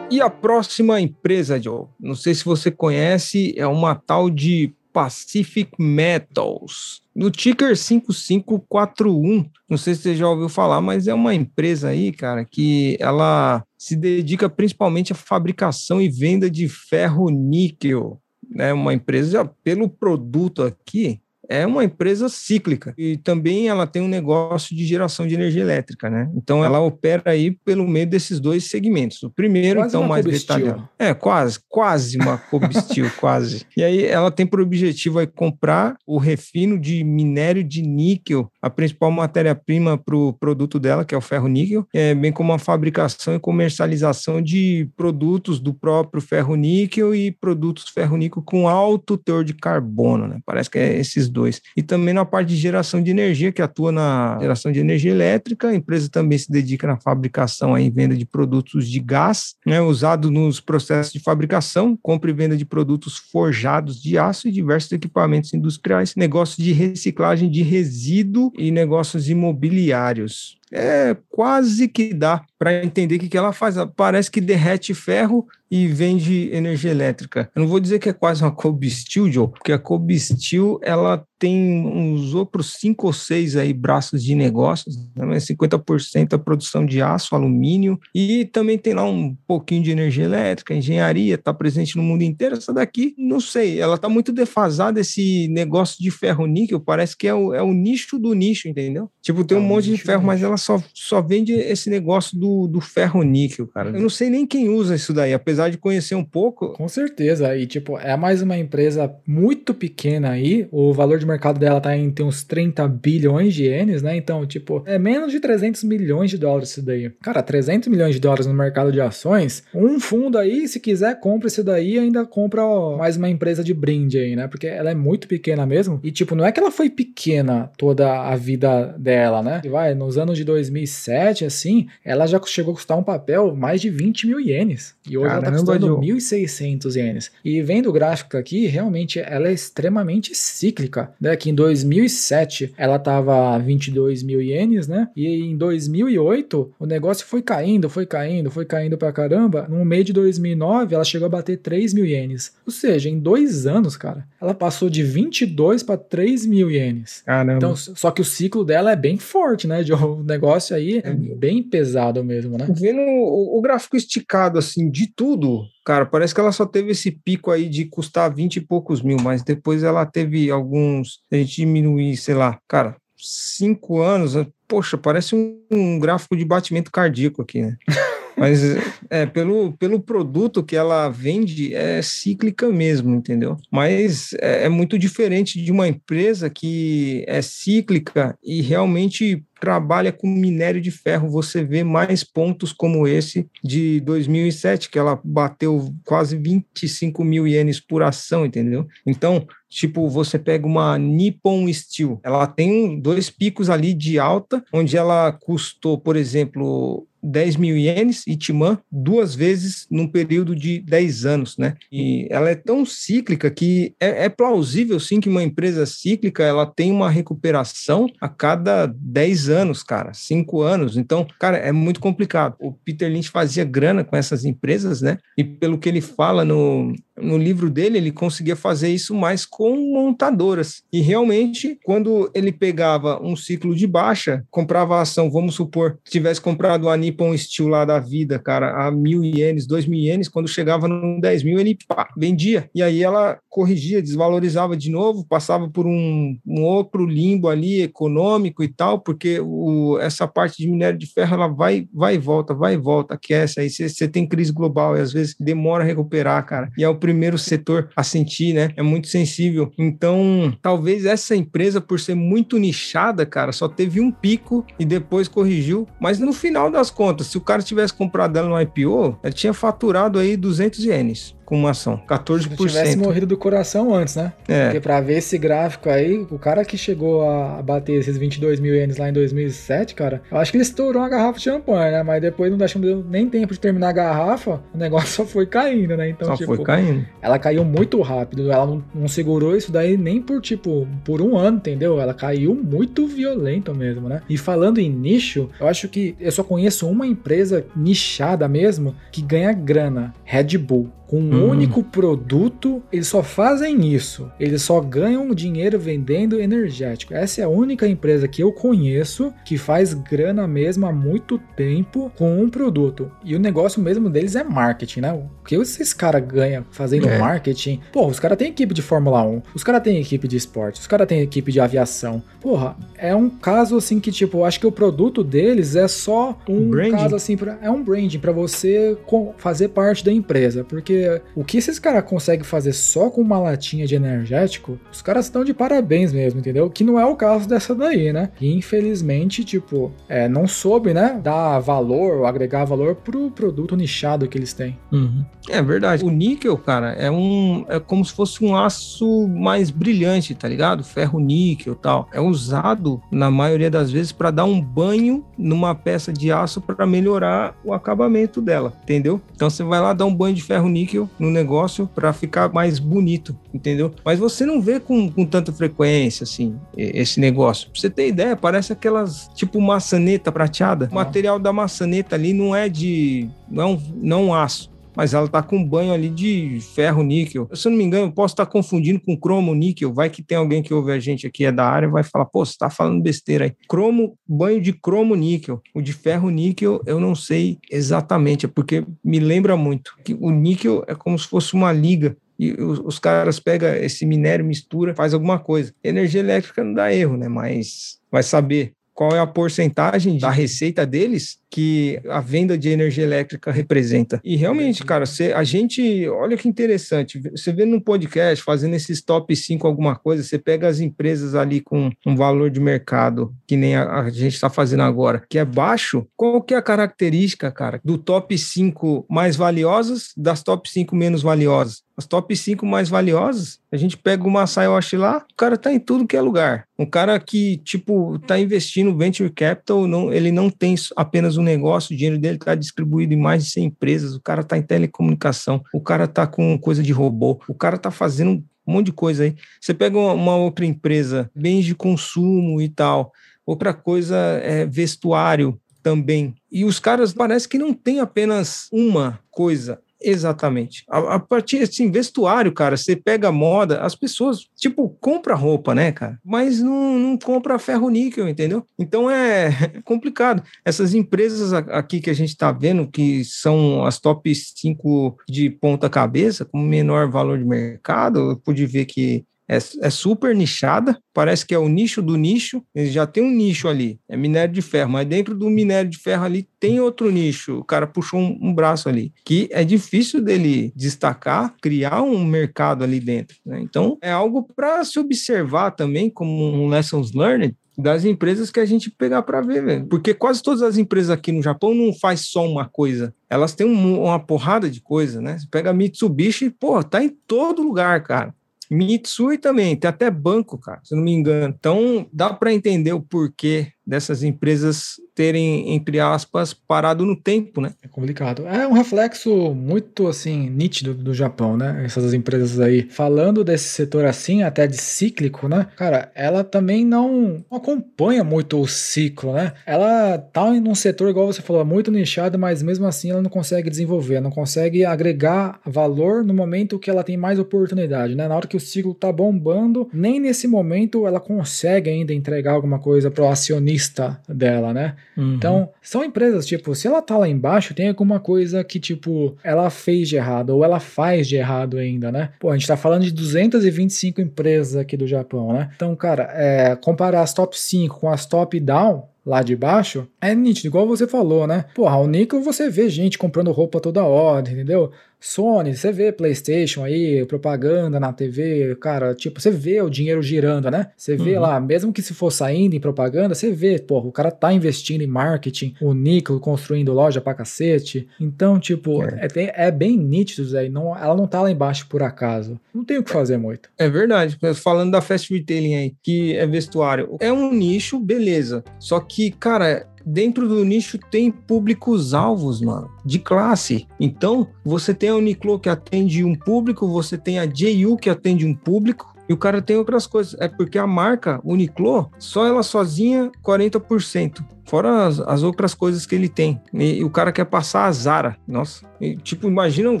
E 0.20 0.22
a 0.22 0.28
próxima 0.28 1.00
empresa, 1.00 1.58
Joe, 1.58 1.86
não 1.98 2.14
sei 2.14 2.34
se 2.34 2.44
você 2.44 2.70
conhece, 2.70 3.54
é 3.56 3.66
uma 3.66 3.94
tal 3.94 4.28
de 4.28 4.70
Pacific 4.92 5.70
Metals. 5.78 7.00
No 7.16 7.30
ticker 7.30 7.74
5541, 7.74 9.48
não 9.66 9.78
sei 9.78 9.94
se 9.94 10.02
você 10.02 10.14
já 10.14 10.28
ouviu 10.28 10.50
falar, 10.50 10.82
mas 10.82 11.08
é 11.08 11.14
uma 11.14 11.34
empresa 11.34 11.88
aí, 11.88 12.12
cara, 12.12 12.44
que 12.44 12.98
ela 13.00 13.64
se 13.78 13.96
dedica 13.96 14.46
principalmente 14.50 15.10
à 15.10 15.16
fabricação 15.16 16.02
e 16.02 16.10
venda 16.10 16.50
de 16.50 16.68
ferro 16.68 17.30
níquel. 17.30 18.20
Né, 18.46 18.74
uma 18.74 18.92
empresa, 18.92 19.50
pelo 19.64 19.88
produto 19.88 20.62
aqui, 20.62 21.18
é 21.50 21.66
uma 21.66 21.82
empresa 21.82 22.28
cíclica 22.28 22.94
e 22.96 23.16
também 23.16 23.68
ela 23.68 23.84
tem 23.84 24.00
um 24.00 24.08
negócio 24.08 24.74
de 24.74 24.86
geração 24.86 25.26
de 25.26 25.34
energia 25.34 25.62
elétrica, 25.62 26.08
né? 26.08 26.30
Então 26.36 26.64
ela 26.64 26.78
opera 26.78 27.22
aí 27.26 27.50
pelo 27.50 27.86
meio 27.88 28.06
desses 28.06 28.38
dois 28.38 28.64
segmentos. 28.70 29.20
O 29.24 29.30
primeiro, 29.30 29.80
quase 29.80 29.96
então, 29.96 30.06
mais 30.06 30.24
detalhado. 30.24 30.88
É, 30.96 31.12
quase, 31.12 31.58
quase 31.68 32.16
uma 32.18 32.38
Cobestil, 32.38 33.10
quase. 33.18 33.66
E 33.76 33.82
aí 33.82 34.04
ela 34.04 34.30
tem 34.30 34.46
por 34.46 34.60
objetivo 34.60 35.18
aí 35.18 35.26
comprar 35.26 35.96
o 36.06 36.18
refino 36.18 36.78
de 36.78 37.02
minério 37.02 37.64
de 37.64 37.82
níquel, 37.82 38.48
a 38.62 38.70
principal 38.70 39.10
matéria-prima 39.10 39.98
para 39.98 40.16
o 40.16 40.32
produto 40.32 40.78
dela, 40.78 41.04
que 41.04 41.14
é 41.16 41.18
o 41.18 41.22
ferro 41.22 41.48
níquel, 41.48 41.84
é, 41.92 42.14
bem 42.14 42.30
como 42.30 42.52
a 42.52 42.58
fabricação 42.58 43.34
e 43.34 43.40
comercialização 43.40 44.40
de 44.40 44.88
produtos 44.96 45.58
do 45.58 45.74
próprio 45.74 46.22
ferro 46.22 46.54
níquel 46.54 47.12
e 47.12 47.32
produtos 47.32 47.88
ferro 47.88 48.16
níquel 48.16 48.42
com 48.42 48.68
alto 48.68 49.16
teor 49.16 49.42
de 49.42 49.54
carbono, 49.54 50.28
né? 50.28 50.38
Parece 50.46 50.70
que 50.70 50.78
é 50.78 50.96
esses 50.96 51.28
dois 51.28 51.39
e 51.76 51.82
também 51.82 52.14
na 52.14 52.24
parte 52.24 52.48
de 52.48 52.56
geração 52.56 53.02
de 53.02 53.10
energia, 53.10 53.52
que 53.52 53.62
atua 53.62 53.92
na 53.92 54.38
geração 54.40 54.72
de 54.72 54.80
energia 54.80 55.10
elétrica. 55.10 55.68
A 55.68 55.74
empresa 55.74 56.08
também 56.10 56.38
se 56.38 56.50
dedica 56.50 56.86
na 56.86 56.96
fabricação 56.96 57.78
e 57.78 57.90
venda 57.90 58.16
de 58.16 58.26
produtos 58.26 58.88
de 58.88 59.00
gás, 59.00 59.54
né, 59.64 59.80
usado 59.80 60.30
nos 60.30 60.60
processos 60.60 61.12
de 61.12 61.20
fabricação, 61.20 61.98
compra 62.02 62.30
e 62.30 62.34
venda 62.34 62.56
de 62.56 62.64
produtos 62.64 63.16
forjados 63.16 64.00
de 64.00 64.18
aço 64.18 64.48
e 64.48 64.52
diversos 64.52 64.92
equipamentos 64.92 65.54
industriais, 65.54 66.14
negócios 66.14 66.64
de 66.64 66.72
reciclagem 66.72 67.50
de 67.50 67.62
resíduo 67.62 68.52
e 68.56 68.70
negócios 68.70 69.28
imobiliários 69.28 70.60
é 70.72 71.16
quase 71.28 71.88
que 71.88 72.14
dá 72.14 72.42
para 72.58 72.84
entender 72.84 73.16
o 73.16 73.18
que, 73.18 73.28
que 73.28 73.36
ela 73.36 73.52
faz. 73.52 73.74
Parece 73.96 74.30
que 74.30 74.40
derrete 74.40 74.94
ferro 74.94 75.46
e 75.70 75.86
vende 75.86 76.50
energia 76.52 76.90
elétrica. 76.90 77.50
Eu 77.54 77.62
não 77.62 77.68
vou 77.68 77.80
dizer 77.80 77.98
que 77.98 78.08
é 78.08 78.12
quase 78.12 78.42
uma 78.42 78.52
Cobestil, 78.52 79.30
Joe, 79.30 79.48
porque 79.48 79.72
a 79.72 79.78
Cobestil 79.78 80.78
ela 80.82 81.24
tem 81.40 81.86
uns 81.86 82.34
outros 82.34 82.74
cinco 82.74 83.06
ou 83.06 83.12
seis 83.14 83.56
aí 83.56 83.72
braços 83.72 84.22
de 84.22 84.34
negócios, 84.34 84.94
né? 85.16 85.38
50% 85.38 86.34
a 86.34 86.38
produção 86.38 86.84
de 86.84 87.00
aço, 87.00 87.34
alumínio 87.34 87.98
e 88.14 88.44
também 88.44 88.76
tem 88.76 88.92
lá 88.92 89.08
um 89.08 89.34
pouquinho 89.46 89.82
de 89.82 89.90
energia 89.90 90.24
elétrica, 90.24 90.74
engenharia, 90.74 91.36
está 91.36 91.52
presente 91.54 91.96
no 91.96 92.02
mundo 92.02 92.22
inteiro. 92.22 92.56
Essa 92.56 92.74
daqui, 92.74 93.14
não 93.16 93.40
sei, 93.40 93.80
ela 93.80 93.94
está 93.94 94.06
muito 94.06 94.32
defasada 94.32 95.00
esse 95.00 95.48
negócio 95.48 95.96
de 95.98 96.10
ferro 96.10 96.44
níquel, 96.44 96.78
parece 96.78 97.16
que 97.16 97.26
é 97.26 97.34
o, 97.34 97.54
é 97.54 97.62
o 97.62 97.72
nicho 97.72 98.18
do 98.18 98.34
nicho, 98.34 98.68
entendeu? 98.68 99.10
Tipo, 99.22 99.42
tem 99.42 99.56
um 99.56 99.64
é 99.64 99.66
monte 99.66 99.88
de 99.88 99.96
ferro, 99.96 100.22
mas 100.22 100.42
ela 100.42 100.58
só, 100.58 100.82
só 100.92 101.22
vende 101.22 101.54
esse 101.54 101.88
negócio 101.88 102.38
do, 102.38 102.68
do 102.68 102.82
ferro 102.82 103.22
níquel, 103.22 103.66
cara. 103.66 103.88
Eu 103.88 104.00
não 104.00 104.10
sei 104.10 104.28
nem 104.28 104.46
quem 104.46 104.68
usa 104.68 104.94
isso 104.94 105.14
daí, 105.14 105.32
apesar 105.32 105.70
de 105.70 105.78
conhecer 105.78 106.14
um 106.14 106.24
pouco. 106.24 106.74
Com 106.74 106.88
certeza, 106.88 107.56
e 107.56 107.66
tipo, 107.66 107.98
é 107.98 108.14
mais 108.14 108.42
uma 108.42 108.58
empresa 108.58 109.10
muito 109.26 109.72
pequena 109.72 110.32
aí, 110.32 110.68
o 110.70 110.92
valor 110.92 111.18
de 111.18 111.29
mercado 111.30 111.58
dela 111.58 111.80
tá 111.80 111.96
em 111.96 112.10
tem 112.10 112.24
uns 112.24 112.42
30 112.44 112.86
bilhões 112.88 113.54
de 113.54 113.64
ienes, 113.64 114.02
né? 114.02 114.16
Então, 114.16 114.46
tipo, 114.46 114.82
é 114.86 114.98
menos 114.98 115.32
de 115.32 115.40
300 115.40 115.84
milhões 115.84 116.30
de 116.30 116.38
dólares 116.38 116.70
isso 116.70 116.82
daí. 116.82 117.10
Cara, 117.22 117.42
300 117.42 117.88
milhões 117.88 118.14
de 118.14 118.20
dólares 118.20 118.46
no 118.46 118.54
mercado 118.54 118.92
de 118.92 119.00
ações, 119.00 119.62
um 119.74 119.98
fundo 119.98 120.38
aí, 120.38 120.66
se 120.68 120.80
quiser, 120.80 121.18
compra 121.20 121.48
esse 121.48 121.62
daí 121.62 121.94
e 121.94 121.98
ainda 121.98 122.24
compra 122.24 122.64
ó, 122.64 122.96
mais 122.96 123.16
uma 123.16 123.28
empresa 123.28 123.64
de 123.64 123.74
brinde 123.74 124.18
aí, 124.18 124.36
né? 124.36 124.46
Porque 124.48 124.66
ela 124.66 124.90
é 124.90 124.94
muito 124.94 125.26
pequena 125.26 125.66
mesmo. 125.66 126.00
E, 126.02 126.10
tipo, 126.10 126.34
não 126.34 126.44
é 126.44 126.52
que 126.52 126.60
ela 126.60 126.70
foi 126.70 126.90
pequena 126.90 127.70
toda 127.76 128.22
a 128.22 128.36
vida 128.36 128.94
dela, 128.98 129.42
né? 129.42 129.60
E 129.64 129.68
vai, 129.68 129.94
nos 129.94 130.18
anos 130.18 130.36
de 130.36 130.44
2007, 130.44 131.44
assim, 131.44 131.88
ela 132.04 132.26
já 132.26 132.40
chegou 132.46 132.72
a 132.72 132.76
custar 132.76 132.98
um 132.98 133.02
papel 133.02 133.54
mais 133.54 133.80
de 133.80 133.90
20 133.90 134.26
mil 134.26 134.40
ienes. 134.40 134.94
E 135.08 135.16
hoje 135.16 135.28
Caramba, 135.28 135.46
ela 135.46 135.56
tá 135.56 135.64
custando 135.64 135.98
1.600 135.98 136.96
ienes. 136.96 137.32
E 137.44 137.62
vendo 137.62 137.88
o 137.88 137.92
gráfico 137.92 138.36
aqui, 138.36 138.66
realmente 138.66 139.18
ela 139.18 139.48
é 139.48 139.52
extremamente 139.52 140.34
cíclica 140.34 141.12
né, 141.20 141.36
que 141.36 141.50
em 141.50 141.54
2007 141.54 142.72
ela 142.76 142.96
estava 142.96 143.58
22 143.58 144.22
mil 144.22 144.40
ienes, 144.40 144.88
né? 144.88 145.08
E 145.14 145.26
em 145.26 145.56
2008 145.56 146.72
o 146.78 146.86
negócio 146.86 147.26
foi 147.26 147.42
caindo, 147.42 147.90
foi 147.90 148.06
caindo, 148.06 148.50
foi 148.50 148.64
caindo 148.64 148.96
pra 148.96 149.12
caramba. 149.12 149.66
No 149.68 149.84
meio 149.84 150.04
de 150.04 150.12
2009 150.12 150.94
ela 150.94 151.04
chegou 151.04 151.26
a 151.26 151.30
bater 151.30 151.58
3 151.58 151.92
mil 151.92 152.06
ienes. 152.06 152.52
Ou 152.66 152.72
seja, 152.72 153.08
em 153.08 153.18
dois 153.18 153.66
anos, 153.66 153.96
cara, 153.96 154.26
ela 154.40 154.54
passou 154.54 154.88
de 154.88 155.02
22 155.02 155.82
para 155.82 155.98
3 155.98 156.46
mil 156.46 156.70
ienes. 156.70 157.22
Caramba. 157.26 157.56
Então, 157.56 157.76
só 157.76 158.10
que 158.10 158.22
o 158.22 158.24
ciclo 158.24 158.64
dela 158.64 158.92
é 158.92 158.96
bem 158.96 159.18
forte, 159.18 159.66
né? 159.66 159.84
O 160.00 160.24
negócio 160.24 160.74
aí 160.74 161.02
é 161.04 161.12
bem 161.12 161.62
pesado 161.62 162.24
mesmo, 162.24 162.56
né? 162.56 162.66
Vendo 162.70 163.00
o, 163.00 163.58
o 163.58 163.60
gráfico 163.60 163.96
esticado 163.96 164.58
assim 164.58 164.90
de 164.90 165.06
tudo, 165.06 165.64
Cara, 165.84 166.04
parece 166.04 166.34
que 166.34 166.40
ela 166.40 166.52
só 166.52 166.66
teve 166.66 166.90
esse 166.90 167.10
pico 167.10 167.50
aí 167.50 167.68
de 167.68 167.86
custar 167.86 168.32
20 168.32 168.56
e 168.56 168.60
poucos 168.60 169.02
mil, 169.02 169.16
mas 169.20 169.42
depois 169.42 169.82
ela 169.82 170.04
teve 170.04 170.50
alguns. 170.50 171.20
A 171.32 171.36
gente 171.36 171.56
diminuir, 171.56 172.16
sei 172.16 172.34
lá, 172.34 172.58
cara, 172.68 172.96
cinco 173.16 174.00
anos. 174.00 174.34
Poxa, 174.68 174.96
parece 174.96 175.34
um, 175.34 175.60
um 175.70 175.98
gráfico 175.98 176.36
de 176.36 176.44
batimento 176.44 176.90
cardíaco 176.90 177.42
aqui, 177.42 177.62
né? 177.62 177.76
Mas 178.40 178.62
é, 179.10 179.26
pelo, 179.26 179.74
pelo 179.74 180.00
produto 180.00 180.62
que 180.62 180.74
ela 180.74 181.10
vende, 181.10 181.74
é 181.74 182.00
cíclica 182.00 182.70
mesmo, 182.70 183.14
entendeu? 183.14 183.58
Mas 183.70 184.32
é, 184.40 184.64
é 184.64 184.68
muito 184.70 184.98
diferente 184.98 185.62
de 185.62 185.70
uma 185.70 185.86
empresa 185.86 186.48
que 186.48 187.22
é 187.28 187.42
cíclica 187.42 188.34
e 188.42 188.62
realmente 188.62 189.44
trabalha 189.60 190.10
com 190.10 190.26
minério 190.26 190.80
de 190.80 190.90
ferro, 190.90 191.28
você 191.28 191.62
vê 191.62 191.84
mais 191.84 192.24
pontos 192.24 192.72
como 192.72 193.06
esse 193.06 193.46
de 193.62 194.00
2007, 194.00 194.88
que 194.88 194.98
ela 194.98 195.20
bateu 195.22 195.94
quase 196.06 196.36
25 196.38 197.22
mil 197.22 197.46
ienes 197.46 197.78
por 197.78 198.02
ação, 198.02 198.46
entendeu? 198.46 198.86
Então, 199.06 199.46
tipo, 199.68 200.08
você 200.08 200.38
pega 200.38 200.66
uma 200.66 200.98
Nippon 200.98 201.70
Steel, 201.72 202.18
ela 202.24 202.46
tem 202.46 202.98
dois 202.98 203.28
picos 203.28 203.68
ali 203.68 203.92
de 203.92 204.18
alta, 204.18 204.64
onde 204.72 204.96
ela 204.96 205.30
custou, 205.30 205.98
por 205.98 206.16
exemplo, 206.16 207.06
10 207.22 207.56
mil 207.56 207.76
ienes 207.76 208.26
e 208.26 208.36
Timã 208.36 208.78
duas 208.90 209.34
vezes 209.34 209.86
num 209.90 210.06
período 210.06 210.54
de 210.54 210.80
10 210.80 211.26
anos, 211.26 211.58
né? 211.58 211.74
E 211.90 212.26
ela 212.30 212.50
é 212.50 212.54
tão 212.54 212.84
cíclica 212.84 213.50
que 213.50 213.94
é, 214.00 214.24
é, 214.24 214.28
plausível 214.28 214.98
sim 214.98 215.20
que 215.20 215.28
uma 215.28 215.42
empresa 215.42 215.84
cíclica 215.86 216.42
ela 216.42 216.66
tem 216.66 216.90
uma 216.90 217.10
recuperação 217.10 218.06
a 218.20 218.28
cada 218.28 218.86
10 218.86 219.48
anos, 219.48 219.82
cara, 219.82 220.12
5 220.14 220.62
anos. 220.62 220.96
Então, 220.96 221.26
cara, 221.38 221.56
é 221.56 221.72
muito 221.72 222.00
complicado. 222.00 222.56
O 222.60 222.72
Peter 222.72 223.10
Lynch 223.10 223.30
fazia 223.30 223.64
grana 223.64 224.04
com 224.04 224.16
essas 224.16 224.44
empresas, 224.44 225.00
né? 225.00 225.18
E 225.36 225.44
pelo 225.44 225.78
que 225.78 225.88
ele 225.88 226.00
fala 226.00 226.44
no, 226.44 226.94
no 227.20 227.38
livro 227.38 227.70
dele, 227.70 227.98
ele 227.98 228.12
conseguia 228.12 228.56
fazer 228.56 228.88
isso 228.88 229.14
mais 229.14 229.44
com 229.44 229.76
montadoras. 229.92 230.82
E 230.92 231.00
realmente, 231.00 231.78
quando 231.84 232.30
ele 232.34 232.52
pegava 232.52 233.22
um 233.22 233.36
ciclo 233.36 233.74
de 233.74 233.86
baixa, 233.86 234.44
comprava 234.50 234.96
a 234.96 235.02
ação, 235.02 235.30
vamos 235.30 235.54
supor, 235.54 235.98
tivesse 236.08 236.40
comprado 236.40 236.88
a 236.88 236.96
Nippon 236.96 237.36
Steel 237.36 237.68
lá 237.68 237.84
da 237.84 237.98
vida, 237.98 238.38
cara, 238.38 238.86
a 238.86 238.90
mil 238.90 239.24
ienes, 239.24 239.66
dois 239.66 239.86
mil 239.86 240.00
ienes, 240.00 240.28
quando 240.28 240.48
chegava 240.48 240.88
no 240.88 241.20
10 241.20 241.42
mil, 241.42 241.58
ele 241.58 241.76
pá, 241.86 242.08
vendia. 242.16 242.68
E 242.74 242.82
aí 242.82 243.02
ela 243.02 243.38
corrigia, 243.48 244.02
desvalorizava 244.02 244.76
de 244.76 244.90
novo, 244.90 245.26
passava 245.28 245.68
por 245.68 245.86
um, 245.86 246.36
um 246.46 246.62
outro 246.62 247.06
limbo 247.06 247.48
ali 247.48 247.82
econômico 247.82 248.62
e 248.62 248.68
tal, 248.68 249.00
porque 249.00 249.40
o, 249.40 249.98
essa 250.00 250.26
parte 250.26 250.58
de 250.58 250.70
minério 250.70 250.98
de 250.98 251.06
ferro, 251.06 251.34
ela 251.34 251.48
vai, 251.48 251.86
vai 251.92 252.14
e 252.14 252.18
volta, 252.18 252.54
vai 252.54 252.74
e 252.74 252.78
volta, 252.78 253.14
aquece, 253.14 253.60
aí 253.60 253.70
você 253.70 254.08
tem 254.08 254.26
crise 254.26 254.52
global 254.52 254.96
e 254.96 255.00
às 255.00 255.12
vezes 255.12 255.34
demora 255.38 255.84
a 255.84 255.86
recuperar, 255.86 256.44
cara. 256.46 256.70
E 256.76 256.84
é 256.84 256.88
o 256.88 256.96
primeiro 256.96 257.09
setor 257.38 257.90
a 257.96 258.02
sentir, 258.02 258.54
né? 258.54 258.70
É 258.76 258.82
muito 258.82 259.08
sensível. 259.08 259.72
Então, 259.78 260.56
talvez 260.62 261.04
essa 261.04 261.34
empresa, 261.34 261.80
por 261.80 261.98
ser 261.98 262.14
muito 262.14 262.58
nichada, 262.58 263.24
cara, 263.26 263.52
só 263.52 263.68
teve 263.68 264.00
um 264.00 264.10
pico 264.10 264.64
e 264.78 264.84
depois 264.84 265.28
corrigiu. 265.28 265.86
Mas 266.00 266.18
no 266.18 266.32
final 266.32 266.70
das 266.70 266.90
contas, 266.90 267.28
se 267.28 267.38
o 267.38 267.40
cara 267.40 267.62
tivesse 267.62 267.92
comprado 267.92 268.38
ela 268.38 268.48
no 268.48 268.60
IPO, 268.60 269.18
ela 269.22 269.32
tinha 269.32 269.52
faturado 269.52 270.18
aí 270.18 270.36
200 270.36 270.84
ienes 270.84 271.39
com 271.50 271.56
uma 271.56 271.70
ação, 271.70 272.00
14%. 272.06 272.42
Se 272.42 272.56
tivesse 272.56 272.96
morrido 272.96 273.26
do 273.26 273.36
coração 273.36 273.92
antes, 273.92 274.14
né? 274.14 274.32
É. 274.46 274.66
Porque 274.66 274.78
pra 274.78 275.00
ver 275.00 275.14
esse 275.14 275.36
gráfico 275.36 275.90
aí, 275.90 276.24
o 276.30 276.38
cara 276.38 276.64
que 276.64 276.78
chegou 276.78 277.28
a 277.28 277.60
bater 277.60 277.94
esses 277.94 278.16
22 278.16 278.60
mil 278.60 278.72
ienes 278.72 278.98
lá 278.98 279.08
em 279.08 279.12
2007, 279.12 279.96
cara, 279.96 280.22
eu 280.30 280.38
acho 280.38 280.52
que 280.52 280.58
ele 280.58 280.62
estourou 280.62 281.02
uma 281.02 281.08
garrafa 281.08 281.38
de 281.38 281.44
champanhe, 281.44 281.90
né? 281.90 282.04
Mas 282.04 282.22
depois 282.22 282.52
não 282.52 282.56
deixou 282.56 282.80
nem 282.80 283.28
tempo 283.28 283.52
de 283.52 283.58
terminar 283.58 283.88
a 283.88 283.92
garrafa, 283.92 284.62
o 284.72 284.78
negócio 284.78 285.08
só 285.10 285.24
foi 285.24 285.44
caindo, 285.44 285.96
né? 285.96 286.08
Então, 286.10 286.28
só 286.28 286.36
tipo, 286.36 286.54
foi 286.54 286.64
caindo. 286.64 287.04
Ela 287.20 287.36
caiu 287.36 287.64
muito 287.64 288.00
rápido, 288.00 288.52
ela 288.52 288.64
não, 288.64 288.84
não, 288.94 289.08
segurou 289.08 289.56
isso 289.56 289.72
daí 289.72 289.96
nem 289.96 290.22
por, 290.22 290.40
tipo, 290.40 290.86
por 291.04 291.20
um 291.20 291.36
ano, 291.36 291.56
entendeu? 291.56 292.00
Ela 292.00 292.14
caiu 292.14 292.54
muito 292.54 293.08
violento 293.08 293.74
mesmo, 293.74 294.08
né? 294.08 294.22
E 294.30 294.38
falando 294.38 294.78
em 294.78 294.88
nicho, 294.88 295.50
eu 295.58 295.66
acho 295.66 295.88
que 295.88 296.14
eu 296.20 296.30
só 296.30 296.44
conheço 296.44 296.88
uma 296.88 297.08
empresa 297.08 297.66
nichada 297.74 298.46
mesmo 298.46 298.94
que 299.10 299.20
ganha 299.20 299.52
grana, 299.52 300.14
Red 300.24 300.56
Bull 300.56 300.92
com 301.10 301.18
um 301.18 301.34
hum. 301.34 301.50
único 301.50 301.82
produto, 301.82 302.80
eles 302.92 303.08
só 303.08 303.20
fazem 303.20 303.92
isso. 303.92 304.30
Eles 304.38 304.62
só 304.62 304.80
ganham 304.80 305.34
dinheiro 305.34 305.76
vendendo 305.76 306.40
energético. 306.40 307.12
Essa 307.12 307.40
é 307.40 307.44
a 307.44 307.48
única 307.48 307.88
empresa 307.88 308.28
que 308.28 308.40
eu 308.40 308.52
conheço 308.52 309.34
que 309.44 309.58
faz 309.58 309.92
grana 309.92 310.46
mesmo 310.46 310.86
há 310.86 310.92
muito 310.92 311.36
tempo 311.56 312.12
com 312.16 312.40
um 312.40 312.48
produto. 312.48 313.10
E 313.24 313.34
o 313.34 313.40
negócio 313.40 313.82
mesmo 313.82 314.08
deles 314.08 314.36
é 314.36 314.44
marketing, 314.44 315.00
né? 315.00 315.12
O 315.12 315.28
que 315.44 315.56
esses 315.56 315.92
caras 315.92 316.24
ganham 316.24 316.64
fazendo 316.70 317.08
é. 317.08 317.18
marketing? 317.18 317.80
Pô, 317.92 318.06
os 318.06 318.20
caras 318.20 318.38
têm 318.38 318.50
equipe 318.50 318.72
de 318.72 318.80
Fórmula 318.80 319.24
1, 319.24 319.42
os 319.52 319.64
caras 319.64 319.82
têm 319.82 320.00
equipe 320.00 320.28
de 320.28 320.36
esporte, 320.36 320.80
os 320.80 320.86
caras 320.86 321.08
têm 321.08 321.22
equipe 321.22 321.50
de 321.50 321.58
aviação. 321.58 322.22
Porra, 322.40 322.76
é 322.96 323.16
um 323.16 323.28
caso 323.28 323.76
assim 323.76 323.98
que, 323.98 324.12
tipo, 324.12 324.38
eu 324.38 324.44
acho 324.44 324.60
que 324.60 324.66
o 324.66 324.70
produto 324.70 325.24
deles 325.24 325.74
é 325.74 325.88
só 325.88 326.38
um 326.48 326.70
branding. 326.70 326.92
caso 326.92 327.16
assim, 327.16 327.36
pra, 327.36 327.58
é 327.60 327.68
um 327.70 327.82
branding 327.82 328.20
para 328.20 328.30
você 328.30 328.96
fazer 329.38 329.70
parte 329.70 330.04
da 330.04 330.12
empresa. 330.12 330.62
Porque 330.62 330.99
o 331.34 331.44
que 331.44 331.58
esses 331.58 331.78
caras 331.78 332.04
conseguem 332.04 332.44
fazer 332.44 332.72
só 332.72 333.10
com 333.10 333.20
uma 333.20 333.38
latinha 333.38 333.86
de 333.86 333.94
energético, 333.94 334.78
os 334.92 335.02
caras 335.02 335.26
estão 335.26 335.44
de 335.44 335.54
parabéns 335.54 336.12
mesmo, 336.12 336.40
entendeu? 336.40 336.70
Que 336.70 336.84
não 336.84 336.98
é 336.98 337.04
o 337.04 337.16
caso 337.16 337.48
dessa 337.48 337.74
daí, 337.74 338.12
né? 338.12 338.30
E 338.40 338.54
infelizmente, 338.54 339.44
tipo, 339.44 339.92
é, 340.08 340.28
não 340.28 340.46
soube, 340.46 340.94
né, 340.94 341.20
dar 341.22 341.58
valor 341.60 342.18
ou 342.18 342.26
agregar 342.26 342.64
valor 342.64 342.94
pro 342.94 343.30
produto 343.30 343.76
nichado 343.76 344.28
que 344.28 344.38
eles 344.38 344.52
têm. 344.52 344.78
Uhum. 344.92 345.24
É 345.48 345.62
verdade. 345.62 346.04
O 346.04 346.10
níquel, 346.10 346.56
cara, 346.56 346.92
é 346.92 347.10
um. 347.10 347.64
É 347.68 347.78
como 347.78 348.04
se 348.04 348.12
fosse 348.12 348.44
um 348.44 348.56
aço 348.56 349.26
mais 349.28 349.70
brilhante, 349.70 350.34
tá 350.34 350.46
ligado? 350.46 350.84
Ferro 350.84 351.18
níquel 351.18 351.74
tal. 351.74 352.08
É 352.12 352.20
usado, 352.20 353.02
na 353.10 353.30
maioria 353.30 353.70
das 353.70 353.90
vezes, 353.90 354.12
para 354.12 354.30
dar 354.30 354.44
um 354.44 354.60
banho 354.60 355.24
numa 355.36 355.74
peça 355.74 356.12
de 356.12 356.30
aço 356.30 356.60
para 356.60 356.86
melhorar 356.86 357.54
o 357.64 357.72
acabamento 357.72 358.40
dela, 358.40 358.72
entendeu? 358.82 359.20
Então 359.34 359.48
você 359.48 359.62
vai 359.62 359.80
lá 359.80 359.92
dar 359.92 360.04
um 360.04 360.14
banho 360.14 360.34
de 360.34 360.42
ferro 360.42 360.68
níquel 360.68 360.89
níquel 360.90 361.08
no 361.18 361.30
negócio 361.30 361.88
para 361.94 362.12
ficar 362.12 362.52
mais 362.52 362.78
bonito, 362.78 363.36
entendeu? 363.54 363.92
Mas 364.04 364.18
você 364.18 364.44
não 364.44 364.60
vê 364.60 364.80
com, 364.80 365.10
com 365.10 365.24
tanta 365.24 365.52
frequência, 365.52 366.24
assim, 366.24 366.56
esse 366.76 367.20
negócio. 367.20 367.70
Pra 367.70 367.80
você 367.80 367.90
ter 367.90 368.08
ideia, 368.08 368.36
parece 368.36 368.72
aquelas, 368.72 369.28
tipo, 369.34 369.60
maçaneta 369.60 370.32
prateada. 370.32 370.88
O 370.90 370.94
material 370.94 371.38
da 371.38 371.52
maçaneta 371.52 372.16
ali 372.16 372.32
não 372.32 372.54
é 372.54 372.68
de. 372.68 373.28
não, 373.48 373.74
é 373.74 373.78
não 373.96 374.34
aço 374.34 374.69
mas 374.94 375.14
ela 375.14 375.28
tá 375.28 375.42
com 375.42 375.64
banho 375.64 375.92
ali 375.92 376.08
de 376.08 376.60
ferro 376.74 377.02
níquel. 377.02 377.48
Se 377.52 377.68
eu 377.68 377.70
não 377.70 377.78
me 377.78 377.84
engano, 377.84 378.06
eu 378.06 378.12
posso 378.12 378.32
estar 378.32 378.46
confundindo 378.46 379.00
com 379.00 379.16
cromo 379.16 379.54
níquel. 379.54 379.92
Vai 379.92 380.10
que 380.10 380.22
tem 380.22 380.36
alguém 380.36 380.62
que 380.62 380.74
ouve 380.74 380.92
a 380.92 380.98
gente 380.98 381.26
aqui 381.26 381.44
é 381.44 381.52
da 381.52 381.64
área 381.64 381.88
vai 381.88 382.02
falar, 382.02 382.26
pô, 382.26 382.44
você 382.44 382.56
tá 382.58 382.70
falando 382.70 383.02
besteira 383.02 383.44
aí. 383.46 383.52
Cromo, 383.68 384.16
banho 384.26 384.60
de 384.60 384.72
cromo 384.72 385.14
níquel. 385.14 385.62
O 385.74 385.80
de 385.80 385.92
ferro 385.92 386.30
níquel 386.30 386.80
eu 386.86 387.00
não 387.00 387.14
sei 387.14 387.58
exatamente, 387.70 388.46
é 388.46 388.48
porque 388.48 388.84
me 389.04 389.18
lembra 389.18 389.56
muito 389.56 389.96
que 390.04 390.16
o 390.20 390.30
níquel 390.30 390.84
é 390.86 390.94
como 390.94 391.18
se 391.18 391.26
fosse 391.26 391.54
uma 391.54 391.72
liga 391.72 392.16
e 392.38 392.52
os, 392.52 392.78
os, 392.78 392.98
caras 392.98 393.38
pegam 393.38 393.68
esse 393.74 394.06
minério, 394.06 394.42
mistura, 394.42 394.94
faz 394.94 395.12
alguma 395.12 395.38
coisa. 395.38 395.74
Energia 395.84 396.20
elétrica 396.20 396.64
não 396.64 396.72
dá 396.72 396.90
erro, 396.90 397.18
né? 397.18 397.28
Mas 397.28 397.98
vai 398.10 398.22
saber 398.22 398.72
qual 398.94 399.14
é 399.14 399.18
a 399.18 399.26
porcentagem 399.26 400.18
da 400.18 400.30
receita 400.30 400.86
deles 400.86 401.39
que 401.50 402.00
a 402.08 402.20
venda 402.20 402.56
de 402.56 402.68
energia 402.68 403.04
elétrica 403.04 403.50
representa. 403.50 404.20
E 404.24 404.36
realmente, 404.36 404.84
cara, 404.84 405.04
a 405.34 405.44
gente, 405.44 406.08
olha 406.08 406.36
que 406.36 406.48
interessante, 406.48 407.20
você 407.30 407.52
vê 407.52 407.64
no 407.64 407.80
podcast 407.80 408.42
fazendo 408.44 408.74
esses 408.74 409.02
top 409.02 409.34
5 409.34 409.66
alguma 409.66 409.96
coisa, 409.96 410.22
você 410.22 410.38
pega 410.38 410.68
as 410.68 410.80
empresas 410.80 411.34
ali 411.34 411.60
com 411.60 411.90
um 412.06 412.14
valor 412.16 412.50
de 412.50 412.60
mercado, 412.60 413.34
que 413.46 413.56
nem 413.56 413.74
a, 413.74 414.02
a 414.02 414.10
gente 414.10 414.34
está 414.34 414.48
fazendo 414.48 414.82
agora, 414.82 415.24
que 415.28 415.38
é 415.38 415.44
baixo, 415.44 416.06
qual 416.16 416.40
que 416.40 416.54
é 416.54 416.56
a 416.56 416.62
característica, 416.62 417.50
cara, 417.50 417.80
do 417.84 417.98
top 417.98 418.36
5 418.36 419.06
mais 419.08 419.36
valiosas 419.36 420.12
das 420.16 420.42
top 420.42 420.70
5 420.70 420.94
menos 420.94 421.22
valiosas? 421.22 421.82
As 422.00 422.06
top 422.06 422.34
5 422.34 422.64
mais 422.64 422.88
valiosas, 422.88 423.58
a 423.70 423.76
gente 423.76 423.94
pega 423.94 424.26
o 424.26 424.30
Masayoshi 424.30 424.96
lá, 424.96 425.18
o 425.30 425.34
cara 425.36 425.58
tá 425.58 425.70
em 425.70 425.78
tudo 425.78 426.06
que 426.06 426.16
é 426.16 426.20
lugar. 426.22 426.64
Um 426.78 426.86
cara 426.86 427.20
que, 427.20 427.58
tipo, 427.58 428.18
tá 428.20 428.38
investindo 428.38 428.96
venture 428.96 429.28
capital, 429.28 429.86
não, 429.86 430.10
ele 430.10 430.32
não 430.32 430.48
tem 430.48 430.74
apenas 430.96 431.36
um 431.40 431.44
negócio, 431.44 431.94
o 431.94 431.96
dinheiro 431.96 432.18
dele 432.18 432.36
está 432.36 432.54
distribuído 432.54 433.14
em 433.14 433.16
mais 433.16 433.44
de 433.44 433.50
100 433.50 433.64
empresas, 433.64 434.14
o 434.14 434.20
cara 434.20 434.42
está 434.42 434.56
em 434.56 434.62
telecomunicação, 434.62 435.62
o 435.72 435.80
cara 435.80 436.04
está 436.04 436.26
com 436.26 436.58
coisa 436.58 436.82
de 436.82 436.92
robô, 436.92 437.40
o 437.48 437.54
cara 437.54 437.76
está 437.76 437.90
fazendo 437.90 438.44
um 438.66 438.72
monte 438.72 438.86
de 438.86 438.92
coisa 438.92 439.24
aí. 439.24 439.34
Você 439.60 439.74
pega 439.74 439.98
uma, 439.98 440.36
outra 440.36 440.64
empresa, 440.64 441.30
bens 441.34 441.64
de 441.64 441.74
consumo 441.74 442.60
e 442.60 442.68
tal, 442.68 443.12
outra 443.44 443.74
coisa 443.74 444.16
é 444.42 444.66
vestuário 444.66 445.60
também. 445.82 446.34
E 446.50 446.64
os 446.64 446.78
caras 446.78 447.12
parece 447.12 447.48
que 447.48 447.58
não 447.58 447.72
tem 447.72 448.00
apenas 448.00 448.68
uma 448.72 449.18
coisa, 449.30 449.80
Exatamente. 450.02 450.84
A, 450.88 451.16
a, 451.16 451.20
partir 451.20 451.62
assim, 451.62 451.90
vestuário, 451.90 452.52
cara, 452.52 452.76
você 452.76 452.96
pega 452.96 453.30
moda, 453.30 453.80
as 453.82 453.94
pessoas, 453.94 454.46
tipo, 454.56 454.88
compra 455.00 455.34
roupa, 455.34 455.74
né, 455.74 455.92
cara? 455.92 456.18
Mas 456.24 456.60
não, 456.60 456.98
não 456.98 457.18
compra 457.18 457.58
ferro 457.58 457.90
níquel, 457.90 458.28
entendeu? 458.28 458.64
Então 458.78 459.10
é 459.10 459.50
complicado. 459.84 460.42
Essas 460.64 460.94
empresas 460.94 461.52
aqui 461.52 462.00
que 462.00 462.10
a 462.10 462.14
gente 462.14 462.36
tá 462.36 462.50
vendo, 462.50 462.88
que 462.88 463.24
são 463.24 463.84
as 463.84 463.98
top 463.98 464.34
5 464.34 465.18
de 465.28 465.50
ponta 465.50 465.90
cabeça, 465.90 466.44
com 466.44 466.58
menor 466.58 467.10
valor 467.10 467.38
de 467.38 467.44
mercado, 467.44 468.30
eu 468.30 468.36
pude 468.36 468.64
ver 468.66 468.86
que 468.86 469.24
é, 469.50 469.58
é 469.82 469.90
super 469.90 470.34
nichada, 470.34 470.96
parece 471.12 471.44
que 471.44 471.52
é 471.52 471.58
o 471.58 471.68
nicho 471.68 472.00
do 472.00 472.16
nicho, 472.16 472.62
ele 472.72 472.88
já 472.88 473.04
tem 473.04 473.20
um 473.24 473.30
nicho 473.30 473.66
ali, 473.66 473.98
é 474.08 474.16
minério 474.16 474.54
de 474.54 474.62
ferro, 474.62 474.90
mas 474.90 475.08
dentro 475.08 475.34
do 475.34 475.50
minério 475.50 475.90
de 475.90 475.98
ferro 475.98 476.24
ali 476.24 476.48
tem 476.60 476.78
outro 476.78 477.10
nicho, 477.10 477.58
o 477.58 477.64
cara 477.64 477.84
puxou 477.84 478.20
um, 478.20 478.38
um 478.40 478.54
braço 478.54 478.88
ali, 478.88 479.12
que 479.24 479.48
é 479.50 479.64
difícil 479.64 480.22
dele 480.22 480.72
destacar, 480.76 481.52
criar 481.60 482.00
um 482.00 482.24
mercado 482.24 482.84
ali 482.84 483.00
dentro. 483.00 483.36
Né? 483.44 483.60
Então, 483.60 483.98
é 484.00 484.12
algo 484.12 484.46
para 484.54 484.84
se 484.84 485.00
observar 485.00 485.72
também 485.72 486.08
como 486.08 486.52
um 486.52 486.68
lessons 486.68 487.12
learned, 487.12 487.56
das 487.76 488.04
empresas 488.04 488.50
que 488.50 488.60
a 488.60 488.64
gente 488.66 488.90
pegar 488.90 489.22
para 489.22 489.40
ver, 489.40 489.64
velho. 489.64 489.86
Porque 489.86 490.12
quase 490.12 490.42
todas 490.42 490.60
as 490.60 490.76
empresas 490.76 491.08
aqui 491.08 491.32
no 491.32 491.42
Japão 491.42 491.74
não 491.74 491.94
faz 491.94 492.26
só 492.28 492.46
uma 492.46 492.68
coisa. 492.68 493.14
Elas 493.28 493.54
têm 493.54 493.66
um, 493.66 494.02
uma 494.02 494.18
porrada 494.18 494.68
de 494.68 494.82
coisa, 494.82 495.20
né? 495.20 495.38
Você 495.38 495.46
pega 495.50 495.70
a 495.70 495.72
Mitsubishi, 495.72 496.50
pô, 496.50 496.84
tá 496.84 497.02
em 497.02 497.08
todo 497.08 497.62
lugar, 497.62 498.02
cara. 498.02 498.34
Mitsui 498.70 499.36
também, 499.38 499.76
tem 499.76 499.88
até 499.88 500.10
banco, 500.10 500.56
cara, 500.56 500.80
se 500.84 500.94
não 500.94 501.02
me 501.02 501.12
engano. 501.12 501.54
Então, 501.58 502.08
dá 502.12 502.32
para 502.32 502.52
entender 502.54 502.92
o 502.92 503.00
porquê 503.02 503.72
dessas 503.90 504.22
empresas 504.22 505.00
terem, 505.16 505.74
entre 505.74 505.98
aspas, 505.98 506.54
parado 506.54 507.04
no 507.04 507.16
tempo, 507.16 507.60
né? 507.60 507.72
É 507.82 507.88
complicado. 507.88 508.46
É 508.46 508.66
um 508.66 508.72
reflexo 508.72 509.52
muito, 509.52 510.06
assim, 510.06 510.48
nítido 510.48 510.94
do 510.94 511.12
Japão, 511.12 511.56
né? 511.56 511.82
Essas 511.84 512.14
empresas 512.14 512.60
aí. 512.60 512.86
Falando 512.88 513.42
desse 513.42 513.68
setor 513.68 514.04
assim, 514.04 514.44
até 514.44 514.66
de 514.66 514.76
cíclico, 514.76 515.48
né? 515.48 515.66
Cara, 515.76 516.10
ela 516.14 516.44
também 516.44 516.86
não 516.86 517.44
acompanha 517.50 518.22
muito 518.22 518.60
o 518.60 518.68
ciclo, 518.68 519.32
né? 519.32 519.52
Ela 519.66 520.16
tá 520.16 520.46
em 520.54 520.66
um 520.66 520.74
setor, 520.74 521.10
igual 521.10 521.26
você 521.26 521.42
falou, 521.42 521.64
muito 521.64 521.90
nichado, 521.90 522.38
mas 522.38 522.62
mesmo 522.62 522.86
assim 522.86 523.10
ela 523.10 523.20
não 523.20 523.30
consegue 523.30 523.68
desenvolver, 523.68 524.20
não 524.20 524.30
consegue 524.30 524.84
agregar 524.84 525.60
valor 525.66 526.24
no 526.24 526.32
momento 526.32 526.78
que 526.78 526.88
ela 526.88 527.02
tem 527.02 527.16
mais 527.16 527.40
oportunidade, 527.40 528.14
né? 528.14 528.28
Na 528.28 528.36
hora 528.36 528.46
que 528.46 528.56
o 528.56 528.60
ciclo 528.60 528.94
tá 528.94 529.12
bombando, 529.12 529.88
nem 529.92 530.20
nesse 530.20 530.46
momento 530.46 531.06
ela 531.08 531.18
consegue 531.18 531.90
ainda 531.90 532.14
entregar 532.14 532.52
alguma 532.52 532.78
coisa 532.78 533.10
pro 533.10 533.26
acionista 533.26 533.79
lista 533.80 534.20
dela, 534.28 534.74
né? 534.74 534.94
Uhum. 535.16 535.34
Então, 535.34 535.70
são 535.80 536.04
empresas, 536.04 536.46
tipo, 536.46 536.74
se 536.74 536.86
ela 536.86 537.00
tá 537.00 537.16
lá 537.16 537.26
embaixo, 537.26 537.74
tem 537.74 537.88
alguma 537.88 538.20
coisa 538.20 538.62
que, 538.62 538.78
tipo, 538.78 539.36
ela 539.42 539.70
fez 539.70 540.08
de 540.08 540.16
errado 540.16 540.50
ou 540.50 540.64
ela 540.64 540.78
faz 540.78 541.26
de 541.26 541.36
errado 541.36 541.78
ainda, 541.78 542.12
né? 542.12 542.30
Pô, 542.38 542.50
a 542.50 542.56
gente 542.56 542.66
tá 542.66 542.76
falando 542.76 543.04
de 543.04 543.12
225 543.12 544.20
empresas 544.20 544.76
aqui 544.76 544.96
do 544.96 545.06
Japão, 545.06 545.52
né? 545.52 545.70
Então, 545.74 545.96
cara, 545.96 546.30
é, 546.34 546.76
comparar 546.76 547.22
as 547.22 547.32
top 547.32 547.58
5 547.58 547.98
com 547.98 548.10
as 548.10 548.26
top 548.26 548.60
down, 548.60 549.08
lá 549.24 549.42
de 549.42 549.54
baixo, 549.54 550.08
é 550.20 550.34
nítido, 550.34 550.68
igual 550.68 550.86
você 550.86 551.06
falou, 551.06 551.46
né? 551.46 551.66
Porra, 551.74 551.96
o 551.98 552.06
Nico 552.06 552.40
você 552.40 552.70
vê 552.70 552.88
gente 552.88 553.18
comprando 553.18 553.52
roupa 553.52 553.80
toda 553.80 554.02
hora, 554.02 554.50
entendeu? 554.50 554.90
Sony, 555.20 555.76
você 555.76 555.92
vê 555.92 556.10
PlayStation 556.10 556.82
aí, 556.82 557.24
propaganda 557.26 558.00
na 558.00 558.12
TV, 558.12 558.74
cara, 558.76 559.14
tipo, 559.14 559.40
você 559.40 559.50
vê 559.50 559.82
o 559.82 559.90
dinheiro 559.90 560.22
girando, 560.22 560.70
né? 560.70 560.90
Você 560.96 561.14
vê 561.14 561.34
uhum. 561.34 561.42
lá, 561.42 561.60
mesmo 561.60 561.92
que 561.92 562.00
se 562.00 562.14
for 562.14 562.30
saindo 562.30 562.74
em 562.74 562.80
propaganda, 562.80 563.34
você 563.34 563.52
vê, 563.52 563.78
porra, 563.78 564.08
o 564.08 564.12
cara 564.12 564.30
tá 564.30 564.52
investindo 564.52 565.02
em 565.02 565.06
marketing, 565.06 565.74
o 565.80 565.92
Nico 565.92 566.40
construindo 566.40 566.92
loja 566.92 567.20
pra 567.20 567.34
cacete. 567.34 568.08
Então, 568.18 568.58
tipo, 568.58 569.02
é, 569.02 569.28
é, 569.36 569.66
é 569.66 569.70
bem 569.70 569.96
nítido, 569.98 570.56
aí, 570.56 570.70
não, 570.70 570.96
ela 570.96 571.14
não 571.14 571.26
tá 571.26 571.42
lá 571.42 571.50
embaixo 571.50 571.86
por 571.88 572.02
acaso. 572.02 572.58
Não 572.74 572.84
tem 572.84 572.96
o 572.96 573.04
que 573.04 573.10
fazer 573.10 573.36
muito. 573.36 573.68
É 573.76 573.88
verdade. 573.88 574.38
Falando 574.54 574.92
da 574.92 575.02
fast 575.02 575.32
retailing 575.32 575.74
aí, 575.74 575.94
que 576.02 576.34
é 576.34 576.46
vestuário, 576.46 577.16
é 577.20 577.30
um 577.30 577.52
nicho, 577.52 578.00
beleza. 578.00 578.64
Só 578.78 578.98
que, 579.00 579.30
cara, 579.30 579.86
dentro 580.04 580.48
do 580.48 580.64
nicho 580.64 580.98
tem 581.10 581.30
públicos-alvos, 581.30 582.60
mano, 582.60 582.90
de 583.04 583.18
classe. 583.18 583.86
Então, 583.98 584.48
você 584.64 584.94
tem 584.94 585.10
a 585.10 585.16
Uniqlo 585.16 585.58
que 585.58 585.68
atende 585.68 586.24
um 586.24 586.34
público, 586.34 586.88
você 586.88 587.16
tem 587.18 587.38
a 587.38 587.46
JU 587.46 587.96
que 587.96 588.10
atende 588.10 588.46
um 588.46 588.54
público, 588.54 589.14
e 589.28 589.32
o 589.32 589.36
cara 589.36 589.62
tem 589.62 589.76
outras 589.76 590.08
coisas. 590.08 590.34
É 590.40 590.48
porque 590.48 590.76
a 590.76 590.88
marca 590.88 591.40
Uniqlo, 591.44 592.10
só 592.18 592.46
ela 592.46 592.64
sozinha, 592.64 593.30
40%. 593.44 594.44
Fora 594.70 595.08
as, 595.08 595.18
as, 595.18 595.42
outras 595.42 595.74
coisas 595.74 596.06
que 596.06 596.14
ele 596.14 596.28
tem. 596.28 596.60
E, 596.72 596.98
e, 596.98 597.04
o 597.04 597.10
cara 597.10 597.32
quer 597.32 597.44
passar 597.44 597.86
a 597.86 597.92
Zara. 597.92 598.36
Nossa. 598.46 598.86
E, 599.00 599.16
tipo, 599.16 599.48
imagina 599.48 599.90
o 599.90 600.00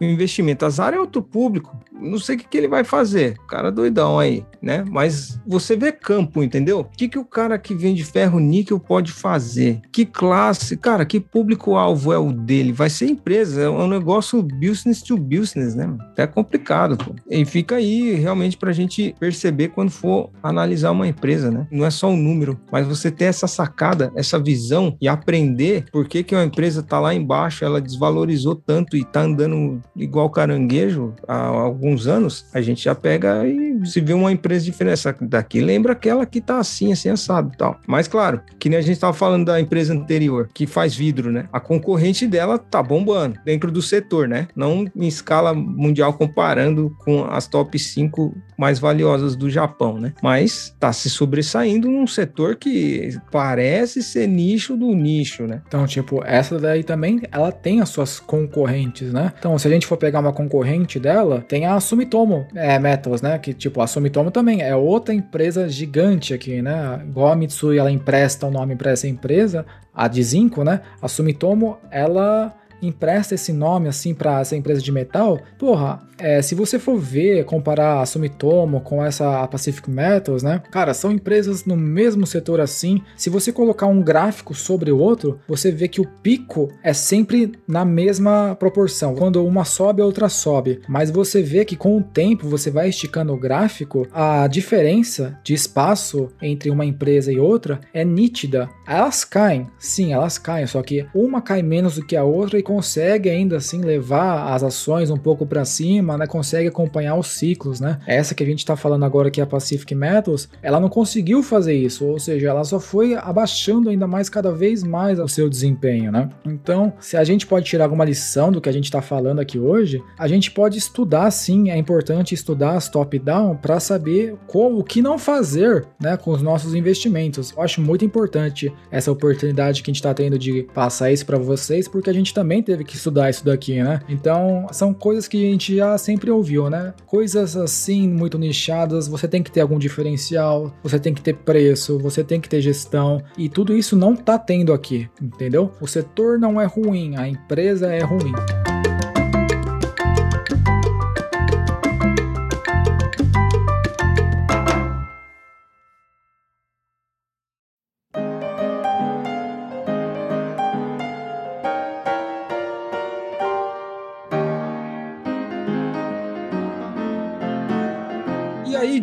investimento. 0.00 0.64
A 0.64 0.70
Zara 0.70 0.94
é 0.94 1.00
outro 1.00 1.20
público. 1.20 1.76
Não 1.92 2.18
sei 2.18 2.36
o 2.36 2.38
que, 2.38 2.46
que 2.46 2.58
ele 2.58 2.68
vai 2.68 2.84
fazer. 2.84 3.36
Cara 3.48 3.72
doidão 3.72 4.16
aí, 4.16 4.44
né? 4.62 4.84
Mas 4.88 5.40
você 5.44 5.74
vê 5.74 5.90
campo, 5.90 6.40
entendeu? 6.40 6.80
O 6.80 6.84
que, 6.84 7.08
que 7.08 7.18
o 7.18 7.24
cara 7.24 7.58
que 7.58 7.74
vende 7.74 8.04
ferro 8.04 8.38
níquel 8.38 8.78
pode 8.78 9.10
fazer? 9.10 9.80
Que 9.90 10.06
classe? 10.06 10.76
Cara, 10.76 11.04
que 11.04 11.18
público-alvo 11.18 12.12
é 12.12 12.18
o 12.18 12.30
dele? 12.30 12.72
Vai 12.72 12.90
ser 12.90 13.06
empresa. 13.06 13.62
É 13.62 13.68
um 13.68 13.88
negócio 13.88 14.40
business 14.40 15.02
to 15.02 15.16
business, 15.16 15.74
né? 15.74 15.92
É 16.16 16.28
complicado. 16.28 16.96
Pô. 16.96 17.12
E 17.28 17.44
fica 17.44 17.76
aí 17.76 18.14
realmente 18.14 18.56
pra 18.56 18.72
gente 18.72 19.16
perceber 19.18 19.68
quando 19.68 19.90
for 19.90 20.30
analisar 20.42 20.92
uma 20.92 21.08
empresa, 21.08 21.50
né? 21.50 21.66
Não 21.72 21.84
é 21.84 21.90
só 21.90 22.08
o 22.08 22.16
número, 22.16 22.60
mas 22.70 22.86
você 22.86 23.10
ter 23.10 23.24
essa 23.24 23.48
sacada, 23.48 24.12
essa 24.14 24.38
visão 24.44 24.96
e 25.00 25.08
aprender 25.08 25.86
por 25.90 26.06
que, 26.06 26.22
que 26.22 26.34
uma 26.34 26.44
empresa 26.44 26.80
está 26.80 27.00
lá 27.00 27.14
embaixo, 27.14 27.64
ela 27.64 27.80
desvalorizou 27.80 28.54
tanto 28.54 28.96
e 28.96 29.00
está 29.00 29.22
andando 29.22 29.80
igual 29.96 30.28
caranguejo 30.30 31.14
há 31.26 31.46
alguns 31.46 32.06
anos, 32.06 32.46
a 32.52 32.60
gente 32.60 32.84
já 32.84 32.94
pega 32.94 33.46
e 33.46 33.86
se 33.86 34.00
vê 34.00 34.12
uma 34.12 34.32
empresa 34.32 34.64
diferente. 34.64 35.02
Daqui 35.22 35.60
lembra 35.60 35.92
aquela 35.92 36.26
que 36.26 36.38
está 36.38 36.58
assim, 36.58 36.92
assim, 36.92 37.08
assado 37.08 37.50
e 37.52 37.56
tal. 37.56 37.80
Mas 37.86 38.06
claro, 38.06 38.40
que 38.58 38.68
nem 38.68 38.78
a 38.78 38.82
gente 38.82 38.94
estava 38.94 39.12
falando 39.12 39.46
da 39.46 39.60
empresa 39.60 39.94
anterior, 39.94 40.48
que 40.52 40.66
faz 40.66 40.94
vidro, 40.94 41.30
né? 41.30 41.48
A 41.52 41.60
concorrente 41.60 42.26
dela 42.26 42.58
tá 42.58 42.82
bombando 42.82 43.38
dentro 43.44 43.70
do 43.70 43.82
setor, 43.82 44.28
né? 44.28 44.48
Não 44.54 44.86
em 44.94 45.08
escala 45.08 45.54
mundial 45.54 46.12
comparando 46.12 46.94
com 47.04 47.24
as 47.24 47.46
top 47.46 47.78
5 47.78 48.34
mais 48.58 48.78
valiosas 48.78 49.36
do 49.36 49.50
Japão, 49.50 49.98
né? 49.98 50.12
Mas 50.22 50.74
tá 50.78 50.92
se 50.92 51.08
sobressaindo 51.10 51.90
num 51.90 52.06
setor 52.06 52.56
que 52.56 53.16
parece 53.30 54.02
ser 54.02 54.26
nicho 54.34 54.76
do 54.76 54.94
nicho, 54.94 55.46
né? 55.46 55.62
Então, 55.66 55.86
tipo, 55.86 56.22
essa 56.24 56.58
daí 56.58 56.82
também, 56.82 57.22
ela 57.30 57.52
tem 57.52 57.80
as 57.80 57.88
suas 57.88 58.18
concorrentes, 58.18 59.12
né? 59.12 59.32
Então, 59.38 59.58
se 59.58 59.68
a 59.68 59.70
gente 59.70 59.86
for 59.86 59.96
pegar 59.96 60.20
uma 60.20 60.32
concorrente 60.32 60.98
dela, 60.98 61.44
tem 61.46 61.66
a 61.66 61.78
Sumitomo 61.80 62.46
é, 62.54 62.78
Metals, 62.78 63.22
né? 63.22 63.38
Que, 63.38 63.54
tipo, 63.54 63.80
a 63.80 63.86
Sumitomo 63.86 64.30
também 64.30 64.62
é 64.62 64.74
outra 64.74 65.14
empresa 65.14 65.68
gigante 65.68 66.34
aqui, 66.34 66.60
né? 66.60 67.00
Igual 67.06 67.32
a 67.32 67.36
Mitsui, 67.36 67.78
ela 67.78 67.90
empresta 67.90 68.46
o 68.46 68.50
nome 68.50 68.76
para 68.76 68.90
essa 68.90 69.06
empresa, 69.06 69.64
a 69.94 70.08
de 70.08 70.22
Zinco, 70.22 70.64
né? 70.64 70.80
A 71.00 71.08
Sumitomo, 71.08 71.78
ela 71.90 72.54
empresta 72.86 73.34
esse 73.34 73.52
nome 73.52 73.88
assim 73.88 74.14
para 74.14 74.40
essa 74.40 74.56
empresa 74.56 74.80
de 74.80 74.92
metal, 74.92 75.38
porra, 75.58 76.02
é, 76.18 76.40
se 76.42 76.54
você 76.54 76.78
for 76.78 76.98
ver, 76.98 77.44
comparar 77.44 78.00
a 78.00 78.06
Sumitomo 78.06 78.80
com 78.80 79.04
essa 79.04 79.46
Pacific 79.48 79.90
Metals, 79.90 80.42
né? 80.42 80.62
Cara, 80.70 80.94
são 80.94 81.10
empresas 81.10 81.64
no 81.64 81.76
mesmo 81.76 82.26
setor 82.26 82.60
assim. 82.60 83.02
Se 83.16 83.28
você 83.28 83.52
colocar 83.52 83.86
um 83.86 84.02
gráfico 84.02 84.54
sobre 84.54 84.92
o 84.92 84.98
outro, 84.98 85.38
você 85.48 85.70
vê 85.70 85.88
que 85.88 86.00
o 86.00 86.06
pico 86.06 86.70
é 86.82 86.92
sempre 86.92 87.52
na 87.66 87.84
mesma 87.84 88.56
proporção. 88.58 89.14
Quando 89.14 89.44
uma 89.44 89.64
sobe, 89.64 90.02
a 90.02 90.06
outra 90.06 90.28
sobe. 90.28 90.80
Mas 90.88 91.10
você 91.10 91.42
vê 91.42 91.64
que 91.64 91.76
com 91.76 91.96
o 91.96 92.02
tempo, 92.02 92.48
você 92.48 92.70
vai 92.70 92.88
esticando 92.88 93.32
o 93.32 93.38
gráfico, 93.38 94.06
a 94.12 94.46
diferença 94.46 95.38
de 95.42 95.54
espaço 95.54 96.28
entre 96.40 96.70
uma 96.70 96.84
empresa 96.84 97.32
e 97.32 97.38
outra 97.38 97.80
é 97.92 98.04
nítida. 98.04 98.68
Elas 98.86 99.24
caem, 99.24 99.66
sim, 99.78 100.12
elas 100.12 100.38
caem, 100.38 100.66
só 100.66 100.82
que 100.82 101.06
uma 101.14 101.42
cai 101.42 101.62
menos 101.62 101.96
do 101.96 102.04
que 102.04 102.16
a 102.16 102.24
outra 102.24 102.58
e 102.58 102.62
consegue 102.74 103.30
ainda 103.30 103.58
assim 103.58 103.80
levar 103.80 104.52
as 104.52 104.64
ações 104.64 105.08
um 105.08 105.16
pouco 105.16 105.46
para 105.46 105.64
cima 105.64 106.18
né, 106.18 106.26
consegue 106.26 106.66
acompanhar 106.68 107.16
os 107.16 107.28
ciclos, 107.28 107.78
né? 107.78 108.00
Essa 108.04 108.34
que 108.34 108.42
a 108.42 108.46
gente 108.46 108.58
está 108.58 108.74
falando 108.74 109.04
agora 109.04 109.30
que 109.30 109.40
é 109.40 109.44
a 109.44 109.46
Pacific 109.46 109.94
Metals, 109.94 110.48
ela 110.60 110.80
não 110.80 110.88
conseguiu 110.88 111.40
fazer 111.40 111.74
isso, 111.74 112.04
ou 112.04 112.18
seja, 112.18 112.48
ela 112.48 112.64
só 112.64 112.80
foi 112.80 113.14
abaixando 113.14 113.90
ainda 113.90 114.08
mais 114.08 114.28
cada 114.28 114.50
vez 114.50 114.82
mais 114.82 115.20
o 115.20 115.28
seu 115.28 115.48
desempenho, 115.48 116.10
né? 116.10 116.28
Então, 116.44 116.92
se 116.98 117.16
a 117.16 117.22
gente 117.22 117.46
pode 117.46 117.66
tirar 117.66 117.84
alguma 117.84 118.04
lição 118.04 118.50
do 118.50 118.60
que 118.60 118.68
a 118.68 118.72
gente 118.72 118.86
está 118.86 119.00
falando 119.00 119.38
aqui 119.38 119.58
hoje, 119.58 120.02
a 120.18 120.26
gente 120.26 120.50
pode 120.50 120.76
estudar 120.76 121.30
sim, 121.30 121.70
é 121.70 121.76
importante 121.76 122.34
estudar 122.34 122.72
as 122.72 122.88
top-down 122.88 123.56
para 123.56 123.78
saber 123.78 124.34
como 124.48 124.80
o 124.80 124.84
que 124.84 125.00
não 125.00 125.16
fazer, 125.16 125.86
né, 126.00 126.16
com 126.16 126.32
os 126.32 126.42
nossos 126.42 126.74
investimentos. 126.74 127.52
Eu 127.56 127.62
acho 127.62 127.80
muito 127.80 128.04
importante 128.04 128.72
essa 128.90 129.12
oportunidade 129.12 129.82
que 129.82 129.90
a 129.90 129.92
gente 129.92 130.00
está 130.00 130.12
tendo 130.12 130.36
de 130.38 130.64
passar 130.74 131.12
isso 131.12 131.24
para 131.24 131.38
vocês, 131.38 131.86
porque 131.86 132.10
a 132.10 132.12
gente 132.12 132.34
também 132.34 132.53
teve 132.62 132.84
que 132.84 132.96
estudar 132.96 133.30
isso 133.30 133.44
daqui, 133.44 133.82
né? 133.82 134.00
Então, 134.08 134.66
são 134.72 134.92
coisas 134.92 135.28
que 135.28 135.36
a 135.36 135.50
gente 135.50 135.76
já 135.76 135.96
sempre 135.98 136.30
ouviu, 136.30 136.68
né? 136.68 136.94
Coisas 137.06 137.56
assim 137.56 138.08
muito 138.08 138.38
nichadas, 138.38 139.08
você 139.08 139.28
tem 139.28 139.42
que 139.42 139.50
ter 139.50 139.60
algum 139.60 139.78
diferencial, 139.78 140.74
você 140.82 140.98
tem 140.98 141.14
que 141.14 141.22
ter 141.22 141.34
preço, 141.34 141.98
você 141.98 142.22
tem 142.22 142.40
que 142.40 142.48
ter 142.48 142.60
gestão 142.60 143.22
e 143.36 143.48
tudo 143.48 143.76
isso 143.76 143.96
não 143.96 144.16
tá 144.16 144.38
tendo 144.38 144.72
aqui, 144.72 145.08
entendeu? 145.20 145.72
O 145.80 145.86
setor 145.86 146.38
não 146.38 146.60
é 146.60 146.64
ruim, 146.64 147.16
a 147.16 147.28
empresa 147.28 147.92
é 147.92 148.02
ruim. 148.02 148.32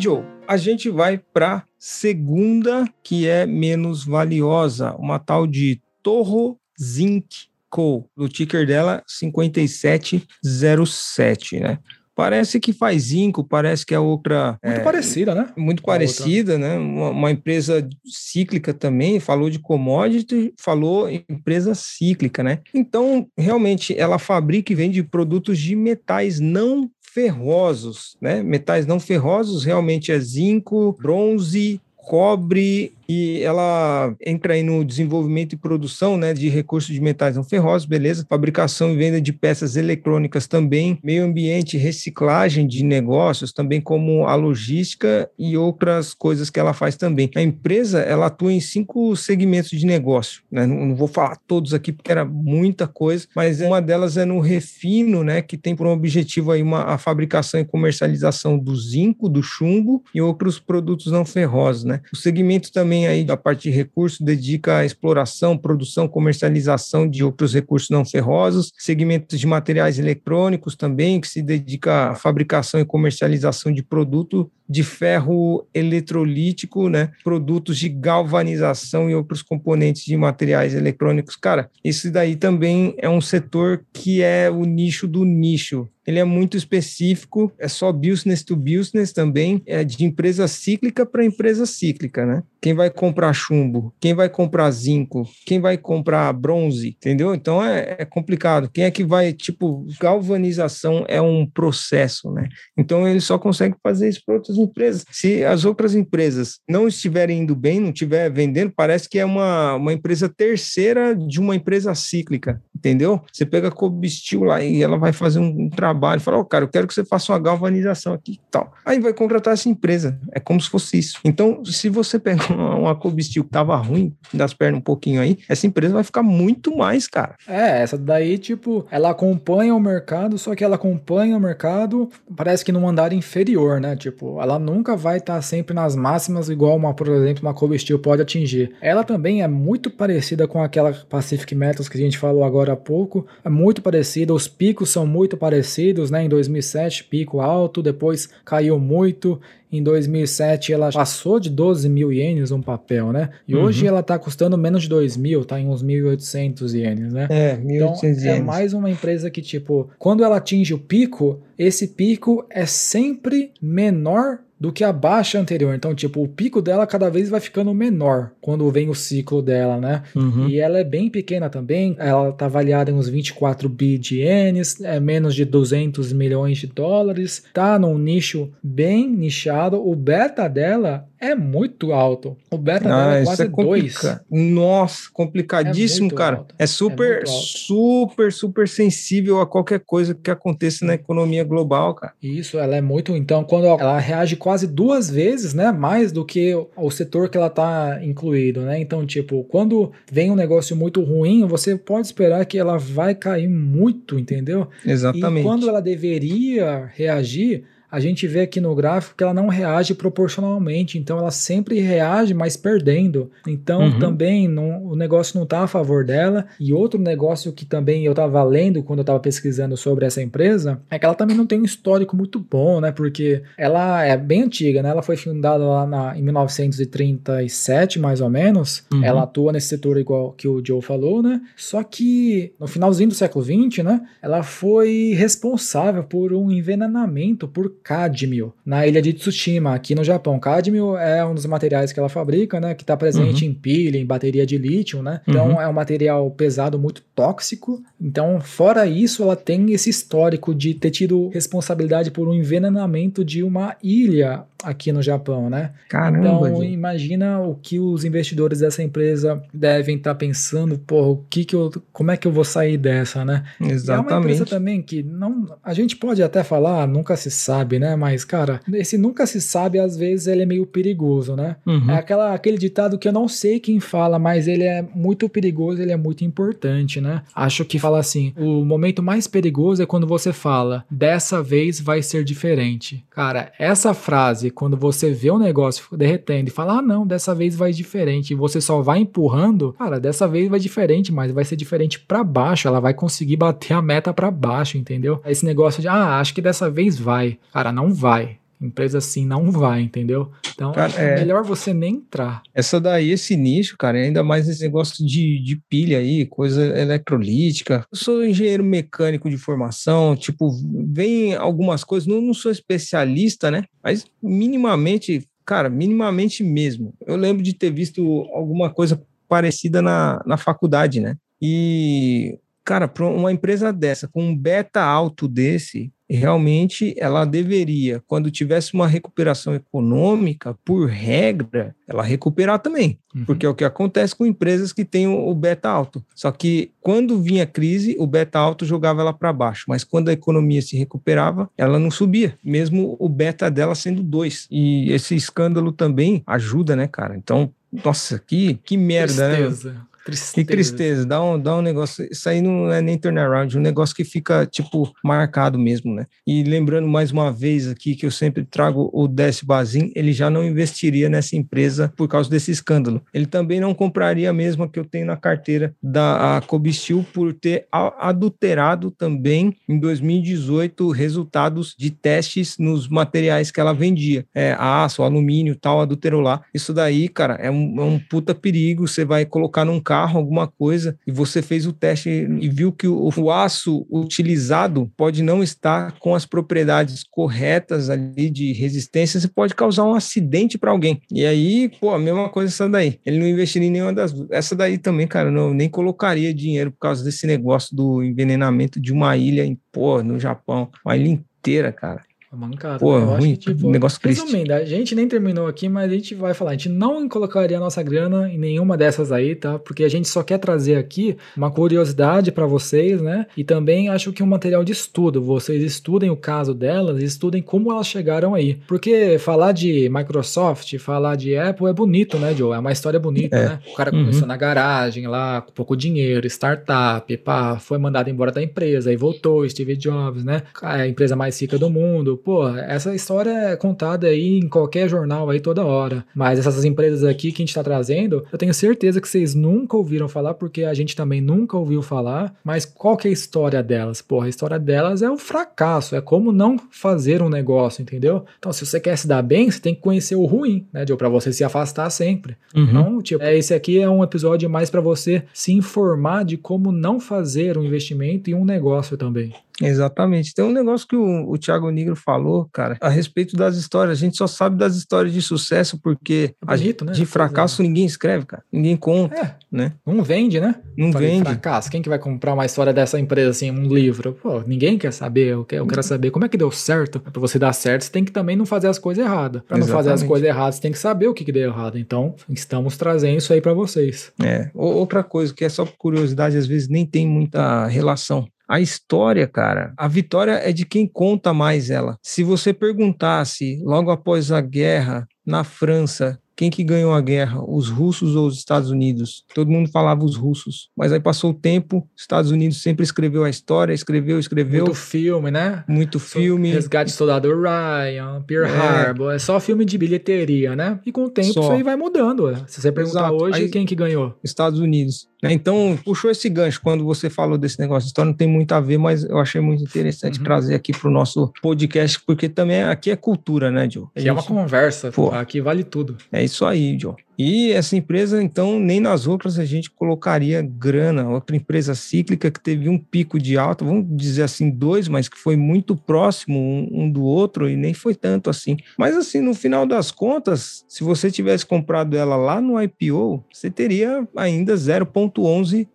Joe, 0.01 0.23
a 0.47 0.57
gente 0.57 0.89
vai 0.89 1.19
para 1.19 1.63
segunda, 1.77 2.91
que 3.03 3.27
é 3.27 3.45
menos 3.45 4.03
valiosa, 4.03 4.95
uma 4.95 5.19
tal 5.19 5.45
de 5.45 5.79
Torro 6.01 6.57
Zinc 6.81 7.27
Co. 7.69 8.09
O 8.17 8.27
ticker 8.27 8.65
dela 8.65 9.03
5707, 9.05 11.59
né? 11.59 11.77
Parece 12.15 12.59
que 12.59 12.73
faz 12.73 13.03
zinco, 13.03 13.43
parece 13.43 13.85
que 13.85 13.93
é 13.93 13.99
outra. 13.99 14.57
Muito 14.63 14.79
é, 14.79 14.83
parecida, 14.83 15.35
né? 15.35 15.53
Muito 15.55 15.83
parecida, 15.83 16.57
né? 16.57 16.77
Uma, 16.77 17.11
uma, 17.11 17.29
empresa 17.31 17.87
cíclica 18.05 18.73
também, 18.73 19.19
falou 19.19 19.51
de 19.51 19.59
commodity, 19.59 20.53
falou 20.59 21.09
empresa 21.09 21.73
cíclica, 21.75 22.43
né? 22.43 22.59
Então, 22.73 23.27
realmente, 23.37 23.97
ela 23.97 24.19
fabrica 24.19 24.73
e 24.73 24.75
vende 24.75 25.03
produtos 25.03 25.59
de 25.59 25.75
metais 25.75 26.39
não 26.39 26.89
ferrosos, 27.13 28.15
né? 28.21 28.41
Metais 28.41 28.85
não 28.85 28.99
ferrosos 28.99 29.65
realmente 29.65 30.11
é 30.11 30.19
zinco, 30.19 30.95
bronze, 30.99 31.81
cobre 31.97 32.93
e 33.11 33.43
ela 33.43 34.15
entra 34.25 34.53
aí 34.53 34.63
no 34.63 34.85
desenvolvimento 34.85 35.51
e 35.51 35.57
produção 35.57 36.15
né, 36.15 36.33
de 36.33 36.47
recursos 36.47 36.95
de 36.95 37.01
metais 37.01 37.35
não 37.35 37.43
ferrosos, 37.43 37.85
beleza? 37.85 38.25
Fabricação 38.29 38.93
e 38.93 38.95
venda 38.95 39.19
de 39.19 39.33
peças 39.33 39.75
eletrônicas 39.75 40.47
também, 40.47 40.97
meio 41.03 41.25
ambiente, 41.25 41.77
reciclagem 41.77 42.65
de 42.65 42.85
negócios, 42.85 43.51
também 43.51 43.81
como 43.81 44.25
a 44.27 44.35
logística 44.35 45.29
e 45.37 45.57
outras 45.57 46.13
coisas 46.13 46.49
que 46.49 46.57
ela 46.57 46.71
faz 46.71 46.95
também. 46.95 47.29
A 47.35 47.41
empresa 47.41 47.99
ela 47.99 48.27
atua 48.27 48.53
em 48.53 48.61
cinco 48.61 49.13
segmentos 49.17 49.71
de 49.71 49.85
negócio, 49.85 50.43
né? 50.49 50.65
Não, 50.65 50.85
não 50.85 50.95
vou 50.95 51.09
falar 51.09 51.37
todos 51.45 51.73
aqui 51.73 51.91
porque 51.91 52.11
era 52.13 52.23
muita 52.23 52.87
coisa, 52.87 53.27
mas 53.35 53.59
uma 53.59 53.81
delas 53.81 54.15
é 54.15 54.23
no 54.23 54.39
refino, 54.39 55.21
né, 55.21 55.41
que 55.41 55.57
tem 55.57 55.75
por 55.75 55.85
um 55.85 55.91
objetivo 55.91 56.51
aí 56.51 56.61
uma, 56.61 56.83
a 56.83 56.97
fabricação 56.97 57.59
e 57.59 57.65
comercialização 57.65 58.57
do 58.57 58.73
zinco, 58.73 59.27
do 59.27 59.43
chumbo 59.43 60.01
e 60.15 60.21
outros 60.21 60.59
produtos 60.59 61.11
não 61.11 61.25
ferrosos, 61.25 61.83
né? 61.83 61.99
O 62.13 62.15
segmento 62.15 62.71
também 62.71 63.00
aí 63.07 63.23
da 63.23 63.37
parte 63.37 63.69
de 63.69 63.75
recursos 63.75 64.19
dedica 64.19 64.77
à 64.77 64.85
exploração, 64.85 65.57
produção, 65.57 66.07
comercialização 66.07 67.07
de 67.07 67.23
outros 67.23 67.53
recursos 67.53 67.89
não 67.89 68.05
ferrosos, 68.05 68.71
segmentos 68.77 69.39
de 69.39 69.47
materiais 69.47 69.99
eletrônicos 69.99 70.75
também, 70.75 71.19
que 71.19 71.27
se 71.27 71.41
dedica 71.41 72.11
à 72.11 72.15
fabricação 72.15 72.79
e 72.79 72.85
comercialização 72.85 73.71
de 73.71 73.83
produto 73.83 74.51
de 74.71 74.83
ferro 74.83 75.67
eletrolítico, 75.73 76.87
né? 76.87 77.11
Produtos 77.25 77.77
de 77.77 77.89
galvanização 77.89 79.09
e 79.09 79.15
outros 79.15 79.41
componentes 79.41 80.05
de 80.05 80.15
materiais 80.15 80.73
eletrônicos. 80.73 81.35
Cara, 81.35 81.69
isso 81.83 82.09
daí 82.09 82.37
também 82.37 82.95
é 82.97 83.09
um 83.09 83.19
setor 83.19 83.83
que 83.91 84.21
é 84.21 84.49
o 84.49 84.63
nicho 84.63 85.09
do 85.09 85.25
nicho 85.25 85.89
ele 86.05 86.19
é 86.19 86.23
muito 86.23 86.57
específico, 86.57 87.51
é 87.59 87.67
só 87.67 87.91
business 87.91 88.43
to 88.43 88.55
business 88.55 89.13
também, 89.13 89.61
é 89.65 89.83
de 89.83 90.03
empresa 90.03 90.47
cíclica 90.47 91.05
para 91.05 91.23
empresa 91.23 91.65
cíclica, 91.65 92.25
né? 92.25 92.43
Quem 92.59 92.73
vai 92.73 92.89
comprar 92.89 93.33
chumbo? 93.33 93.93
Quem 93.99 94.13
vai 94.13 94.29
comprar 94.29 94.69
zinco? 94.71 95.27
Quem 95.45 95.59
vai 95.59 95.77
comprar 95.77 96.31
bronze? 96.33 96.89
Entendeu? 96.89 97.33
Então 97.33 97.63
é, 97.63 97.97
é 97.99 98.05
complicado. 98.05 98.69
Quem 98.71 98.83
é 98.83 98.91
que 98.91 99.03
vai, 99.03 99.33
tipo, 99.33 99.85
galvanização 99.99 101.05
é 101.07 101.21
um 101.21 101.45
processo, 101.45 102.31
né? 102.31 102.47
Então 102.77 103.07
ele 103.07 103.21
só 103.21 103.37
consegue 103.37 103.75
fazer 103.81 104.09
isso 104.09 104.21
para 104.25 104.35
outras 104.35 104.57
empresas. 104.63 105.05
Se 105.11 105.43
as 105.43 105.65
outras 105.65 105.95
empresas 105.95 106.59
não 106.67 106.87
estiverem 106.87 107.39
indo 107.39 107.55
bem, 107.55 107.79
não 107.79 107.89
estiver 107.89 108.29
vendendo, 108.29 108.71
parece 108.75 109.09
que 109.09 109.19
é 109.19 109.25
uma, 109.25 109.75
uma 109.75 109.93
empresa 109.93 110.29
terceira 110.29 111.15
de 111.15 111.39
uma 111.39 111.55
empresa 111.55 111.93
cíclica, 111.95 112.61
entendeu? 112.75 113.21
Você 113.31 113.45
pega 113.45 113.67
a 113.67 113.71
Cobistil 113.71 114.43
lá 114.43 114.63
e 114.63 114.81
ela 114.81 114.97
vai 114.97 115.13
fazer 115.13 115.39
um, 115.39 115.65
um 115.65 115.69
trabalho, 115.69 116.21
fala, 116.21 116.37
ó, 116.37 116.41
oh, 116.41 116.45
cara, 116.45 116.65
eu 116.65 116.69
quero 116.69 116.87
que 116.87 116.93
você 116.93 117.03
faça 117.03 117.31
uma 117.31 117.39
galvanização 117.39 118.13
aqui 118.13 118.33
e 118.33 118.39
tal. 118.49 118.73
Aí 118.85 118.99
vai 118.99 119.13
contratar 119.13 119.53
essa 119.53 119.69
empresa. 119.69 120.19
É 120.31 120.39
como 120.39 120.59
se 120.59 120.69
fosse 120.69 120.97
isso. 120.97 121.19
Então, 121.23 121.63
se 121.65 121.89
você 121.89 122.19
pega 122.19 122.51
uma, 122.53 122.75
uma 122.75 122.95
Cobistil 122.95 123.43
que 123.43 123.49
tava 123.49 123.75
ruim, 123.75 124.15
das 124.33 124.53
pernas 124.53 124.79
um 124.79 124.83
pouquinho 124.83 125.21
aí, 125.21 125.37
essa 125.47 125.67
empresa 125.67 125.93
vai 125.93 126.03
ficar 126.03 126.23
muito 126.23 126.75
mais, 126.75 127.07
cara. 127.07 127.35
É, 127.47 127.81
essa 127.81 127.97
daí, 127.97 128.37
tipo, 128.37 128.85
ela 128.91 129.09
acompanha 129.09 129.75
o 129.75 129.79
mercado, 129.79 130.37
só 130.37 130.55
que 130.55 130.63
ela 130.63 130.75
acompanha 130.75 131.37
o 131.37 131.39
mercado, 131.39 132.09
parece 132.35 132.63
que 132.63 132.71
num 132.71 132.87
andar 132.87 133.13
inferior, 133.13 133.79
né? 133.79 133.95
Tipo, 133.95 134.41
ela 134.41 134.50
nunca 134.59 134.95
vai 134.95 135.17
estar 135.17 135.35
tá 135.35 135.41
sempre 135.41 135.73
nas 135.73 135.95
máximas, 135.95 136.49
igual 136.49 136.75
uma, 136.75 136.93
por 136.93 137.07
exemplo, 137.07 137.43
uma 137.43 137.53
Kobe 137.53 137.77
Steel 137.77 137.99
pode 137.99 138.21
atingir. 138.21 138.73
Ela 138.81 139.03
também 139.03 139.41
é 139.41 139.47
muito 139.47 139.89
parecida 139.89 140.47
com 140.47 140.61
aquela 140.61 140.93
Pacific 140.93 141.53
Metals 141.55 141.89
que 141.89 141.97
a 141.97 142.01
gente 142.01 142.17
falou 142.17 142.43
agora 142.43 142.73
há 142.73 142.75
pouco, 142.77 143.25
é 143.43 143.49
muito 143.49 143.81
parecida, 143.81 144.33
os 144.33 144.47
picos 144.47 144.89
são 144.89 145.05
muito 145.05 145.37
parecidos, 145.37 146.11
né? 146.11 146.23
Em 146.23 146.29
2007, 146.29 147.03
pico 147.05 147.39
alto, 147.41 147.81
depois 147.81 148.29
caiu 148.45 148.79
muito, 148.79 149.39
em 149.71 149.81
2007 149.81 150.73
ela 150.73 150.91
passou 150.91 151.39
de 151.39 151.49
12 151.49 151.87
mil 151.87 152.11
ienes 152.11 152.51
um 152.51 152.61
papel, 152.61 153.11
né? 153.11 153.29
E 153.47 153.55
uhum. 153.55 153.63
hoje 153.63 153.87
ela 153.87 154.03
tá 154.03 154.19
custando 154.19 154.57
menos 154.57 154.83
de 154.83 154.89
2 154.89 155.17
mil, 155.17 155.45
tá 155.45 155.59
em 155.59 155.67
uns 155.67 155.83
1.800 155.83 156.73
ienes, 156.73 157.13
né? 157.13 157.27
É, 157.29 157.57
1.800 157.57 157.63
então, 157.63 157.95
ienes. 158.03 158.25
É 158.25 158.39
mais 158.41 158.73
uma 158.73 158.89
empresa 158.89 159.29
que, 159.29 159.41
tipo, 159.41 159.89
quando 159.97 160.23
ela 160.23 160.37
atinge 160.37 160.73
o 160.73 160.79
pico, 160.79 161.39
esse 161.57 161.87
pico 161.87 162.45
é 162.49 162.65
sempre 162.65 163.51
menor 163.61 164.39
do 164.61 164.71
que 164.71 164.83
a 164.83 164.93
baixa 164.93 165.39
anterior. 165.39 165.73
Então, 165.73 165.95
tipo, 165.95 166.21
o 166.21 166.27
pico 166.27 166.61
dela 166.61 166.85
cada 166.85 167.09
vez 167.09 167.29
vai 167.29 167.39
ficando 167.39 167.73
menor 167.73 168.29
quando 168.39 168.69
vem 168.69 168.89
o 168.89 168.93
ciclo 168.93 169.41
dela, 169.41 169.79
né? 169.79 170.03
Uhum. 170.15 170.47
E 170.47 170.59
ela 170.59 170.77
é 170.77 170.83
bem 170.83 171.09
pequena 171.09 171.49
também. 171.49 171.95
Ela 171.97 172.31
tá 172.31 172.45
avaliada 172.45 172.91
em 172.91 172.93
uns 172.93 173.09
24 173.09 173.67
bi 173.67 173.97
de 173.97 174.19
ienes, 174.19 174.79
é 174.79 174.99
menos 174.99 175.33
de 175.33 175.45
200 175.45 176.13
milhões 176.13 176.59
de 176.59 176.67
dólares. 176.67 177.43
Tá 177.51 177.79
num 177.79 177.97
nicho 177.97 178.51
bem 178.61 179.09
nichado. 179.09 179.83
O 179.83 179.95
beta 179.95 180.47
dela 180.47 181.07
é 181.21 181.35
muito 181.35 181.93
alto. 181.93 182.35
O 182.49 182.57
beta 182.57 182.89
ah, 182.89 182.97
dela 182.97 183.17
é 183.19 183.23
quase 183.23 183.47
2. 183.47 184.03
É 184.05 184.19
Nossa, 184.29 185.09
complicadíssimo, 185.13 186.07
é 186.07 186.15
cara. 186.15 186.37
Alto. 186.37 186.55
É 186.57 186.65
super, 186.65 187.21
é 187.21 187.25
super, 187.27 188.33
super 188.33 188.67
sensível 188.67 189.39
a 189.39 189.45
qualquer 189.45 189.81
coisa 189.81 190.15
que 190.15 190.31
aconteça 190.31 190.83
na 190.83 190.95
economia 190.95 191.43
global, 191.43 191.93
cara. 191.93 192.13
Isso, 192.21 192.57
ela 192.57 192.75
é 192.75 192.81
muito. 192.81 193.15
Então, 193.15 193.43
quando 193.43 193.67
ela 193.67 193.99
reage 193.99 194.35
quase 194.35 194.65
duas 194.65 195.11
vezes, 195.11 195.53
né? 195.53 195.71
Mais 195.71 196.11
do 196.11 196.25
que 196.25 196.55
o 196.75 196.89
setor 196.89 197.29
que 197.29 197.37
ela 197.37 197.51
tá 197.51 197.99
incluído, 198.01 198.61
né? 198.61 198.79
Então, 198.79 199.05
tipo, 199.05 199.43
quando 199.43 199.91
vem 200.11 200.31
um 200.31 200.35
negócio 200.35 200.75
muito 200.75 201.03
ruim, 201.03 201.45
você 201.45 201.77
pode 201.77 202.07
esperar 202.07 202.43
que 202.45 202.57
ela 202.57 202.79
vai 202.79 203.13
cair 203.13 203.47
muito, 203.47 204.17
entendeu? 204.17 204.67
Exatamente. 204.83 205.41
E 205.41 205.43
quando 205.43 205.69
ela 205.69 205.81
deveria 205.81 206.89
reagir, 206.95 207.63
a 207.91 207.99
gente 207.99 208.25
vê 208.25 208.41
aqui 208.41 208.61
no 208.61 208.73
gráfico 208.73 209.15
que 209.17 209.23
ela 209.23 209.33
não 209.33 209.49
reage 209.49 209.93
proporcionalmente, 209.93 210.97
então 210.97 211.17
ela 211.17 211.29
sempre 211.29 211.79
reage, 211.81 212.33
mas 212.33 212.55
perdendo. 212.55 213.29
Então 213.45 213.81
uhum. 213.81 213.99
também 213.99 214.47
não, 214.47 214.85
o 214.85 214.95
negócio 214.95 215.35
não 215.35 215.43
está 215.43 215.59
a 215.63 215.67
favor 215.67 216.05
dela. 216.05 216.45
E 216.57 216.71
outro 216.71 216.99
negócio 216.99 217.51
que 217.51 217.65
também 217.65 218.05
eu 218.05 218.11
estava 218.11 218.41
lendo 218.43 218.81
quando 218.81 218.99
eu 218.99 219.03
estava 219.03 219.19
pesquisando 219.19 219.75
sobre 219.75 220.05
essa 220.05 220.21
empresa 220.21 220.81
é 220.89 220.97
que 220.97 221.05
ela 221.05 221.15
também 221.15 221.35
não 221.35 221.45
tem 221.45 221.59
um 221.59 221.65
histórico 221.65 222.15
muito 222.15 222.39
bom, 222.39 222.79
né? 222.79 222.91
Porque 222.91 223.43
ela 223.57 224.03
é 224.03 224.15
bem 224.15 224.43
antiga, 224.43 224.81
né? 224.81 224.89
Ela 224.89 225.01
foi 225.01 225.17
fundada 225.17 225.63
lá 225.63 225.85
na, 225.85 226.17
em 226.17 226.21
1937, 226.21 227.99
mais 227.99 228.21
ou 228.21 228.29
menos. 228.29 228.85
Uhum. 228.93 229.03
Ela 229.03 229.23
atua 229.23 229.51
nesse 229.51 229.67
setor 229.67 229.97
igual 229.97 230.31
que 230.31 230.47
o 230.47 230.63
Joe 230.65 230.81
falou, 230.81 231.21
né? 231.21 231.41
Só 231.57 231.83
que 231.83 232.53
no 232.57 232.67
finalzinho 232.67 233.09
do 233.09 233.15
século 233.15 233.43
20, 233.43 233.83
né? 233.83 234.01
Ela 234.21 234.43
foi 234.43 235.13
responsável 235.17 236.03
por 236.03 236.31
um 236.33 236.49
envenenamento 236.49 237.47
por 237.47 237.80
cádmio 237.83 238.53
na 238.65 238.85
ilha 238.85 239.01
de 239.01 239.13
Tsushima, 239.13 239.73
aqui 239.73 239.95
no 239.95 240.03
Japão. 240.03 240.39
Cádmio 240.39 240.97
é 240.97 241.25
um 241.25 241.33
dos 241.33 241.45
materiais 241.45 241.91
que 241.91 241.99
ela 241.99 242.09
fabrica, 242.09 242.59
né? 242.59 242.73
Que 242.73 242.83
está 242.83 242.95
presente 242.95 243.45
uhum. 243.45 243.51
em 243.51 243.53
pilha, 243.53 243.97
em 243.97 244.05
bateria 244.05 244.45
de 244.45 244.57
lítio, 244.57 245.01
né? 245.01 245.21
Então 245.27 245.51
uhum. 245.53 245.61
é 245.61 245.67
um 245.67 245.73
material 245.73 246.29
pesado, 246.31 246.79
muito 246.79 247.03
tóxico. 247.15 247.81
Então, 247.99 248.39
fora 248.39 248.85
isso, 248.85 249.23
ela 249.23 249.35
tem 249.35 249.71
esse 249.71 249.89
histórico 249.89 250.53
de 250.53 250.73
ter 250.73 250.91
tido 250.91 251.29
responsabilidade 251.29 252.11
por 252.11 252.27
um 252.27 252.33
envenenamento 252.33 253.23
de 253.23 253.43
uma 253.43 253.75
ilha 253.83 254.43
aqui 254.63 254.91
no 254.91 255.01
Japão, 255.01 255.49
né? 255.49 255.71
Caramba, 255.89 256.49
então, 256.49 256.63
imagina 256.63 257.39
o 257.39 257.55
que 257.55 257.79
os 257.79 258.03
investidores 258.05 258.59
dessa 258.59 258.83
empresa 258.83 259.41
devem 259.53 259.97
estar 259.97 260.11
tá 260.11 260.15
pensando, 260.15 260.77
porra, 260.77 261.07
o 261.07 261.25
que 261.29 261.45
que 261.45 261.55
eu, 261.55 261.71
como 261.91 262.11
é 262.11 262.17
que 262.17 262.27
eu 262.27 262.31
vou 262.31 262.43
sair 262.43 262.77
dessa, 262.77 263.25
né? 263.25 263.43
Exatamente. 263.59 264.11
é 264.11 264.13
uma 264.13 264.19
empresa 264.19 264.45
também 264.45 264.81
que 264.81 265.03
não, 265.03 265.57
a 265.63 265.73
gente 265.73 265.95
pode 265.95 266.21
até 266.21 266.43
falar, 266.43 266.87
nunca 266.87 267.15
se 267.15 267.31
sabe, 267.31 267.79
né? 267.79 267.95
Mas, 267.95 268.23
cara, 268.23 268.59
esse 268.73 268.97
nunca 268.97 269.25
se 269.25 269.41
sabe, 269.41 269.79
às 269.79 269.97
vezes 269.97 270.27
ele 270.27 270.43
é 270.43 270.45
meio 270.45 270.65
perigoso, 270.65 271.35
né? 271.35 271.55
Uhum. 271.65 271.89
É 271.89 271.97
aquela, 271.97 272.33
aquele 272.33 272.57
ditado 272.57 272.97
que 272.97 273.07
eu 273.07 273.13
não 273.13 273.27
sei 273.27 273.59
quem 273.59 273.79
fala, 273.79 274.19
mas 274.19 274.47
ele 274.47 274.63
é 274.63 274.85
muito 274.93 275.27
perigoso, 275.27 275.81
ele 275.81 275.91
é 275.91 275.97
muito 275.97 276.23
importante, 276.23 277.01
né? 277.01 277.23
Acho 277.35 277.65
que 277.65 277.79
fala 277.79 277.99
assim, 277.99 278.33
o 278.37 278.63
momento 278.63 279.01
mais 279.01 279.27
perigoso 279.27 279.81
é 279.81 279.85
quando 279.85 280.05
você 280.05 280.31
fala, 280.31 280.85
dessa 280.89 281.41
vez 281.41 281.79
vai 281.79 282.01
ser 282.01 282.23
diferente. 282.23 283.03
Cara, 283.09 283.51
essa 283.57 283.93
frase 283.93 284.50
quando 284.51 284.77
você 284.77 285.11
vê 285.11 285.31
o 285.31 285.39
negócio 285.39 285.85
derretendo 285.95 286.49
e 286.49 286.51
fala, 286.51 286.79
ah, 286.79 286.81
não, 286.81 287.05
dessa 287.05 287.33
vez 287.33 287.55
vai 287.55 287.71
diferente, 287.71 288.31
e 288.31 288.35
você 288.35 288.59
só 288.61 288.81
vai 288.81 288.99
empurrando, 288.99 289.73
cara, 289.73 289.99
dessa 289.99 290.27
vez 290.27 290.49
vai 290.49 290.59
diferente, 290.59 291.11
mas 291.11 291.31
vai 291.31 291.43
ser 291.43 291.55
diferente 291.55 291.99
para 291.99 292.23
baixo, 292.23 292.67
ela 292.67 292.79
vai 292.79 292.93
conseguir 292.93 293.37
bater 293.37 293.73
a 293.73 293.81
meta 293.81 294.13
para 294.13 294.29
baixo, 294.29 294.77
entendeu? 294.77 295.19
Esse 295.25 295.45
negócio 295.45 295.81
de, 295.81 295.87
ah, 295.87 296.19
acho 296.19 296.33
que 296.33 296.41
dessa 296.41 296.69
vez 296.69 296.99
vai. 296.99 297.37
Cara, 297.53 297.71
não 297.71 297.93
vai 297.93 298.40
Empresa 298.61 298.99
assim 298.99 299.25
não 299.25 299.51
vai, 299.51 299.81
entendeu? 299.81 300.31
Então 300.53 300.71
cara, 300.71 300.93
é, 300.95 301.13
é 301.13 301.15
melhor 301.15 301.43
você 301.43 301.73
nem 301.73 301.95
entrar. 301.95 302.41
Essa 302.53 302.79
daí, 302.79 303.11
esse 303.11 303.35
nicho, 303.35 303.75
cara, 303.77 303.97
ainda 303.97 304.23
mais 304.23 304.47
esse 304.47 304.61
negócio 304.61 305.05
de, 305.05 305.41
de 305.41 305.61
pilha 305.69 305.97
aí, 305.97 306.25
coisa 306.25 306.63
eletrolítica. 306.79 307.85
Eu 307.91 307.97
sou 307.97 308.23
engenheiro 308.23 308.63
mecânico 308.63 309.29
de 309.29 309.37
formação, 309.37 310.15
tipo, 310.15 310.51
vem 310.87 311.35
algumas 311.35 311.83
coisas, 311.83 312.07
não, 312.07 312.21
não 312.21 312.33
sou 312.33 312.51
especialista, 312.51 313.49
né? 313.49 313.63
Mas 313.83 314.05
minimamente, 314.21 315.27
cara, 315.45 315.69
minimamente 315.69 316.43
mesmo. 316.43 316.93
Eu 317.05 317.15
lembro 317.15 317.43
de 317.43 317.53
ter 317.53 317.71
visto 317.71 318.01
alguma 318.33 318.69
coisa 318.69 319.01
parecida 319.27 319.81
na, 319.81 320.21
na 320.25 320.37
faculdade, 320.37 320.99
né? 320.99 321.15
E, 321.41 322.37
cara, 322.63 322.87
para 322.87 323.05
uma 323.05 323.31
empresa 323.31 323.71
dessa, 323.73 324.07
com 324.07 324.23
um 324.23 324.35
beta 324.35 324.81
alto 324.81 325.27
desse, 325.27 325.91
realmente 326.09 326.93
ela 326.97 327.25
deveria, 327.25 328.03
quando 328.05 328.29
tivesse 328.29 328.73
uma 328.73 328.87
recuperação 328.87 329.55
econômica, 329.55 330.57
por 330.65 330.87
regra, 330.87 331.75
ela 331.87 332.03
recuperar 332.03 332.59
também. 332.59 332.99
Uhum. 333.15 333.25
Porque 333.25 333.45
é 333.45 333.49
o 333.49 333.55
que 333.55 333.63
acontece 333.63 334.15
com 334.15 334.25
empresas 334.25 334.73
que 334.73 334.83
têm 334.83 335.07
o 335.07 335.33
beta 335.33 335.69
alto. 335.69 336.03
Só 336.13 336.31
que 336.31 336.71
quando 336.81 337.21
vinha 337.21 337.45
crise, 337.45 337.95
o 337.97 338.05
beta 338.05 338.39
alto 338.39 338.65
jogava 338.65 339.01
ela 339.01 339.13
para 339.13 339.31
baixo, 339.31 339.65
mas 339.67 339.83
quando 339.83 340.09
a 340.09 340.13
economia 340.13 340.61
se 340.61 340.75
recuperava, 340.77 341.49
ela 341.57 341.79
não 341.79 341.89
subia, 341.89 342.37
mesmo 342.43 342.95
o 342.99 343.07
beta 343.07 343.49
dela 343.49 343.75
sendo 343.75 344.03
dois. 344.03 344.47
E 344.51 344.91
esse 344.91 345.15
escândalo 345.15 345.71
também 345.71 346.23
ajuda, 346.27 346.75
né, 346.75 346.87
cara? 346.87 347.15
Então, 347.15 347.53
nossa, 347.71 348.19
que, 348.19 348.55
que 348.65 348.75
merda, 348.75 349.29
né? 349.29 349.35
Tristeza. 349.35 349.73
né? 349.73 349.81
Tristeza. 350.05 350.33
Que 350.33 350.43
tristeza, 350.43 351.05
dá 351.05 351.23
um, 351.23 351.39
dá 351.39 351.57
um 351.57 351.61
negócio. 351.61 352.07
Isso 352.11 352.27
aí 352.27 352.41
não 352.41 352.71
é 352.71 352.81
nem 352.81 352.97
turnaround, 352.97 353.55
é 353.55 353.59
um 353.59 353.61
negócio 353.61 353.95
que 353.95 354.03
fica, 354.03 354.45
tipo, 354.45 354.91
marcado 355.03 355.59
mesmo, 355.59 355.93
né? 355.93 356.05
E 356.25 356.43
lembrando 356.43 356.87
mais 356.87 357.11
uma 357.11 357.31
vez 357.31 357.67
aqui 357.67 357.95
que 357.95 358.05
eu 358.05 358.11
sempre 358.11 358.43
trago 358.43 358.89
o 358.93 359.07
Décio 359.07 359.45
Bazin, 359.45 359.91
ele 359.95 360.11
já 360.11 360.29
não 360.29 360.43
investiria 360.43 361.09
nessa 361.09 361.35
empresa 361.35 361.93
por 361.95 362.07
causa 362.07 362.29
desse 362.29 362.51
escândalo. 362.51 363.01
Ele 363.13 363.25
também 363.25 363.59
não 363.59 363.73
compraria 363.73 364.29
a 364.29 364.33
mesma 364.33 364.67
que 364.67 364.79
eu 364.79 364.85
tenho 364.85 365.05
na 365.05 365.17
carteira 365.17 365.75
da 365.81 366.41
Cobistil 366.47 367.05
por 367.13 367.33
ter 367.33 367.67
adulterado 367.71 368.91
também 368.91 369.55
em 369.67 369.79
2018 369.79 370.89
resultados 370.91 371.75
de 371.77 371.91
testes 371.91 372.57
nos 372.57 372.87
materiais 372.87 373.51
que 373.51 373.59
ela 373.59 373.73
vendia. 373.73 374.25
É, 374.33 374.55
aço, 374.57 375.03
alumínio, 375.03 375.55
tal, 375.55 375.81
adulterou 375.81 376.21
lá. 376.21 376.41
Isso 376.53 376.73
daí, 376.73 377.07
cara, 377.07 377.35
é 377.35 377.51
um, 377.51 377.75
é 377.79 377.83
um 377.83 377.99
puta 377.99 378.33
perigo. 378.33 378.87
Você 378.87 379.05
vai 379.05 379.25
colocar 379.25 379.65
num 379.65 379.79
carro, 379.91 380.19
alguma 380.19 380.47
coisa, 380.47 380.97
e 381.05 381.11
você 381.11 381.41
fez 381.41 381.67
o 381.67 381.73
teste 381.73 382.09
e 382.09 382.47
viu 382.47 382.71
que 382.71 382.87
o, 382.87 383.09
o 383.13 383.29
aço 383.29 383.85
utilizado 383.91 384.89
pode 384.95 385.21
não 385.21 385.43
estar 385.43 385.99
com 385.99 386.15
as 386.15 386.25
propriedades 386.25 387.03
corretas 387.11 387.89
ali 387.89 388.29
de 388.29 388.53
resistência, 388.53 389.19
você 389.19 389.27
pode 389.27 389.53
causar 389.53 389.83
um 389.83 389.93
acidente 389.93 390.57
para 390.57 390.71
alguém. 390.71 391.01
E 391.11 391.25
aí, 391.25 391.69
pô, 391.81 391.93
a 391.93 391.99
mesma 391.99 392.29
coisa 392.29 392.53
essa 392.53 392.69
daí. 392.69 393.01
Ele 393.05 393.19
não 393.19 393.27
investiria 393.27 393.67
em 393.67 393.71
nenhuma 393.71 393.91
das 393.91 394.15
Essa 394.31 394.55
daí 394.55 394.77
também, 394.77 395.05
cara, 395.05 395.29
não 395.29 395.53
nem 395.53 395.67
colocaria 395.67 396.33
dinheiro 396.33 396.71
por 396.71 396.79
causa 396.79 397.03
desse 397.03 397.27
negócio 397.27 397.75
do 397.75 398.01
envenenamento 398.01 398.79
de 398.79 398.93
uma 398.93 399.17
ilha 399.17 399.45
em, 399.45 399.59
pô, 399.73 400.01
no 400.01 400.17
Japão. 400.17 400.69
Uma 400.85 400.95
ilha 400.95 401.09
inteira, 401.09 401.73
cara. 401.73 402.01
Mancada. 402.33 402.79
Pô, 402.79 402.97
né? 402.97 403.17
ruim, 403.17 403.35
que, 403.35 403.53
tipo, 403.53 403.69
negócio 403.69 403.99
triste. 403.99 404.23
Resumindo, 404.23 404.53
a 404.53 404.63
gente 404.63 404.95
nem 404.95 405.05
terminou 405.05 405.47
aqui, 405.47 405.67
mas 405.67 405.91
a 405.91 405.93
gente 405.93 406.15
vai 406.15 406.33
falar. 406.33 406.51
A 406.51 406.53
gente 406.53 406.69
não 406.69 407.09
colocaria 407.09 407.57
a 407.57 407.59
nossa 407.59 407.83
grana 407.83 408.29
em 408.29 408.37
nenhuma 408.37 408.77
dessas 408.77 409.11
aí, 409.11 409.35
tá? 409.35 409.59
Porque 409.59 409.83
a 409.83 409.89
gente 409.89 410.07
só 410.07 410.23
quer 410.23 410.37
trazer 410.37 410.75
aqui 410.75 411.17
uma 411.35 411.51
curiosidade 411.51 412.31
para 412.31 412.45
vocês, 412.45 413.01
né? 413.01 413.25
E 413.35 413.43
também 413.43 413.89
acho 413.89 414.13
que 414.13 414.23
um 414.23 414.27
material 414.27 414.63
de 414.63 414.71
estudo. 414.71 415.21
Vocês 415.21 415.61
estudem 415.61 416.09
o 416.09 416.15
caso 416.15 416.53
delas 416.53 417.01
estudem 417.03 417.41
como 417.41 417.69
elas 417.69 417.87
chegaram 417.87 418.33
aí. 418.33 418.59
Porque 418.65 419.17
falar 419.19 419.51
de 419.51 419.89
Microsoft, 419.89 420.77
falar 420.77 421.17
de 421.17 421.37
Apple 421.37 421.67
é 421.67 421.73
bonito, 421.73 422.17
né, 422.17 422.33
Joe? 422.33 422.55
É 422.55 422.59
uma 422.59 422.71
história 422.71 422.99
bonita, 422.99 423.35
é. 423.35 423.45
né? 423.49 423.59
O 423.71 423.75
cara 423.75 423.93
uhum. 423.93 424.01
começou 424.01 424.27
na 424.27 424.37
garagem 424.37 425.05
lá, 425.05 425.41
com 425.41 425.51
pouco 425.51 425.75
dinheiro, 425.75 426.25
startup, 426.27 427.17
pá, 427.17 427.59
foi 427.59 427.77
mandado 427.77 428.09
embora 428.09 428.31
da 428.31 428.41
empresa, 428.41 428.89
aí 428.89 428.95
voltou, 428.95 429.47
Steve 429.49 429.75
Jobs, 429.75 430.23
né? 430.23 430.43
A 430.61 430.87
empresa 430.87 431.15
mais 431.15 431.39
rica 431.41 431.57
do 431.57 431.69
mundo 431.69 432.20
pô, 432.23 432.47
essa 432.49 432.93
história 432.95 433.31
é 433.31 433.55
contada 433.55 434.07
aí 434.07 434.39
em 434.39 434.47
qualquer 434.47 434.87
jornal 434.89 435.29
aí 435.29 435.39
toda 435.39 435.65
hora. 435.65 436.05
Mas 436.15 436.39
essas 436.39 436.63
empresas 436.65 437.03
aqui 437.03 437.31
que 437.31 437.41
a 437.41 437.45
gente 437.45 437.55
tá 437.55 437.63
trazendo, 437.63 438.25
eu 438.31 438.37
tenho 438.37 438.53
certeza 438.53 439.01
que 439.01 439.07
vocês 439.07 439.35
nunca 439.35 439.77
ouviram 439.77 440.07
falar, 440.07 440.33
porque 440.35 440.63
a 440.63 440.73
gente 440.73 440.95
também 440.95 441.21
nunca 441.21 441.57
ouviu 441.57 441.81
falar. 441.81 442.33
Mas 442.43 442.65
qual 442.65 442.97
que 442.97 443.07
é 443.07 443.11
a 443.11 443.13
história 443.13 443.61
delas? 443.61 444.01
Pô, 444.01 444.21
a 444.21 444.29
história 444.29 444.59
delas 444.59 445.01
é 445.01 445.09
o 445.09 445.17
fracasso, 445.17 445.95
é 445.95 446.01
como 446.01 446.31
não 446.31 446.57
fazer 446.71 447.21
um 447.21 447.29
negócio, 447.29 447.81
entendeu? 447.81 448.25
Então, 448.39 448.51
se 448.51 448.65
você 448.65 448.79
quer 448.79 448.97
se 448.97 449.07
dar 449.07 449.21
bem, 449.21 449.49
você 449.49 449.59
tem 449.59 449.75
que 449.75 449.81
conhecer 449.81 450.15
o 450.15 450.25
ruim, 450.25 450.67
né, 450.71 450.85
Joe? 450.87 450.97
Pra 450.97 451.09
você 451.09 451.33
se 451.33 451.43
afastar 451.43 451.89
sempre. 451.89 452.35
Uhum. 452.55 452.63
Então, 452.63 453.01
tipo, 453.01 453.23
é, 453.23 453.37
esse 453.37 453.53
aqui 453.53 453.79
é 453.79 453.89
um 453.89 454.03
episódio 454.03 454.49
mais 454.49 454.69
para 454.69 454.81
você 454.81 455.23
se 455.33 455.51
informar 455.51 456.25
de 456.25 456.37
como 456.37 456.71
não 456.71 456.99
fazer 456.99 457.57
um 457.57 457.63
investimento 457.63 458.29
em 458.29 458.33
um 458.33 458.45
negócio 458.45 458.97
também. 458.97 459.33
Exatamente. 459.61 460.33
Tem 460.33 460.43
um 460.43 460.51
negócio 460.51 460.87
que 460.87 460.95
o, 460.95 461.29
o 461.29 461.37
Thiago 461.37 461.69
Negro 461.69 461.95
falou, 461.95 462.49
cara, 462.51 462.77
a 462.81 462.89
respeito 462.89 463.35
das 463.35 463.55
histórias. 463.55 463.97
A 463.97 463.99
gente 463.99 464.17
só 464.17 464.27
sabe 464.27 464.57
das 464.57 464.75
histórias 464.75 465.13
de 465.13 465.21
sucesso 465.21 465.79
porque 465.79 466.35
é 466.41 466.45
bonito, 466.45 466.85
né? 466.85 466.91
de 466.91 467.05
fracasso 467.05 467.61
é. 467.61 467.65
ninguém 467.65 467.85
escreve, 467.85 468.25
cara. 468.25 468.43
Ninguém 468.51 468.75
conta, 468.75 469.15
é. 469.15 469.35
né? 469.51 469.73
Não 469.85 470.03
vende, 470.03 470.39
né? 470.39 470.55
Não 470.77 470.91
Falei, 470.91 471.09
vende. 471.09 471.23
Fracasso. 471.23 471.69
Quem 471.69 471.81
que 471.81 471.89
vai 471.89 471.99
comprar 471.99 472.33
uma 472.33 472.45
história 472.45 472.73
dessa 472.73 472.99
empresa 472.99 473.31
assim, 473.31 473.51
um 473.51 473.67
livro? 473.67 474.13
Pô, 474.13 474.41
ninguém 474.41 474.77
quer 474.77 474.91
saber. 474.91 475.27
Eu 475.27 475.45
quero, 475.45 475.63
eu 475.63 475.67
quero 475.67 475.83
saber 475.83 476.11
como 476.11 476.25
é 476.25 476.29
que 476.29 476.37
deu 476.37 476.51
certo. 476.51 476.99
Para 476.99 477.19
você 477.19 477.37
dar 477.37 477.53
certo, 477.53 477.83
você 477.83 477.91
tem 477.91 478.03
que 478.03 478.11
também 478.11 478.35
não 478.35 478.45
fazer 478.45 478.67
as 478.67 478.79
coisas 478.79 479.03
erradas. 479.03 479.41
Para 479.47 479.57
não 479.57 479.67
fazer 479.67 479.91
as 479.91 480.03
coisas 480.03 480.27
erradas, 480.27 480.55
você 480.55 480.61
tem 480.61 480.71
que 480.71 480.79
saber 480.79 481.07
o 481.07 481.13
que, 481.13 481.23
que 481.23 481.31
deu 481.31 481.49
errado. 481.49 481.77
Então, 481.77 482.15
estamos 482.29 482.77
trazendo 482.77 483.17
isso 483.17 483.33
aí 483.33 483.41
para 483.41 483.53
vocês. 483.53 484.11
É. 484.23 484.49
Outra 484.53 485.03
coisa 485.03 485.33
que 485.33 485.45
é 485.45 485.49
só 485.49 485.65
por 485.65 485.77
curiosidade, 485.77 486.37
às 486.37 486.47
vezes 486.47 486.67
nem 486.67 486.85
tem 486.85 487.07
muita 487.07 487.67
relação 487.67 488.27
a 488.51 488.59
história, 488.59 489.25
cara, 489.25 489.73
a 489.77 489.87
vitória 489.87 490.33
é 490.33 490.51
de 490.51 490.65
quem 490.65 490.85
conta 490.85 491.33
mais 491.33 491.69
ela. 491.69 491.97
Se 492.03 492.21
você 492.21 492.51
perguntasse 492.51 493.57
logo 493.63 493.89
após 493.89 494.29
a 494.29 494.41
guerra 494.41 495.07
na 495.25 495.45
França 495.45 496.19
quem 496.41 496.49
que 496.49 496.63
ganhou 496.63 496.91
a 496.91 496.99
guerra, 496.99 497.39
os 497.47 497.69
russos 497.69 498.15
ou 498.15 498.25
os 498.25 498.35
Estados 498.35 498.71
Unidos? 498.71 499.23
Todo 499.31 499.51
mundo 499.51 499.69
falava 499.69 500.03
os 500.03 500.15
russos, 500.15 500.71
mas 500.75 500.91
aí 500.91 500.99
passou 500.99 501.29
o 501.29 501.33
tempo, 501.35 501.87
os 501.95 502.01
Estados 502.01 502.31
Unidos 502.31 502.63
sempre 502.63 502.83
escreveu 502.83 503.23
a 503.23 503.29
história, 503.29 503.71
escreveu, 503.71 504.17
escreveu. 504.17 504.65
Muito 504.65 504.73
filme, 504.73 505.29
né? 505.29 505.63
Muito 505.67 505.99
filme. 505.99 506.51
Resgate 506.51 506.89
Soldado 506.89 507.29
Ryan, 507.29 508.23
Pearl 508.25 508.47
é. 508.47 508.57
Harbor, 508.57 509.13
é 509.13 509.19
só 509.19 509.39
filme 509.39 509.63
de 509.63 509.77
bilheteria, 509.77 510.55
né? 510.55 510.79
E 510.83 510.91
com 510.91 511.03
o 511.03 511.09
tempo 511.11 511.31
só. 511.31 511.41
isso 511.41 511.51
aí 511.51 511.61
vai 511.61 511.75
mudando. 511.75 512.35
Se 512.47 512.59
você 512.59 512.71
perguntar 512.71 513.09
Exato. 513.09 513.23
hoje, 513.23 513.43
aí, 513.43 513.49
quem 513.49 513.63
que 513.63 513.75
ganhou? 513.75 514.17
Estados 514.23 514.59
Unidos. 514.59 515.11
Né? 515.21 515.31
Então, 515.33 515.77
puxou 515.85 516.09
esse 516.09 516.27
gancho 516.27 516.59
quando 516.61 516.83
você 516.83 517.07
falou 517.07 517.37
desse 517.37 517.59
negócio 517.59 517.83
de 517.83 517.89
história, 517.89 518.09
não 518.09 518.17
tem 518.17 518.27
muito 518.27 518.51
a 518.53 518.59
ver, 518.59 518.79
mas 518.79 519.03
eu 519.03 519.19
achei 519.19 519.39
muito 519.39 519.63
interessante 519.63 520.17
uhum. 520.17 520.23
trazer 520.23 520.55
aqui 520.55 520.71
para 520.71 520.89
o 520.89 520.91
nosso 520.91 521.31
podcast, 521.41 522.01
porque 522.01 522.27
também 522.27 522.63
aqui 522.63 522.89
é 522.89 522.95
cultura, 522.95 523.51
né, 523.51 523.69
Joe? 523.69 523.85
É 523.93 524.11
uma 524.11 524.23
conversa, 524.23 524.91
Pô, 524.91 525.11
aqui 525.11 525.39
vale 525.39 525.63
tudo. 525.63 525.97
É 526.11 526.23
isso 526.23 526.30
aí, 526.45 526.77
Joe. 526.79 526.95
E 527.17 527.51
essa 527.51 527.75
empresa, 527.75 528.21
então, 528.23 528.59
nem 528.59 528.79
nas 528.79 529.05
outras 529.05 529.37
a 529.37 529.45
gente 529.45 529.69
colocaria 529.69 530.41
grana. 530.41 531.07
Outra 531.07 531.35
empresa 531.35 531.75
cíclica 531.75 532.31
que 532.31 532.39
teve 532.39 532.67
um 532.67 532.79
pico 532.79 533.19
de 533.19 533.37
alta, 533.37 533.63
vamos 533.63 533.85
dizer 533.95 534.23
assim, 534.23 534.49
dois, 534.49 534.87
mas 534.87 535.07
que 535.07 535.17
foi 535.17 535.35
muito 535.35 535.75
próximo 535.75 536.67
um, 536.71 536.89
do 536.89 537.03
outro 537.03 537.47
e 537.47 537.55
nem 537.55 537.73
foi 537.73 537.93
tanto 537.93 538.29
assim. 538.29 538.57
Mas, 538.77 538.97
assim, 538.97 539.21
no 539.21 539.35
final 539.35 539.67
das 539.67 539.91
contas, 539.91 540.65
se 540.67 540.83
você 540.83 541.11
tivesse 541.11 541.45
comprado 541.45 541.95
ela 541.95 542.15
lá 542.15 542.41
no 542.41 542.59
IPO, 542.59 543.23
você 543.31 543.51
teria 543.51 544.07
ainda 544.17 544.55
0,11 544.55 545.67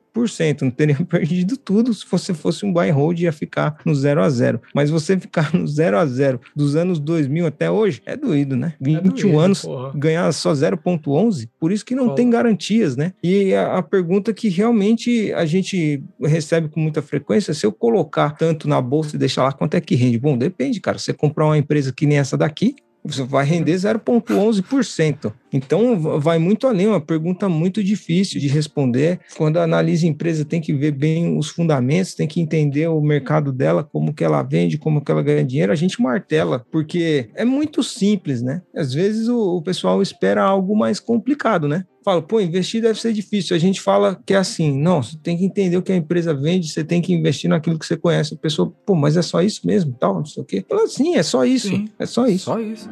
não 0.63 0.71
teria 0.71 0.97
perdido 1.05 1.57
tudo 1.57 1.93
se 1.93 2.05
você 2.11 2.33
fosse 2.35 2.65
um 2.65 2.73
buy 2.73 2.91
hold 2.91 3.21
ia 3.21 3.33
ficar 3.33 3.79
no 3.85 3.95
0 3.95 4.23
a 4.23 4.29
0. 4.29 4.61
Mas 4.75 4.91
você 4.91 5.19
ficar 5.21 5.55
no 5.55 5.67
0 5.67 5.99
a 5.99 6.07
0 6.07 6.41
dos 6.55 6.77
anos 6.77 6.99
2000 6.99 7.47
até 7.47 7.71
hoje 7.71 8.03
é 8.07 8.17
doído, 8.17 8.57
né? 8.57 8.75
21 8.81 8.99
é 8.99 9.03
doído, 9.03 9.41
anos 9.41 9.63
porra. 9.63 9.93
ganhar 9.95 10.33
só 10.33 10.53
0.11, 10.53 11.49
por 11.59 11.73
isso 11.73 11.85
que 11.85 11.95
não 11.95 12.15
tem 12.15 12.31
garantias, 12.31 12.97
né? 12.97 13.13
E 13.23 13.55
a, 13.55 13.79
a 13.79 13.83
pergunta 13.83 14.33
que 14.33 14.49
realmente 14.49 15.33
a 15.33 15.45
gente 15.45 16.03
recebe 16.23 16.69
com 16.69 16.81
muita 16.81 17.03
frequência, 17.03 17.55
se 17.55 17.67
eu 17.67 17.73
colocar 17.73 18.31
tanto 18.37 18.69
na 18.69 18.81
bolsa 18.81 19.17
e 19.17 19.19
deixar 19.19 19.45
lá, 19.45 19.53
quanto 19.53 19.75
é 19.75 19.81
que 19.81 19.95
rende? 19.95 20.19
Bom, 20.19 20.37
depende, 20.37 20.81
cara. 20.81 20.99
Você 20.99 21.13
comprar 21.13 21.47
uma 21.47 21.59
empresa 21.59 21.93
que 21.93 22.07
nem 22.07 22.19
essa 22.19 22.37
daqui, 22.37 22.77
vai 23.27 23.45
render 23.45 23.75
0,11%. 23.75 25.33
Então, 25.53 25.99
vai 26.21 26.39
muito 26.39 26.67
além, 26.67 26.87
uma 26.87 27.01
pergunta 27.01 27.49
muito 27.49 27.83
difícil 27.83 28.41
de 28.41 28.49
responder. 28.49 29.21
Quando 29.37 29.59
analisa 29.59 30.07
a 30.07 30.09
empresa, 30.09 30.45
tem 30.45 30.61
que 30.61 30.73
ver 30.73 30.93
bem 30.93 31.39
os 31.39 31.49
fundamentos, 31.49 32.15
tem 32.15 32.27
que 32.27 32.41
entender 32.41 32.89
o 32.89 33.01
mercado 33.01 33.53
dela, 33.53 33.83
como 33.83 34.13
que 34.13 34.25
ela 34.25 34.43
vende, 34.43 34.79
como 34.79 35.01
que 35.01 35.11
ela 35.11 35.23
ganha 35.23 35.45
dinheiro. 35.45 35.73
A 35.73 35.77
gente 35.77 36.03
martela, 36.03 36.65
porque 36.71 37.31
é 37.35 37.45
muito 37.45 37.83
simples, 37.83 38.43
né? 38.43 38.63
Às 38.75 38.93
vezes 38.93 39.29
o, 39.29 39.57
o 39.57 39.63
pessoal 39.63 40.03
espera 40.03 40.43
algo 40.43 40.77
mais 40.77 41.01
complicado, 41.01 41.69
né? 41.69 41.85
Fala, 42.07 42.23
pô, 42.23 42.41
investir 42.41 42.81
deve 42.81 43.01
ser 43.01 43.13
difícil. 43.13 43.57
A 43.57 43.59
gente 43.59 43.81
fala 43.81 44.17
que 44.25 44.33
é 44.33 44.37
assim, 44.37 44.81
não, 44.81 45.03
você 45.03 45.17
tem 45.21 45.37
que 45.37 45.45
entender 45.45 45.77
o 45.77 45.83
que 45.83 45.91
a 45.91 45.97
empresa 45.97 46.33
vende, 46.33 46.69
você 46.69 46.85
tem 46.85 47.03
que 47.03 47.13
investir 47.13 47.51
naquilo 47.51 47.77
que 47.77 47.85
você 47.85 47.97
conhece. 47.97 48.35
A 48.35 48.37
pessoa, 48.37 48.73
pô, 48.87 48.95
mas 48.95 49.17
é 49.17 49.23
só 49.23 49.43
isso 49.43 49.67
mesmo, 49.67 49.93
tal, 49.99 50.15
não 50.15 50.25
sei 50.25 50.41
o 50.41 50.47
quê. 50.47 50.65
Fala, 50.69 50.87
sim, 50.87 51.17
é 51.17 51.23
só 51.25 51.45
isso, 51.45 51.67
sim, 51.67 51.89
é 51.99 52.07
só 52.07 52.29
isso. 52.29 52.45
Só 52.45 52.61
isso. 52.61 52.89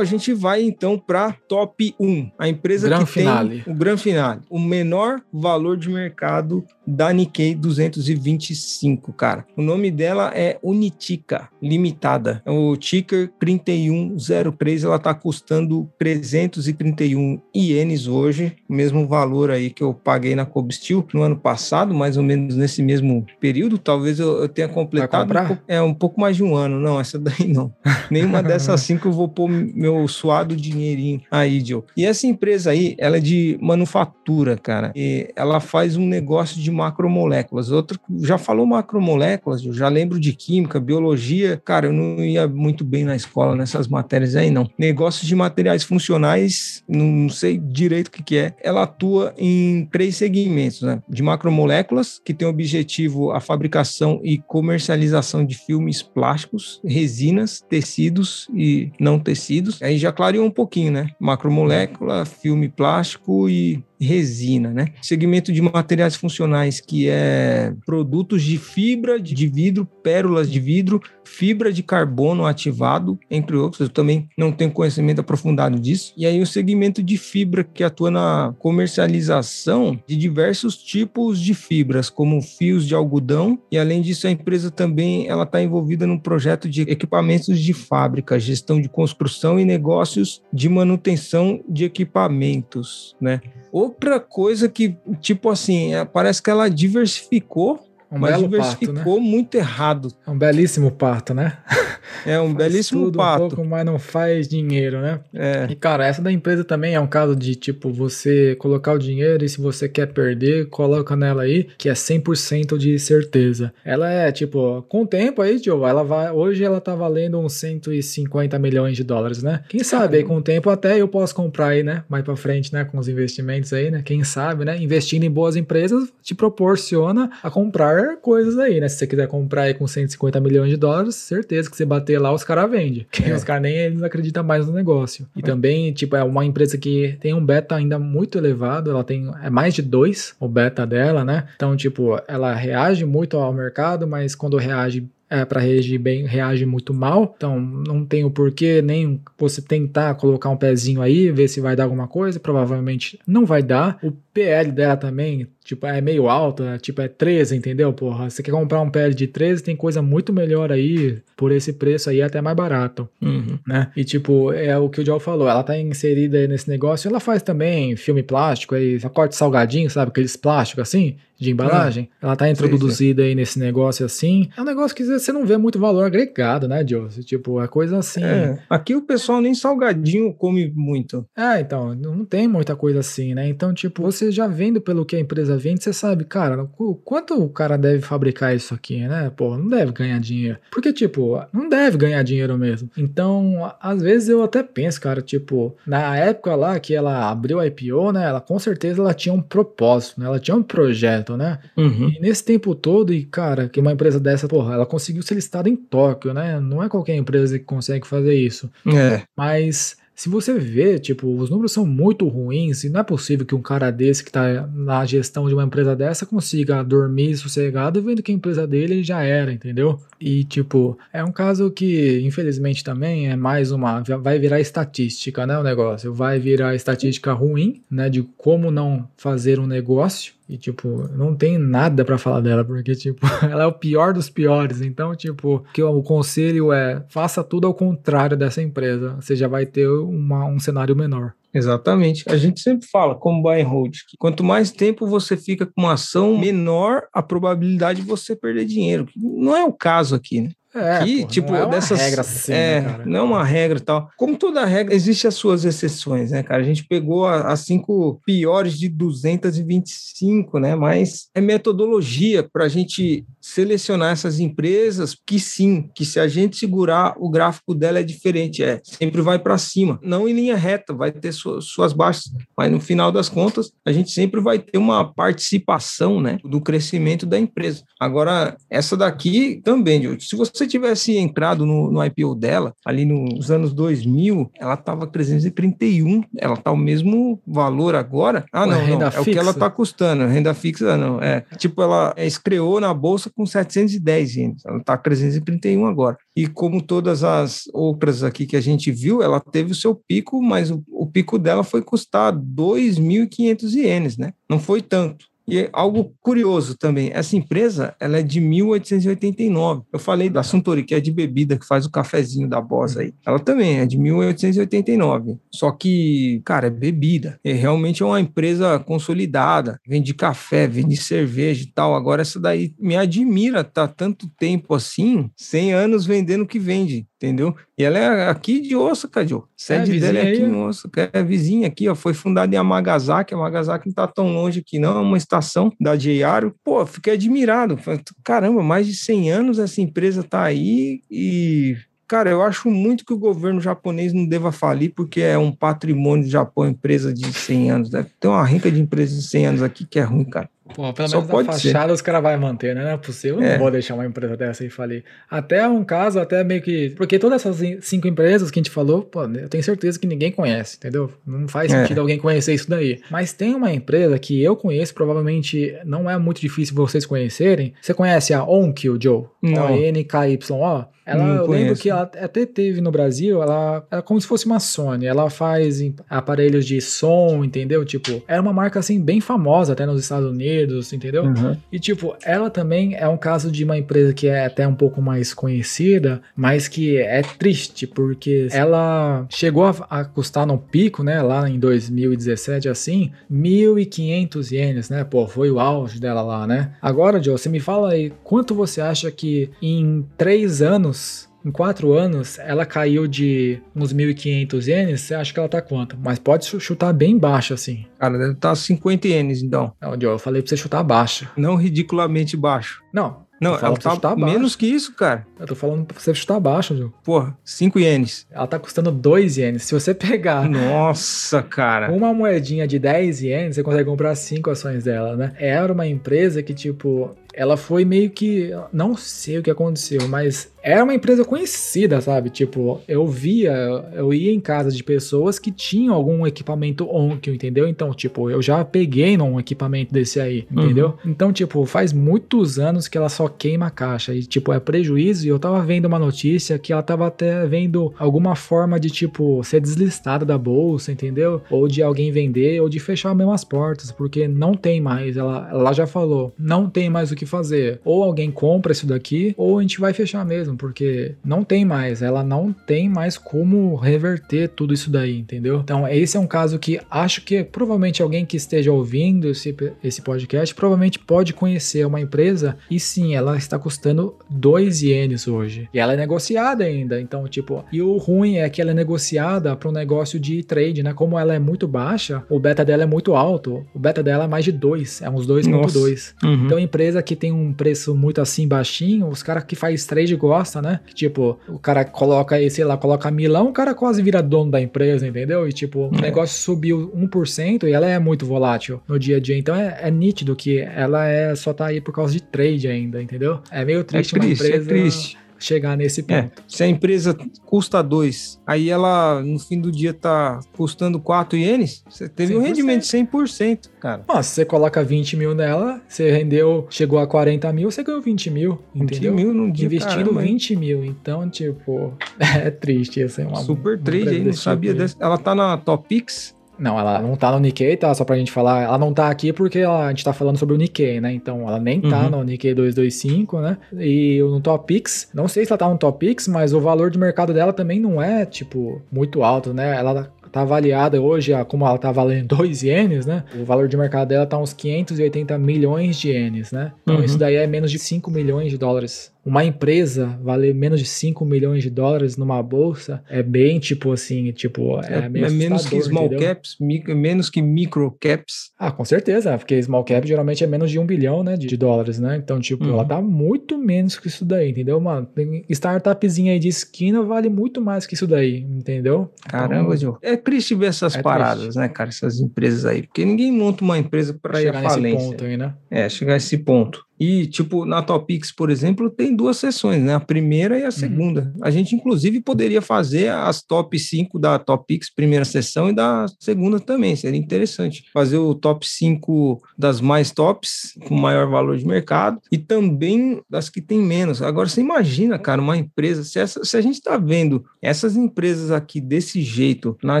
A 0.02 0.04
gente 0.04 0.32
vai 0.34 0.62
então 0.62 0.98
para 0.98 1.32
top 1.48 1.94
1. 1.98 2.32
A 2.38 2.48
empresa 2.48 2.88
Gran 2.88 3.04
que 3.04 3.12
finale. 3.12 3.62
tem 3.62 3.72
o 3.72 3.76
Gran 3.76 3.96
Finale, 3.96 4.40
o 4.50 4.58
menor 4.58 5.22
valor 5.32 5.76
de 5.76 5.88
mercado 5.88 6.64
da 6.86 7.12
Nikkei 7.12 7.54
225, 7.54 9.12
cara. 9.12 9.46
O 9.56 9.62
nome 9.62 9.90
dela 9.90 10.32
é 10.34 10.58
Unitica 10.62 11.48
Limitada. 11.60 12.42
É 12.44 12.50
o 12.50 12.76
ticker 12.76 13.30
3103, 13.38 14.84
ela 14.84 14.98
tá 14.98 15.14
custando 15.14 15.88
331 15.98 17.40
ienes 17.54 18.06
hoje, 18.06 18.56
o 18.68 18.74
mesmo 18.74 19.06
valor 19.06 19.50
aí 19.50 19.70
que 19.70 19.82
eu 19.82 19.94
paguei 19.94 20.34
na 20.34 20.44
Cobstil 20.44 21.06
no 21.14 21.22
ano 21.22 21.36
passado, 21.36 21.94
mais 21.94 22.16
ou 22.16 22.22
menos 22.22 22.56
nesse 22.56 22.82
mesmo 22.82 23.24
período. 23.40 23.78
Talvez 23.78 24.18
eu, 24.18 24.42
eu 24.42 24.48
tenha 24.48 24.68
completado 24.68 25.32
um 25.32 25.46
pouco, 25.46 25.62
é 25.68 25.82
um 25.82 25.94
pouco 25.94 26.20
mais 26.20 26.36
de 26.36 26.42
um 26.42 26.54
ano. 26.54 26.80
Não, 26.80 27.00
essa 27.00 27.18
daí 27.18 27.46
não. 27.46 27.72
Nenhuma 28.10 28.42
dessas 28.42 28.80
cinco 28.80 29.08
eu 29.08 29.12
vou 29.12 29.28
pôr 29.28 29.48
meu 29.48 30.06
suado 30.08 30.56
dinheirinho 30.56 31.20
aí, 31.30 31.64
Joe. 31.64 31.82
E 31.96 32.04
essa 32.04 32.26
empresa 32.26 32.70
aí, 32.70 32.94
ela 32.98 33.16
é 33.16 33.20
de 33.20 33.58
manufatura, 33.60 34.56
cara. 34.56 34.92
E 34.94 35.30
ela 35.36 35.60
faz 35.60 35.96
um 35.96 36.06
negócio 36.06 36.60
de 36.60 36.71
macromoléculas. 36.72 37.70
Outra, 37.70 37.98
já 38.20 38.38
falou 38.38 38.66
macromoléculas, 38.66 39.64
eu 39.64 39.72
já 39.72 39.88
lembro 39.88 40.18
de 40.18 40.32
química, 40.32 40.80
biologia. 40.80 41.60
Cara, 41.64 41.86
eu 41.86 41.92
não 41.92 42.24
ia 42.24 42.48
muito 42.48 42.84
bem 42.84 43.04
na 43.04 43.14
escola 43.14 43.54
nessas 43.54 43.88
matérias 43.88 44.36
aí, 44.36 44.50
não. 44.50 44.68
Negócio 44.78 45.26
de 45.26 45.34
materiais 45.34 45.84
funcionais, 45.84 46.82
não 46.88 47.28
sei 47.28 47.58
direito 47.58 48.08
o 48.08 48.10
que, 48.10 48.22
que 48.22 48.36
é. 48.36 48.54
Ela 48.62 48.82
atua 48.82 49.34
em 49.36 49.86
três 49.86 50.16
segmentos, 50.16 50.82
né? 50.82 51.02
De 51.08 51.22
macromoléculas, 51.22 52.20
que 52.24 52.34
tem 52.34 52.46
objetivo 52.48 53.30
a 53.32 53.40
fabricação 53.40 54.20
e 54.22 54.38
comercialização 54.38 55.44
de 55.44 55.56
filmes 55.56 56.02
plásticos, 56.02 56.80
resinas, 56.84 57.60
tecidos 57.68 58.48
e 58.54 58.90
não 58.98 59.18
tecidos. 59.18 59.80
Aí 59.82 59.98
já 59.98 60.12
clareou 60.12 60.46
um 60.46 60.50
pouquinho, 60.50 60.92
né? 60.92 61.08
Macromolécula, 61.20 62.24
filme 62.24 62.68
plástico 62.68 63.48
e 63.48 63.82
resina, 64.02 64.70
né? 64.70 64.86
Segmento 65.00 65.52
de 65.52 65.62
materiais 65.62 66.14
funcionais 66.14 66.80
que 66.80 67.08
é 67.08 67.72
produtos 67.86 68.42
de 68.42 68.58
fibra 68.58 69.20
de 69.20 69.46
vidro, 69.46 69.86
pérolas 70.02 70.50
de 70.50 70.58
vidro, 70.58 71.00
fibra 71.24 71.72
de 71.72 71.82
carbono 71.82 72.44
ativado, 72.46 73.18
entre 73.30 73.56
outros. 73.56 73.80
Eu 73.80 73.88
também 73.88 74.28
não 74.36 74.52
tenho 74.52 74.70
conhecimento 74.70 75.20
aprofundado 75.20 75.78
disso. 75.78 76.12
E 76.16 76.26
aí 76.26 76.40
o 76.40 76.46
segmento 76.46 77.02
de 77.02 77.16
fibra 77.16 77.64
que 77.64 77.84
atua 77.84 78.10
na 78.10 78.54
comercialização 78.58 79.98
de 80.06 80.16
diversos 80.16 80.76
tipos 80.76 81.40
de 81.40 81.54
fibras, 81.54 82.10
como 82.10 82.42
fios 82.42 82.86
de 82.86 82.94
algodão. 82.94 83.58
E 83.70 83.78
além 83.78 84.02
disso, 84.02 84.26
a 84.26 84.30
empresa 84.30 84.70
também 84.70 85.28
ela 85.28 85.44
está 85.44 85.62
envolvida 85.62 86.06
num 86.06 86.18
projeto 86.18 86.68
de 86.68 86.82
equipamentos 86.82 87.58
de 87.58 87.72
fábrica, 87.72 88.38
gestão 88.38 88.80
de 88.80 88.88
construção 88.88 89.58
e 89.58 89.64
negócios 89.64 90.42
de 90.52 90.68
manutenção 90.68 91.62
de 91.68 91.84
equipamentos, 91.84 93.16
né? 93.20 93.40
Outra 93.72 94.20
coisa 94.20 94.68
que, 94.68 94.98
tipo 95.22 95.48
assim, 95.48 95.94
é, 95.94 96.04
parece 96.04 96.42
que 96.42 96.50
ela 96.50 96.68
diversificou 96.68 97.82
um 98.12 98.18
mas 98.18 98.38
diversificou 98.38 98.94
parto, 98.94 99.14
né? 99.14 99.20
muito 99.20 99.54
errado. 99.54 100.12
É 100.26 100.30
um 100.30 100.38
belíssimo 100.38 100.90
parto, 100.90 101.32
né? 101.32 101.58
É 102.26 102.38
um 102.40 102.54
belíssimo 102.54 103.06
tudo 103.06 103.16
pato. 103.16 103.44
Um 103.44 103.48
pouco, 103.48 103.64
mas 103.64 103.84
não 103.84 103.98
faz 103.98 104.46
dinheiro, 104.46 105.00
né? 105.00 105.20
É. 105.34 105.66
E 105.70 105.74
cara, 105.74 106.06
essa 106.06 106.20
da 106.22 106.30
empresa 106.30 106.64
também 106.64 106.94
é 106.94 107.00
um 107.00 107.06
caso 107.06 107.34
de 107.34 107.54
tipo 107.54 107.90
você 107.90 108.54
colocar 108.56 108.92
o 108.92 108.98
dinheiro 108.98 109.44
e 109.44 109.48
se 109.48 109.60
você 109.60 109.88
quer 109.88 110.06
perder, 110.06 110.68
coloca 110.68 111.16
nela 111.16 111.42
aí, 111.42 111.68
que 111.78 111.88
é 111.88 111.92
100% 111.92 112.76
de 112.76 112.98
certeza. 112.98 113.72
Ela 113.84 114.10
é 114.10 114.30
tipo, 114.30 114.82
com 114.88 115.02
o 115.02 115.06
tempo 115.06 115.42
aí, 115.42 115.58
Joe, 115.58 115.82
ela 115.82 116.04
vai, 116.04 116.30
hoje 116.30 116.62
ela 116.62 116.80
tá 116.80 116.94
valendo 116.94 117.38
uns 117.38 117.54
150 117.54 118.58
milhões 118.58 118.96
de 118.96 119.04
dólares, 119.04 119.42
né? 119.42 119.62
Quem 119.68 119.82
sabe 119.82 120.18
aí 120.18 120.24
com 120.24 120.36
o 120.36 120.42
tempo 120.42 120.70
até 120.70 121.00
eu 121.00 121.08
posso 121.08 121.34
comprar 121.34 121.68
aí, 121.68 121.82
né? 121.82 122.04
Mais 122.08 122.24
para 122.24 122.36
frente, 122.36 122.72
né, 122.72 122.84
com 122.84 122.98
os 122.98 123.08
investimentos 123.08 123.72
aí, 123.72 123.90
né? 123.90 124.02
Quem 124.04 124.22
sabe, 124.24 124.64
né? 124.64 124.80
Investindo 124.80 125.24
em 125.24 125.30
boas 125.30 125.56
empresas 125.56 126.12
te 126.22 126.34
proporciona 126.34 127.30
a 127.42 127.50
comprar 127.50 128.01
coisas 128.20 128.58
aí, 128.58 128.80
né? 128.80 128.88
Se 128.88 128.96
você 128.96 129.06
quiser 129.06 129.26
comprar 129.28 129.62
aí 129.62 129.74
com 129.74 129.86
150 129.86 130.40
milhões 130.40 130.70
de 130.70 130.76
dólares, 130.76 131.14
certeza 131.14 131.70
que 131.70 131.76
você 131.76 131.84
bater 131.84 132.18
lá, 132.18 132.32
os 132.32 132.44
caras 132.44 132.70
vendem. 132.70 133.06
Porque 133.10 133.30
é. 133.30 133.34
os 133.34 133.44
caras 133.44 133.62
nem 133.62 133.76
eles 133.76 134.02
acreditam 134.02 134.44
mais 134.44 134.66
no 134.66 134.72
negócio. 134.72 135.26
E 135.36 135.40
é. 135.40 135.42
também, 135.42 135.92
tipo, 135.92 136.16
é 136.16 136.22
uma 136.22 136.44
empresa 136.44 136.76
que 136.78 137.16
tem 137.20 137.34
um 137.34 137.44
beta 137.44 137.74
ainda 137.74 137.98
muito 137.98 138.38
elevado, 138.38 138.90
ela 138.90 139.04
tem 139.04 139.30
é 139.42 139.50
mais 139.50 139.74
de 139.74 139.82
dois 139.82 140.34
o 140.38 140.48
beta 140.48 140.86
dela, 140.86 141.24
né? 141.24 141.46
Então, 141.56 141.76
tipo, 141.76 142.20
ela 142.26 142.54
reage 142.54 143.04
muito 143.04 143.36
ao 143.36 143.52
mercado, 143.52 144.06
mas 144.06 144.34
quando 144.34 144.56
reage 144.56 145.08
é, 145.32 145.46
para 145.46 145.62
reagir 145.62 145.98
bem, 145.98 146.26
reage 146.26 146.66
muito 146.66 146.92
mal. 146.92 147.32
Então, 147.34 147.58
não 147.58 148.04
tem 148.04 148.22
o 148.22 148.30
porquê 148.30 148.82
nem 148.82 149.18
você 149.38 149.62
tentar 149.62 150.14
colocar 150.16 150.50
um 150.50 150.58
pezinho 150.58 151.00
aí, 151.00 151.30
ver 151.30 151.48
se 151.48 151.58
vai 151.58 151.74
dar 151.74 151.84
alguma 151.84 152.06
coisa. 152.06 152.38
Provavelmente 152.38 153.18
não 153.26 153.46
vai 153.46 153.62
dar. 153.62 153.98
O 154.02 154.12
PL 154.34 154.70
dela 154.70 154.94
também 154.94 155.48
Tipo, 155.64 155.86
é 155.86 156.00
meio 156.00 156.28
alta, 156.28 156.78
tipo, 156.80 157.00
é 157.00 157.08
13, 157.08 157.56
entendeu? 157.56 157.92
Porra, 157.92 158.28
você 158.28 158.42
quer 158.42 158.50
comprar 158.50 158.80
um 158.80 158.90
PL 158.90 159.14
de 159.14 159.26
13, 159.26 159.62
tem 159.62 159.76
coisa 159.76 160.02
muito 160.02 160.32
melhor 160.32 160.72
aí, 160.72 161.18
por 161.36 161.52
esse 161.52 161.72
preço 161.72 162.10
aí, 162.10 162.20
até 162.20 162.40
mais 162.40 162.56
barato, 162.56 163.08
uhum. 163.20 163.58
né? 163.66 163.90
E, 163.96 164.04
tipo, 164.04 164.52
é 164.52 164.76
o 164.76 164.88
que 164.88 165.00
o 165.00 165.06
Joel 165.06 165.20
falou, 165.20 165.48
ela 165.48 165.62
tá 165.62 165.78
inserida 165.78 166.38
aí 166.38 166.48
nesse 166.48 166.68
negócio, 166.68 167.08
ela 167.08 167.20
faz 167.20 167.42
também 167.42 167.96
filme 167.96 168.22
plástico 168.22 168.74
aí, 168.74 168.98
corte 169.12 169.36
salgadinho, 169.36 169.88
sabe? 169.88 170.10
Aqueles 170.10 170.36
plásticos 170.36 170.82
assim, 170.82 171.16
de 171.42 171.50
embalagem. 171.50 172.08
É. 172.20 172.24
Ela 172.24 172.36
tá 172.36 172.48
introduzida 172.48 173.22
aí 173.22 173.34
nesse 173.34 173.58
negócio 173.58 174.06
assim. 174.06 174.48
É 174.56 174.60
um 174.60 174.64
negócio 174.64 174.96
que 174.96 175.04
você 175.04 175.32
não 175.32 175.44
vê 175.44 175.56
muito 175.56 175.78
valor 175.78 176.04
agregado, 176.04 176.68
né, 176.68 176.86
Joe? 176.86 177.08
Tipo, 177.24 177.60
é 177.60 177.66
coisa 177.66 177.98
assim. 177.98 178.22
É. 178.22 178.58
Aqui 178.70 178.94
o 178.94 179.02
pessoal 179.02 179.40
nem 179.40 179.54
salgadinho 179.54 180.32
come 180.32 180.72
muito. 180.74 181.26
É, 181.36 181.60
então, 181.60 181.94
não 181.94 182.24
tem 182.24 182.46
muita 182.46 182.76
coisa 182.76 183.00
assim, 183.00 183.34
né? 183.34 183.48
Então, 183.48 183.74
tipo, 183.74 184.02
você 184.02 184.30
já 184.30 184.46
vendo 184.46 184.80
pelo 184.80 185.04
que 185.04 185.16
a 185.16 185.20
empresa 185.20 185.51
empresa 185.52 185.58
vende, 185.58 185.84
você 185.84 185.92
sabe, 185.92 186.24
cara, 186.24 186.68
quanto 187.04 187.42
o 187.42 187.48
cara 187.48 187.76
deve 187.76 188.00
fabricar 188.00 188.54
isso 188.54 188.74
aqui, 188.74 189.06
né? 189.06 189.30
Pô, 189.34 189.56
não 189.56 189.68
deve 189.68 189.92
ganhar 189.92 190.18
dinheiro. 190.18 190.58
Porque, 190.70 190.92
tipo, 190.92 191.40
não 191.52 191.68
deve 191.68 191.96
ganhar 191.96 192.22
dinheiro 192.22 192.56
mesmo. 192.58 192.90
Então, 192.96 193.72
às 193.80 194.02
vezes 194.02 194.28
eu 194.28 194.42
até 194.42 194.62
penso, 194.62 195.00
cara, 195.00 195.20
tipo, 195.20 195.76
na 195.86 196.16
época 196.16 196.54
lá 196.54 196.78
que 196.78 196.94
ela 196.94 197.30
abriu 197.30 197.60
a 197.60 197.66
IPO, 197.66 198.12
né? 198.12 198.24
Ela 198.24 198.40
com 198.40 198.58
certeza 198.58 199.00
ela 199.00 199.14
tinha 199.14 199.34
um 199.34 199.42
propósito, 199.42 200.20
né? 200.20 200.26
Ela 200.26 200.40
tinha 200.40 200.56
um 200.56 200.62
projeto, 200.62 201.36
né? 201.36 201.58
Uhum. 201.76 202.12
E 202.16 202.20
nesse 202.20 202.44
tempo 202.44 202.74
todo, 202.74 203.12
e 203.12 203.24
cara, 203.24 203.68
que 203.68 203.80
uma 203.80 203.92
empresa 203.92 204.18
dessa, 204.20 204.48
porra, 204.48 204.74
ela 204.74 204.86
conseguiu 204.86 205.22
ser 205.22 205.34
listada 205.34 205.68
em 205.68 205.76
Tóquio, 205.76 206.32
né? 206.32 206.60
Não 206.60 206.82
é 206.82 206.88
qualquer 206.88 207.16
empresa 207.16 207.58
que 207.58 207.64
consegue 207.64 208.06
fazer 208.06 208.34
isso. 208.34 208.70
É. 208.86 209.22
Mas 209.36 209.96
se 210.14 210.28
você 210.28 210.58
vê, 210.58 210.98
tipo, 210.98 211.34
os 211.36 211.48
números 211.48 211.72
são 211.72 211.86
muito 211.86 212.28
ruins 212.28 212.84
e 212.84 212.90
não 212.90 213.00
é 213.00 213.02
possível 213.02 213.46
que 213.46 213.54
um 213.54 213.62
cara 213.62 213.90
desse 213.90 214.22
que 214.22 214.28
está 214.28 214.66
na 214.68 215.04
gestão 215.06 215.48
de 215.48 215.54
uma 215.54 215.64
empresa 215.64 215.96
dessa 215.96 216.26
consiga 216.26 216.82
dormir 216.82 217.36
sossegado 217.36 218.02
vendo 218.02 218.22
que 218.22 218.30
a 218.30 218.34
empresa 218.34 218.66
dele 218.66 219.02
já 219.02 219.22
era, 219.22 219.52
entendeu? 219.52 219.98
E, 220.20 220.44
tipo, 220.44 220.98
é 221.12 221.24
um 221.24 221.32
caso 221.32 221.70
que, 221.70 222.20
infelizmente, 222.20 222.84
também 222.84 223.28
é 223.28 223.36
mais 223.36 223.72
uma. 223.72 224.02
Vai 224.20 224.38
virar 224.38 224.60
estatística, 224.60 225.46
né? 225.46 225.58
O 225.58 225.62
negócio. 225.62 226.12
Vai 226.12 226.38
virar 226.38 226.74
estatística 226.74 227.32
ruim, 227.32 227.82
né? 227.90 228.08
De 228.08 228.22
como 228.36 228.70
não 228.70 229.08
fazer 229.16 229.58
um 229.58 229.66
negócio. 229.66 230.34
E, 230.52 230.58
tipo, 230.58 231.08
não 231.16 231.34
tem 231.34 231.56
nada 231.56 232.04
para 232.04 232.18
falar 232.18 232.40
dela, 232.40 232.62
porque, 232.62 232.94
tipo, 232.94 233.26
ela 233.42 233.62
é 233.64 233.66
o 233.66 233.72
pior 233.72 234.12
dos 234.12 234.28
piores. 234.28 234.82
Então, 234.82 235.14
tipo, 235.16 235.64
que 235.72 235.82
o 235.82 236.02
conselho 236.02 236.72
é 236.72 237.04
faça 237.08 237.42
tudo 237.42 237.66
ao 237.66 237.74
contrário 237.74 238.36
dessa 238.36 238.60
empresa. 238.60 239.16
Você 239.20 239.34
já 239.34 239.48
vai 239.48 239.64
ter 239.64 239.88
uma, 239.88 240.44
um 240.44 240.58
cenário 240.58 240.94
menor. 240.94 241.32
Exatamente. 241.54 242.24
A 242.28 242.36
gente 242.36 242.60
sempre 242.60 242.86
fala, 242.86 243.14
como 243.14 243.42
buy 243.42 243.60
and 243.62 243.68
hold, 243.68 243.92
que 244.08 244.16
quanto 244.18 244.44
mais 244.44 244.70
tempo 244.70 245.06
você 245.06 245.36
fica 245.36 245.66
com 245.66 245.82
uma 245.82 245.94
ação, 245.94 246.38
menor 246.38 247.04
a 247.12 247.22
probabilidade 247.22 248.02
de 248.02 248.06
você 248.06 248.34
perder 248.36 248.64
dinheiro. 248.64 249.06
Não 249.16 249.56
é 249.56 249.64
o 249.64 249.72
caso 249.72 250.14
aqui, 250.14 250.40
né? 250.40 250.50
É, 250.74 251.04
que, 251.04 251.26
tipo, 251.26 251.52
não 251.52 251.64
é 251.64 251.70
dessas. 251.70 252.00
Regra 252.00 252.22
assim, 252.22 252.52
é, 252.52 252.80
né, 252.80 253.02
não 253.04 253.20
é 253.20 253.22
uma 253.22 253.44
regra 253.44 253.78
e 253.78 253.82
tal. 253.82 254.10
Como 254.16 254.36
toda 254.36 254.64
regra, 254.64 254.94
existe 254.94 255.26
as 255.26 255.34
suas 255.34 255.64
exceções, 255.64 256.30
né, 256.30 256.42
cara? 256.42 256.62
A 256.62 256.64
gente 256.64 256.84
pegou 256.84 257.26
as 257.26 257.60
cinco 257.60 258.20
piores 258.24 258.78
de 258.78 258.88
225, 258.88 260.58
né? 260.58 260.74
Mas 260.74 261.28
é 261.34 261.40
metodologia 261.40 262.42
para 262.42 262.64
a 262.64 262.68
gente 262.68 263.26
selecionar 263.40 264.12
essas 264.12 264.38
empresas 264.38 265.16
que 265.26 265.38
sim, 265.38 265.90
que 265.94 266.04
se 266.04 266.18
a 266.18 266.28
gente 266.28 266.56
segurar, 266.56 267.14
o 267.18 267.28
gráfico 267.28 267.74
dela 267.74 267.98
é 267.98 268.02
diferente, 268.02 268.62
é 268.62 268.80
sempre 268.84 269.20
vai 269.20 269.38
para 269.38 269.58
cima, 269.58 269.98
não 270.02 270.28
em 270.28 270.32
linha 270.32 270.56
reta, 270.56 270.94
vai 270.94 271.10
ter 271.10 271.32
suas, 271.32 271.64
suas 271.66 271.92
baixas, 271.92 272.32
mas 272.56 272.70
no 272.70 272.80
final 272.80 273.10
das 273.10 273.28
contas, 273.28 273.72
a 273.84 273.92
gente 273.92 274.10
sempre 274.10 274.40
vai 274.40 274.58
ter 274.58 274.78
uma 274.78 275.12
participação, 275.12 276.20
né, 276.20 276.38
do 276.44 276.60
crescimento 276.60 277.26
da 277.26 277.38
empresa. 277.38 277.82
Agora, 277.98 278.56
essa 278.70 278.96
daqui 278.96 279.60
também, 279.64 280.18
se 280.20 280.36
você 280.36 280.61
tivesse 280.66 281.16
entrado 281.16 281.66
no, 281.66 281.90
no 281.90 282.04
IPO 282.04 282.34
dela, 282.34 282.74
ali 282.84 283.04
nos 283.04 283.50
anos 283.50 283.72
2000, 283.72 284.50
ela 284.58 284.74
estava 284.74 285.06
331, 285.06 286.22
ela 286.38 286.54
está 286.54 286.70
o 286.70 286.76
mesmo 286.76 287.40
valor 287.46 287.94
agora. 287.94 288.44
Ah, 288.52 288.66
não, 288.66 288.86
não, 288.86 289.06
é 289.06 289.10
fixa. 289.10 289.20
o 289.20 289.24
que 289.24 289.38
ela 289.38 289.50
está 289.50 289.70
custando, 289.70 290.26
renda 290.26 290.54
fixa 290.54 290.96
não, 290.96 291.20
é, 291.20 291.44
tipo, 291.58 291.82
ela 291.82 292.14
estreou 292.16 292.80
na 292.80 292.92
bolsa 292.92 293.30
com 293.34 293.44
710 293.46 294.36
ienes, 294.36 294.64
ela 294.64 294.78
está 294.78 294.96
331 294.96 295.86
agora. 295.86 296.16
E 296.36 296.46
como 296.46 296.80
todas 296.80 297.24
as 297.24 297.64
outras 297.72 298.22
aqui 298.22 298.46
que 298.46 298.56
a 298.56 298.60
gente 298.60 298.90
viu, 298.90 299.22
ela 299.22 299.40
teve 299.40 299.72
o 299.72 299.74
seu 299.74 299.94
pico, 299.94 300.42
mas 300.42 300.70
o, 300.70 300.82
o 300.88 301.06
pico 301.06 301.38
dela 301.38 301.64
foi 301.64 301.82
custar 301.82 302.32
2.500 302.32 303.74
ienes, 303.74 304.16
né? 304.16 304.32
Não 304.48 304.58
foi 304.58 304.80
tanto. 304.80 305.31
E 305.46 305.68
algo 305.72 306.14
curioso 306.20 306.76
também, 306.76 307.10
essa 307.12 307.36
empresa 307.36 307.94
ela 307.98 308.18
é 308.18 308.22
de 308.22 308.40
1889. 308.40 309.82
Eu 309.92 309.98
falei 309.98 310.30
da 310.30 310.42
Suntory, 310.42 310.84
que 310.84 310.94
é 310.94 311.00
de 311.00 311.10
bebida, 311.10 311.58
que 311.58 311.66
faz 311.66 311.84
o 311.84 311.90
cafezinho 311.90 312.48
da 312.48 312.60
Boss 312.60 312.96
aí. 312.96 313.12
Ela 313.26 313.38
também 313.38 313.80
é 313.80 313.86
de 313.86 313.98
1889. 313.98 315.38
Só 315.50 315.70
que, 315.72 316.40
cara, 316.44 316.68
é 316.68 316.70
bebida. 316.70 317.38
É, 317.44 317.52
realmente 317.52 318.02
é 318.02 318.06
uma 318.06 318.20
empresa 318.20 318.78
consolidada. 318.78 319.80
Vende 319.86 320.14
café, 320.14 320.66
vende 320.66 320.96
cerveja 320.96 321.64
e 321.64 321.66
tal. 321.66 321.94
Agora 321.94 322.22
essa 322.22 322.38
daí 322.38 322.74
me 322.78 322.96
admira, 322.96 323.64
tá 323.64 323.88
tanto 323.88 324.28
tempo 324.38 324.74
assim, 324.74 325.30
100 325.36 325.72
anos 325.72 326.06
vendendo 326.06 326.42
o 326.42 326.46
que 326.46 326.58
vende 326.58 327.06
entendeu? 327.22 327.54
E 327.78 327.84
ela 327.84 327.98
é 327.98 328.28
aqui 328.28 328.60
de 328.60 328.74
Osaka, 328.74 329.26
Joe. 329.26 329.42
Sede 329.56 329.96
é, 329.96 330.00
dela 330.00 330.18
é 330.18 330.22
aqui 330.22 330.42
aí. 330.42 330.50
em 330.50 330.54
Osaka, 330.54 331.10
é 331.12 331.22
vizinha 331.22 331.68
aqui, 331.68 331.88
ó. 331.88 331.94
Foi 331.94 332.12
fundada 332.12 332.52
em 332.54 332.58
Amagasaki. 332.58 333.32
Amagasaki 333.32 333.86
não 333.86 333.94
tá 333.94 334.08
tão 334.08 334.32
longe 334.32 334.60
aqui, 334.60 334.78
não. 334.78 334.98
É 334.98 335.00
uma 335.00 335.16
estação 335.16 335.72
da 335.80 335.96
J.R. 335.96 336.52
Pô, 336.64 336.84
fiquei 336.84 337.14
admirado. 337.14 337.78
Caramba, 338.24 338.62
mais 338.62 338.86
de 338.86 338.94
100 338.94 339.30
anos 339.30 339.58
essa 339.58 339.80
empresa 339.80 340.22
tá 340.22 340.42
aí 340.42 341.00
e 341.10 341.76
Cara, 342.12 342.28
eu 342.28 342.42
acho 342.42 342.68
muito 342.68 343.06
que 343.06 343.14
o 343.14 343.18
governo 343.18 343.58
japonês 343.58 344.12
não 344.12 344.26
deva 344.26 344.52
falir, 344.52 344.92
porque 344.94 345.22
é 345.22 345.38
um 345.38 345.50
patrimônio 345.50 346.26
do 346.26 346.30
Japão, 346.30 346.68
empresa 346.68 347.10
de 347.10 347.32
100 347.32 347.70
anos. 347.70 347.88
Deve 347.88 348.10
ter 348.20 348.28
uma 348.28 348.44
rica 348.44 348.70
de 348.70 348.82
empresas 348.82 349.16
de 349.16 349.28
100 349.30 349.46
anos 349.46 349.62
aqui 349.62 349.86
que 349.86 349.98
é 349.98 350.02
ruim, 350.02 350.26
cara. 350.26 350.50
Pô, 350.74 350.92
pelo 350.92 351.08
Só 351.08 351.20
menos 351.20 351.48
a 351.48 351.52
fachada 351.52 351.86
ser. 351.88 351.92
os 351.92 352.02
caras 352.02 352.22
vão 352.22 352.38
manter, 352.38 352.74
né? 352.74 352.84
Não 352.84 352.90
é 352.90 352.96
possível. 352.96 353.40
Eu 353.40 353.46
é. 353.46 353.52
não 353.52 353.58
vou 353.58 353.70
deixar 353.70 353.94
uma 353.94 354.06
empresa 354.06 354.36
dessa 354.36 354.62
aí 354.62 354.70
falir. 354.70 355.04
Até 355.30 355.66
um 355.66 355.84
caso, 355.84 356.18
até 356.18 356.42
meio 356.42 356.62
que. 356.62 356.90
Porque 356.90 357.18
todas 357.18 357.44
essas 357.44 357.84
cinco 357.84 358.06
empresas 358.06 358.50
que 358.50 358.58
a 358.58 358.62
gente 358.62 358.70
falou, 358.70 359.02
pô, 359.02 359.24
eu 359.24 359.48
tenho 359.48 359.62
certeza 359.62 359.98
que 359.98 360.06
ninguém 360.06 360.32
conhece, 360.32 360.76
entendeu? 360.76 361.10
Não 361.26 361.48
faz 361.48 361.72
é. 361.72 361.80
sentido 361.80 362.00
alguém 362.00 362.18
conhecer 362.18 362.54
isso 362.54 362.68
daí. 362.68 363.00
Mas 363.10 363.32
tem 363.32 363.54
uma 363.54 363.72
empresa 363.72 364.18
que 364.18 364.42
eu 364.42 364.56
conheço, 364.56 364.94
provavelmente 364.94 365.76
não 365.84 366.08
é 366.08 366.18
muito 366.18 366.40
difícil 366.40 366.74
vocês 366.74 367.06
conhecerem. 367.06 367.74
Você 367.80 367.94
conhece 367.94 368.32
a 368.34 368.44
Onkyo, 368.44 368.98
Joe? 369.00 369.24
O-N-K-Y-O? 369.42 370.92
Ela, 371.04 371.36
eu 371.36 371.46
lembro 371.48 371.74
que 371.74 371.90
ela 371.90 372.02
até 372.02 372.46
teve 372.46 372.80
no 372.80 372.92
Brasil, 372.92 373.42
ela 373.42 373.84
é 373.90 374.00
como 374.00 374.20
se 374.20 374.26
fosse 374.26 374.46
uma 374.46 374.60
Sony. 374.60 375.06
Ela 375.06 375.28
faz 375.28 375.80
aparelhos 376.08 376.64
de 376.64 376.80
som, 376.80 377.42
entendeu? 377.42 377.84
Tipo, 377.84 378.22
era 378.28 378.40
uma 378.40 378.52
marca 378.52 378.78
assim 378.78 379.00
bem 379.00 379.20
famosa 379.20 379.72
até 379.72 379.84
nos 379.84 380.00
Estados 380.00 380.30
Unidos, 380.30 380.61
entendeu? 380.94 381.24
Uhum. 381.24 381.56
E 381.70 381.78
tipo, 381.78 382.16
ela 382.24 382.50
também 382.50 382.94
é 382.94 383.08
um 383.08 383.16
caso 383.16 383.50
de 383.50 383.64
uma 383.64 383.76
empresa 383.76 384.12
que 384.12 384.26
é 384.26 384.44
até 384.44 384.66
um 384.66 384.74
pouco 384.74 385.00
mais 385.00 385.34
conhecida, 385.34 386.22
mas 386.36 386.68
que 386.68 386.96
é 386.96 387.22
triste, 387.22 387.86
porque 387.86 388.48
ela 388.50 389.26
chegou 389.28 389.64
a, 389.64 389.70
a 389.88 390.04
custar 390.04 390.46
no 390.46 390.58
pico, 390.58 391.02
né, 391.02 391.22
lá 391.22 391.48
em 391.48 391.58
2017, 391.58 392.68
assim, 392.68 393.12
1.500 393.30 394.52
ienes, 394.52 394.90
né? 394.90 395.04
Pô, 395.04 395.26
foi 395.26 395.50
o 395.50 395.58
auge 395.58 396.00
dela 396.00 396.22
lá, 396.22 396.46
né? 396.46 396.72
Agora, 396.80 397.22
Joe, 397.22 397.38
você 397.38 397.48
me 397.48 397.60
fala 397.60 397.92
aí, 397.92 398.12
quanto 398.22 398.54
você 398.54 398.80
acha 398.80 399.10
que 399.10 399.50
em 399.60 400.06
três 400.16 400.62
anos, 400.62 401.28
em 401.44 401.50
quatro 401.50 401.92
anos, 401.92 402.38
ela 402.38 402.64
caiu 402.64 403.06
de 403.06 403.60
uns 403.74 403.92
1.500 403.92 404.66
ienes, 404.68 405.00
você 405.00 405.14
acha 405.14 405.32
que 405.32 405.38
ela 405.38 405.48
tá 405.48 405.60
quanto? 405.60 405.96
Mas 405.98 406.18
pode 406.18 406.46
chutar 406.60 406.92
bem 406.92 407.18
baixo, 407.18 407.54
assim. 407.54 407.86
Cara, 407.98 408.18
deve 408.18 408.32
estar 408.32 408.50
tá 408.50 408.54
50 408.54 409.08
ienes, 409.08 409.42
então. 409.42 409.72
Não, 409.80 409.94
eu 410.00 410.18
falei 410.18 410.42
pra 410.42 410.48
você 410.48 410.56
chutar 410.56 410.82
baixo. 410.82 411.28
Não 411.36 411.56
ridiculamente 411.56 412.36
baixo. 412.36 412.82
Não, 412.92 413.22
não, 413.42 413.58
ela 413.58 413.76
tá 413.76 414.14
menos 414.14 414.54
que 414.54 414.64
isso, 414.64 414.94
cara. 414.94 415.26
Eu 415.36 415.48
tô 415.48 415.56
falando 415.56 415.84
pra 415.84 415.98
você 415.98 416.14
chutar 416.14 416.38
baixo, 416.38 416.76
Ju. 416.76 416.94
Porra, 417.02 417.36
5 417.44 417.76
ienes. 417.80 418.24
Ela 418.30 418.46
tá 418.46 418.56
custando 418.56 418.92
2 418.92 419.36
ienes. 419.36 419.64
Se 419.64 419.74
você 419.74 419.92
pegar. 419.92 420.48
Nossa, 420.48 421.42
cara. 421.42 421.90
Uma 421.90 422.14
moedinha 422.14 422.68
de 422.68 422.78
10 422.78 423.22
ienes, 423.22 423.56
você 423.56 423.64
consegue 423.64 423.90
comprar 423.90 424.14
5 424.14 424.48
ações 424.48 424.84
dela, 424.84 425.16
né? 425.16 425.32
Era 425.40 425.72
uma 425.72 425.88
empresa 425.88 426.40
que, 426.40 426.54
tipo, 426.54 427.16
ela 427.34 427.56
foi 427.56 427.84
meio 427.84 428.10
que. 428.10 428.52
Não 428.72 428.96
sei 428.96 429.38
o 429.38 429.42
que 429.42 429.50
aconteceu, 429.50 430.06
mas 430.06 430.52
era 430.62 430.84
uma 430.84 430.94
empresa 430.94 431.24
conhecida, 431.24 432.00
sabe? 432.00 432.30
Tipo, 432.30 432.80
eu 432.86 433.06
via, 433.06 433.52
eu 433.94 434.14
ia 434.14 434.32
em 434.32 434.40
casa 434.40 434.70
de 434.70 434.82
pessoas 434.84 435.38
que 435.38 435.50
tinham 435.50 435.94
algum 435.94 436.26
equipamento 436.26 436.88
Onkyo, 436.88 437.34
entendeu? 437.34 437.68
Então, 437.68 437.92
tipo, 437.92 438.30
eu 438.30 438.40
já 438.40 438.64
peguei 438.64 439.16
num 439.16 439.40
equipamento 439.40 439.92
desse 439.92 440.20
aí, 440.20 440.46
entendeu? 440.50 440.94
Uhum. 441.04 441.10
Então, 441.10 441.32
tipo, 441.32 441.66
faz 441.66 441.92
muitos 441.92 442.58
anos 442.58 442.86
que 442.86 442.96
ela 442.96 443.08
só 443.08 443.28
queima 443.28 443.66
a 443.66 443.70
caixa 443.70 444.14
e, 444.14 444.22
tipo, 444.22 444.52
é 444.52 444.60
prejuízo. 444.60 445.26
E 445.26 445.28
eu 445.28 445.38
tava 445.38 445.60
vendo 445.62 445.86
uma 445.86 445.98
notícia 445.98 446.58
que 446.58 446.72
ela 446.72 446.82
tava 446.82 447.06
até 447.06 447.44
vendo 447.46 447.92
alguma 447.98 448.36
forma 448.36 448.78
de, 448.78 448.88
tipo, 448.88 449.42
ser 449.42 449.60
deslistada 449.60 450.24
da 450.24 450.38
bolsa, 450.38 450.92
entendeu? 450.92 451.42
Ou 451.50 451.66
de 451.66 451.82
alguém 451.82 452.12
vender, 452.12 452.60
ou 452.60 452.68
de 452.68 452.78
fechar 452.78 453.14
mesmo 453.14 453.32
as 453.32 453.44
portas, 453.44 453.90
porque 453.90 454.28
não 454.28 454.54
tem 454.54 454.80
mais. 454.80 455.16
Ela, 455.16 455.48
ela 455.50 455.72
já 455.72 455.86
falou, 455.86 456.32
não 456.38 456.70
tem 456.70 456.88
mais 456.88 457.10
o 457.10 457.16
que 457.16 457.26
fazer. 457.26 457.80
Ou 457.84 458.02
alguém 458.02 458.30
compra 458.30 458.72
isso 458.72 458.86
daqui, 458.86 459.34
ou 459.36 459.58
a 459.58 459.62
gente 459.62 459.80
vai 459.80 459.92
fechar 459.92 460.24
mesmo, 460.24 460.51
porque 460.56 461.14
não 461.24 461.44
tem 461.44 461.64
mais. 461.64 462.02
Ela 462.02 462.22
não 462.22 462.52
tem 462.52 462.88
mais 462.88 463.18
como 463.18 463.74
reverter 463.76 464.48
tudo 464.48 464.74
isso 464.74 464.90
daí, 464.90 465.18
entendeu? 465.18 465.60
Então, 465.60 465.86
esse 465.86 466.16
é 466.16 466.20
um 466.20 466.26
caso 466.26 466.58
que 466.58 466.80
acho 466.90 467.22
que 467.22 467.44
provavelmente 467.44 468.02
alguém 468.02 468.24
que 468.24 468.36
esteja 468.36 468.72
ouvindo 468.72 469.28
esse, 469.28 469.54
esse 469.82 470.02
podcast 470.02 470.54
provavelmente 470.54 470.98
pode 470.98 471.32
conhecer 471.32 471.86
uma 471.86 472.00
empresa 472.00 472.56
e 472.70 472.78
sim, 472.78 473.14
ela 473.14 473.36
está 473.36 473.58
custando 473.58 474.14
2 474.30 474.82
ienes 474.82 475.26
hoje. 475.28 475.68
E 475.72 475.78
ela 475.78 475.94
é 475.94 475.96
negociada 475.96 476.64
ainda. 476.64 477.00
Então, 477.00 477.26
tipo, 477.28 477.64
e 477.72 477.80
o 477.82 477.96
ruim 477.96 478.36
é 478.36 478.48
que 478.48 478.60
ela 478.60 478.70
é 478.70 478.74
negociada 478.74 479.54
para 479.56 479.68
um 479.68 479.72
negócio 479.72 480.18
de 480.18 480.42
trade, 480.42 480.82
né? 480.82 480.92
Como 480.92 481.18
ela 481.18 481.34
é 481.34 481.38
muito 481.38 481.66
baixa, 481.66 482.22
o 482.28 482.38
beta 482.38 482.64
dela 482.64 482.82
é 482.82 482.86
muito 482.86 483.14
alto. 483.14 483.64
O 483.74 483.78
beta 483.78 484.02
dela 484.02 484.24
é 484.24 484.28
mais 484.28 484.44
de 484.44 484.52
2, 484.52 485.02
é 485.02 485.10
uns 485.10 485.26
2.2. 485.26 486.14
Uhum. 486.22 486.46
Então, 486.46 486.58
empresa 486.58 487.02
que 487.02 487.16
tem 487.16 487.32
um 487.32 487.52
preço 487.52 487.94
muito 487.94 488.20
assim 488.20 488.46
baixinho, 488.46 489.08
os 489.08 489.22
caras 489.22 489.44
que 489.44 489.56
faz 489.56 489.84
trade 489.84 490.14
gosta, 490.42 490.60
né? 490.60 490.80
Tipo, 490.92 491.38
o 491.48 491.58
cara 491.58 491.84
coloca 491.84 492.36
sei 492.50 492.64
lá, 492.64 492.76
coloca 492.76 493.10
milão, 493.10 493.48
o 493.48 493.52
cara 493.52 493.74
quase 493.74 494.02
vira 494.02 494.22
dono 494.22 494.50
da 494.50 494.60
empresa, 494.60 495.06
entendeu? 495.06 495.48
E 495.48 495.52
tipo, 495.52 495.88
o 495.88 495.98
é. 495.98 496.02
negócio 496.02 496.40
subiu 496.42 496.92
1% 496.94 497.64
e 497.64 497.72
ela 497.72 497.86
é 497.86 497.98
muito 497.98 498.26
volátil 498.26 498.80
no 498.86 498.98
dia 498.98 499.16
a 499.16 499.20
dia. 499.20 499.38
Então 499.38 499.54
é, 499.54 499.78
é 499.82 499.90
nítido 499.90 500.34
que 500.34 500.58
ela 500.58 501.06
é 501.06 501.34
só 501.34 501.52
tá 501.52 501.66
aí 501.66 501.80
por 501.80 501.94
causa 501.94 502.12
de 502.12 502.22
trade 502.22 502.68
ainda, 502.68 503.00
entendeu? 503.00 503.40
É 503.50 503.64
meio 503.64 503.84
triste, 503.84 504.16
é 504.16 504.18
triste 504.18 504.42
uma 504.42 504.46
é 504.46 504.48
empresa. 504.48 504.70
É 504.70 504.74
triste 504.74 505.21
chegar 505.44 505.76
nesse 505.76 506.00
é, 506.08 506.22
ponto. 506.22 506.40
É, 506.40 506.44
se 506.46 506.62
a 506.62 506.66
empresa 506.66 507.16
custa 507.44 507.82
2, 507.82 508.40
aí 508.46 508.70
ela 508.70 509.22
no 509.22 509.38
fim 509.38 509.60
do 509.60 509.70
dia 509.70 509.92
tá 509.92 510.40
custando 510.56 511.00
4 511.00 511.38
ienes, 511.38 511.84
você 511.88 512.08
teve 512.08 512.34
100%. 512.34 512.36
um 512.36 512.40
rendimento 512.40 512.82
de 512.82 512.88
100%, 512.88 513.70
cara. 513.80 514.04
Nossa, 514.08 514.22
se 514.22 514.34
você 514.34 514.44
coloca 514.44 514.82
20 514.82 515.16
mil 515.16 515.34
nela, 515.34 515.80
você 515.88 516.10
rendeu, 516.10 516.66
chegou 516.70 516.98
a 516.98 517.06
40 517.06 517.52
mil, 517.52 517.70
você 517.70 517.82
ganhou 517.82 518.00
20 518.00 518.30
mil, 518.30 518.58
20 518.74 518.82
entendeu? 518.82 519.14
mil 519.14 519.34
no 519.34 519.50
dia, 519.50 519.66
Investindo 519.66 520.10
caramba, 520.10 520.22
20 520.22 520.56
mil, 520.56 520.84
então, 520.84 521.28
tipo, 521.28 521.92
é 522.18 522.50
triste. 522.50 523.02
É 523.02 523.06
uma, 523.26 523.36
Super 523.36 523.78
trade 523.78 524.08
aí, 524.08 524.24
não 524.24 524.32
sabia 524.32 524.74
dessa. 524.74 524.96
Ela 525.00 525.18
tá 525.18 525.34
na 525.34 525.56
Topix, 525.56 526.34
não, 526.62 526.78
ela 526.78 527.02
não 527.02 527.16
tá 527.16 527.32
no 527.32 527.40
Nikkei, 527.40 527.76
tá? 527.76 527.92
Só 527.92 528.04
pra 528.04 528.16
gente 528.16 528.30
falar. 528.30 528.62
Ela 528.62 528.78
não 528.78 528.94
tá 528.94 529.08
aqui 529.08 529.32
porque 529.32 529.58
ela, 529.58 529.86
a 529.86 529.88
gente 529.88 530.04
tá 530.04 530.12
falando 530.12 530.38
sobre 530.38 530.54
o 530.54 530.58
Nikkei, 530.58 531.00
né? 531.00 531.12
Então 531.12 531.48
ela 531.48 531.58
nem 531.58 531.80
tá 531.80 532.04
uhum. 532.04 532.10
no 532.10 532.24
Nikkei 532.24 532.54
225, 532.54 533.40
né? 533.40 533.58
E 533.76 534.20
no 534.22 534.40
Topix, 534.40 535.10
não 535.12 535.26
sei 535.26 535.44
se 535.44 535.52
ela 535.52 535.58
tá 535.58 535.68
no 535.68 535.76
Topix, 535.76 536.28
mas 536.28 536.54
o 536.54 536.60
valor 536.60 536.88
de 536.88 536.98
mercado 537.00 537.34
dela 537.34 537.52
também 537.52 537.80
não 537.80 538.00
é, 538.00 538.24
tipo, 538.24 538.80
muito 538.92 539.24
alto, 539.24 539.52
né? 539.52 539.76
Ela 539.76 540.08
tá 540.30 540.42
avaliada 540.42 541.00
hoje, 541.02 541.32
como 541.48 541.66
ela 541.66 541.78
tá 541.78 541.90
valendo 541.90 542.28
2 542.36 542.62
ienes, 542.62 543.06
né? 543.06 543.24
O 543.34 543.44
valor 543.44 543.66
de 543.66 543.76
mercado 543.76 544.08
dela 544.08 544.24
tá 544.24 544.38
uns 544.38 544.52
580 544.52 545.36
milhões 545.38 545.98
de 545.98 546.10
ienes, 546.10 546.52
né? 546.52 546.72
Então 546.82 546.96
uhum. 546.96 547.04
isso 547.04 547.18
daí 547.18 547.34
é 547.34 547.46
menos 547.46 547.72
de 547.72 547.78
5 547.78 548.08
milhões 548.08 548.50
de 548.50 548.56
dólares 548.56 549.11
uma 549.24 549.44
empresa 549.44 550.18
valer 550.22 550.54
menos 550.54 550.80
de 550.80 550.86
5 550.86 551.24
milhões 551.24 551.62
de 551.62 551.70
dólares 551.70 552.16
numa 552.16 552.42
bolsa 552.42 553.02
é 553.08 553.22
bem 553.22 553.58
tipo 553.60 553.92
assim, 553.92 554.32
tipo, 554.32 554.80
é, 554.80 554.94
é, 554.94 555.24
é 555.24 555.30
menos 555.30 555.66
que 555.66 555.80
small 555.80 556.06
entendeu? 556.06 556.28
caps, 556.28 556.56
micro, 556.60 556.96
menos 556.96 557.30
que 557.30 557.40
micro 557.40 557.96
caps. 558.00 558.52
Ah, 558.58 558.72
com 558.72 558.84
certeza, 558.84 559.36
porque 559.38 559.62
small 559.62 559.84
cap 559.84 560.06
geralmente 560.06 560.42
é 560.42 560.46
menos 560.46 560.70
de 560.70 560.78
um 560.78 560.86
bilhão, 560.86 561.22
né, 561.22 561.36
de, 561.36 561.46
de 561.46 561.56
dólares, 561.56 561.98
né? 561.98 562.16
Então, 562.16 562.40
tipo, 562.40 562.64
uhum. 562.64 562.72
ela 562.72 562.84
tá 562.84 563.00
muito 563.00 563.56
menos 563.56 563.98
que 563.98 564.08
isso 564.08 564.24
daí, 564.24 564.50
entendeu, 564.50 564.80
mano? 564.80 565.06
Tem 565.06 565.44
startupzinha 565.48 566.32
aí 566.32 566.38
de 566.38 566.48
esquina 566.48 567.02
vale 567.02 567.28
muito 567.28 567.60
mais 567.60 567.86
que 567.86 567.94
isso 567.94 568.06
daí, 568.06 568.38
entendeu? 568.40 569.10
Caramba, 569.28 569.74
então, 569.74 569.98
É 570.02 570.16
triste 570.16 570.54
ver 570.54 570.66
essas 570.66 570.96
é 570.96 571.02
paradas, 571.02 571.42
triste. 571.42 571.58
né, 571.58 571.68
cara, 571.68 571.90
essas 571.90 572.20
empresas 572.20 572.64
aí, 572.64 572.82
porque 572.82 573.04
ninguém 573.04 573.30
monta 573.30 573.62
uma 573.62 573.78
empresa 573.78 574.18
para 574.20 574.42
ir 574.42 574.48
à 574.48 574.62
falência. 574.62 575.10
Ponto 575.10 575.24
aí, 575.24 575.36
né? 575.36 575.54
É, 575.70 575.88
chegar 575.88 576.14
a 576.14 576.16
esse 576.16 576.38
ponto. 576.38 576.84
E, 577.02 577.26
tipo, 577.26 577.64
na 577.64 577.82
Topix, 577.82 578.30
por 578.30 578.48
exemplo, 578.48 578.88
tem 578.88 579.16
duas 579.16 579.36
sessões, 579.36 579.82
né? 579.82 579.92
A 579.92 579.98
primeira 579.98 580.56
e 580.56 580.62
a 580.62 580.66
uhum. 580.66 580.70
segunda. 580.70 581.32
Uhum. 581.34 581.42
A 581.42 581.50
gente, 581.50 581.74
inclusive, 581.74 582.20
poderia 582.20 582.62
fazer 582.62 583.08
as 583.08 583.42
top 583.42 583.76
5 583.76 584.20
da 584.20 584.38
Topix, 584.38 584.88
primeira 584.88 585.24
sessão, 585.24 585.68
e 585.68 585.72
da 585.72 586.06
segunda 586.20 586.60
também. 586.60 586.94
Seria 586.94 587.18
interessante. 587.18 587.86
Fazer 587.92 588.18
o 588.18 588.36
top 588.36 588.64
5 588.64 589.42
das 589.58 589.80
mais 589.80 590.12
tops, 590.12 590.78
com 590.86 590.94
maior 590.94 591.28
valor 591.28 591.56
de 591.56 591.66
mercado, 591.66 592.20
e 592.30 592.38
também 592.38 593.20
das 593.28 593.48
que 593.48 593.60
tem 593.60 593.80
menos. 593.80 594.22
Agora, 594.22 594.48
você 594.48 594.60
imagina, 594.60 595.18
cara, 595.18 595.42
uma 595.42 595.56
empresa, 595.56 596.04
se, 596.04 596.20
essa, 596.20 596.44
se 596.44 596.56
a 596.56 596.60
gente 596.60 596.74
está 596.74 596.96
vendo 596.96 597.44
essas 597.60 597.96
empresas 597.96 598.52
aqui 598.52 598.80
desse 598.80 599.22
jeito 599.22 599.76
na 599.82 600.00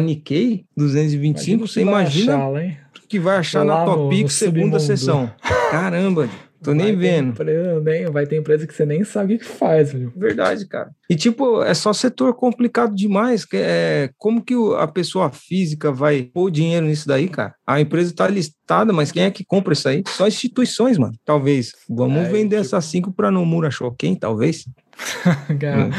Nikkei 0.00 0.66
225, 0.76 1.66
você 1.66 1.80
imagina 1.80 2.36
achar, 2.36 2.92
que 3.08 3.18
vai 3.18 3.38
achar 3.38 3.64
na 3.64 3.84
Topix 3.84 4.34
segunda 4.34 4.78
sessão. 4.78 5.28
Caramba! 5.68 6.28
Tô 6.62 6.72
nem 6.72 6.96
vendo. 6.96 7.30
Empresa, 7.30 7.80
nem, 7.80 8.04
vai 8.06 8.26
ter 8.26 8.36
empresa 8.36 8.66
que 8.66 8.74
você 8.74 8.86
nem 8.86 9.02
sabe 9.04 9.34
o 9.34 9.38
que 9.38 9.44
faz, 9.44 9.92
viu? 9.92 10.12
Verdade, 10.16 10.66
cara. 10.66 10.90
E 11.10 11.16
tipo, 11.16 11.62
é 11.62 11.74
só 11.74 11.92
setor 11.92 12.34
complicado 12.34 12.94
demais. 12.94 13.44
Que 13.44 13.56
é, 13.56 14.10
como 14.16 14.42
que 14.42 14.54
a 14.78 14.86
pessoa 14.86 15.30
física 15.30 15.90
vai 15.90 16.22
pôr 16.22 16.50
dinheiro 16.50 16.86
nisso 16.86 17.08
daí, 17.08 17.28
cara? 17.28 17.54
A 17.66 17.80
empresa 17.80 18.14
tá 18.14 18.28
listada, 18.28 18.92
mas 18.92 19.10
quem 19.10 19.24
é 19.24 19.30
que 19.30 19.44
compra 19.44 19.72
isso 19.72 19.88
aí? 19.88 20.02
Só 20.06 20.26
instituições, 20.26 20.96
mano. 20.96 21.14
Talvez. 21.24 21.72
Vamos 21.88 22.26
é, 22.26 22.28
vender 22.28 22.56
tipo... 22.56 22.66
essas 22.66 22.84
cinco 22.84 23.12
pra 23.12 23.30
Nomura 23.30 23.70
Shoken, 23.70 24.14
talvez. 24.14 24.64
quer, 25.58 25.90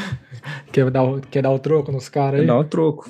quer, 0.71 0.91
dar, 0.91 1.21
quer 1.29 1.41
dar 1.43 1.51
o 1.51 1.59
troco 1.59 1.91
nos 1.91 2.07
caras 2.07 2.39
aí? 2.39 2.45
Quer 2.45 2.53
dar 2.53 2.59
o 2.59 2.63
troco. 2.63 3.09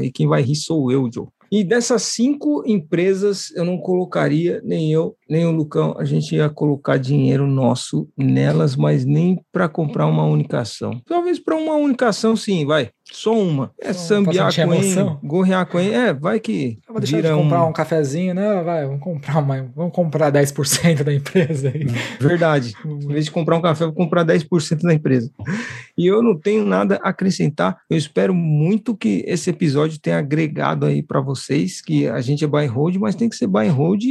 E 0.00 0.10
quem 0.10 0.26
vai 0.26 0.42
rir 0.42 0.56
sou 0.56 0.90
eu, 0.90 1.08
Joe. 1.12 1.26
E 1.50 1.64
dessas 1.64 2.02
cinco 2.02 2.62
empresas, 2.66 3.50
eu 3.54 3.64
não 3.64 3.78
colocaria, 3.78 4.60
nem 4.64 4.92
eu, 4.92 5.16
nem 5.28 5.46
o 5.46 5.50
Lucão, 5.50 5.94
a 5.98 6.04
gente 6.04 6.34
ia 6.34 6.48
colocar 6.50 6.98
dinheiro 6.98 7.46
nosso 7.46 8.08
nelas, 8.16 8.76
mas 8.76 9.04
nem 9.04 9.40
para 9.52 9.68
comprar 9.68 10.06
uma 10.06 10.24
única 10.24 10.60
ação. 10.60 11.00
Talvez 11.06 11.38
para 11.38 11.56
uma 11.56 11.74
única 11.74 12.08
ação, 12.08 12.36
sim, 12.36 12.66
vai. 12.66 12.90
Só 13.12 13.36
uma. 13.36 13.72
É 13.78 13.92
sambiar 13.92 14.52
com 15.66 15.80
ele. 15.80 15.94
É, 15.94 16.12
vai 16.12 16.38
que. 16.38 16.78
Eu 16.86 16.92
vou 16.92 17.00
deixar 17.00 17.22
de 17.22 17.28
comprar 17.28 17.64
um... 17.64 17.68
um 17.68 17.72
cafezinho, 17.72 18.34
né? 18.34 18.62
Vai, 18.62 18.86
vamos 18.86 19.00
comprar 19.00 19.38
uma, 19.38 19.70
vamos 19.74 19.92
comprar 19.92 20.30
10% 20.30 21.02
da 21.02 21.14
empresa 21.14 21.68
aí. 21.68 21.86
Verdade. 22.20 22.74
em 22.84 23.08
vez 23.08 23.24
de 23.24 23.30
comprar 23.30 23.56
um 23.56 23.62
café, 23.62 23.84
vou 23.84 23.94
comprar 23.94 24.24
10% 24.24 24.82
da 24.82 24.92
empresa. 24.92 25.30
E 25.96 26.06
eu 26.06 26.22
não 26.22 26.38
tenho 26.38 26.64
nada 26.64 27.00
a 27.02 27.08
acrescentar. 27.08 27.78
Eu 27.88 27.96
espero 27.96 28.34
muito 28.34 28.96
que 28.96 29.24
esse 29.26 29.50
episódio 29.50 29.98
tenha 29.98 30.18
agregado 30.18 30.86
aí 30.86 31.02
para 31.02 31.20
vocês, 31.20 31.80
que 31.80 32.06
a 32.06 32.20
gente 32.20 32.44
é 32.44 32.46
buy 32.46 32.66
and 32.66 32.72
hold, 32.72 32.96
mas 32.96 33.14
tem 33.14 33.28
que 33.28 33.36
ser 33.36 33.46
buy 33.46 33.68
and 33.68 33.72
hold 33.72 34.02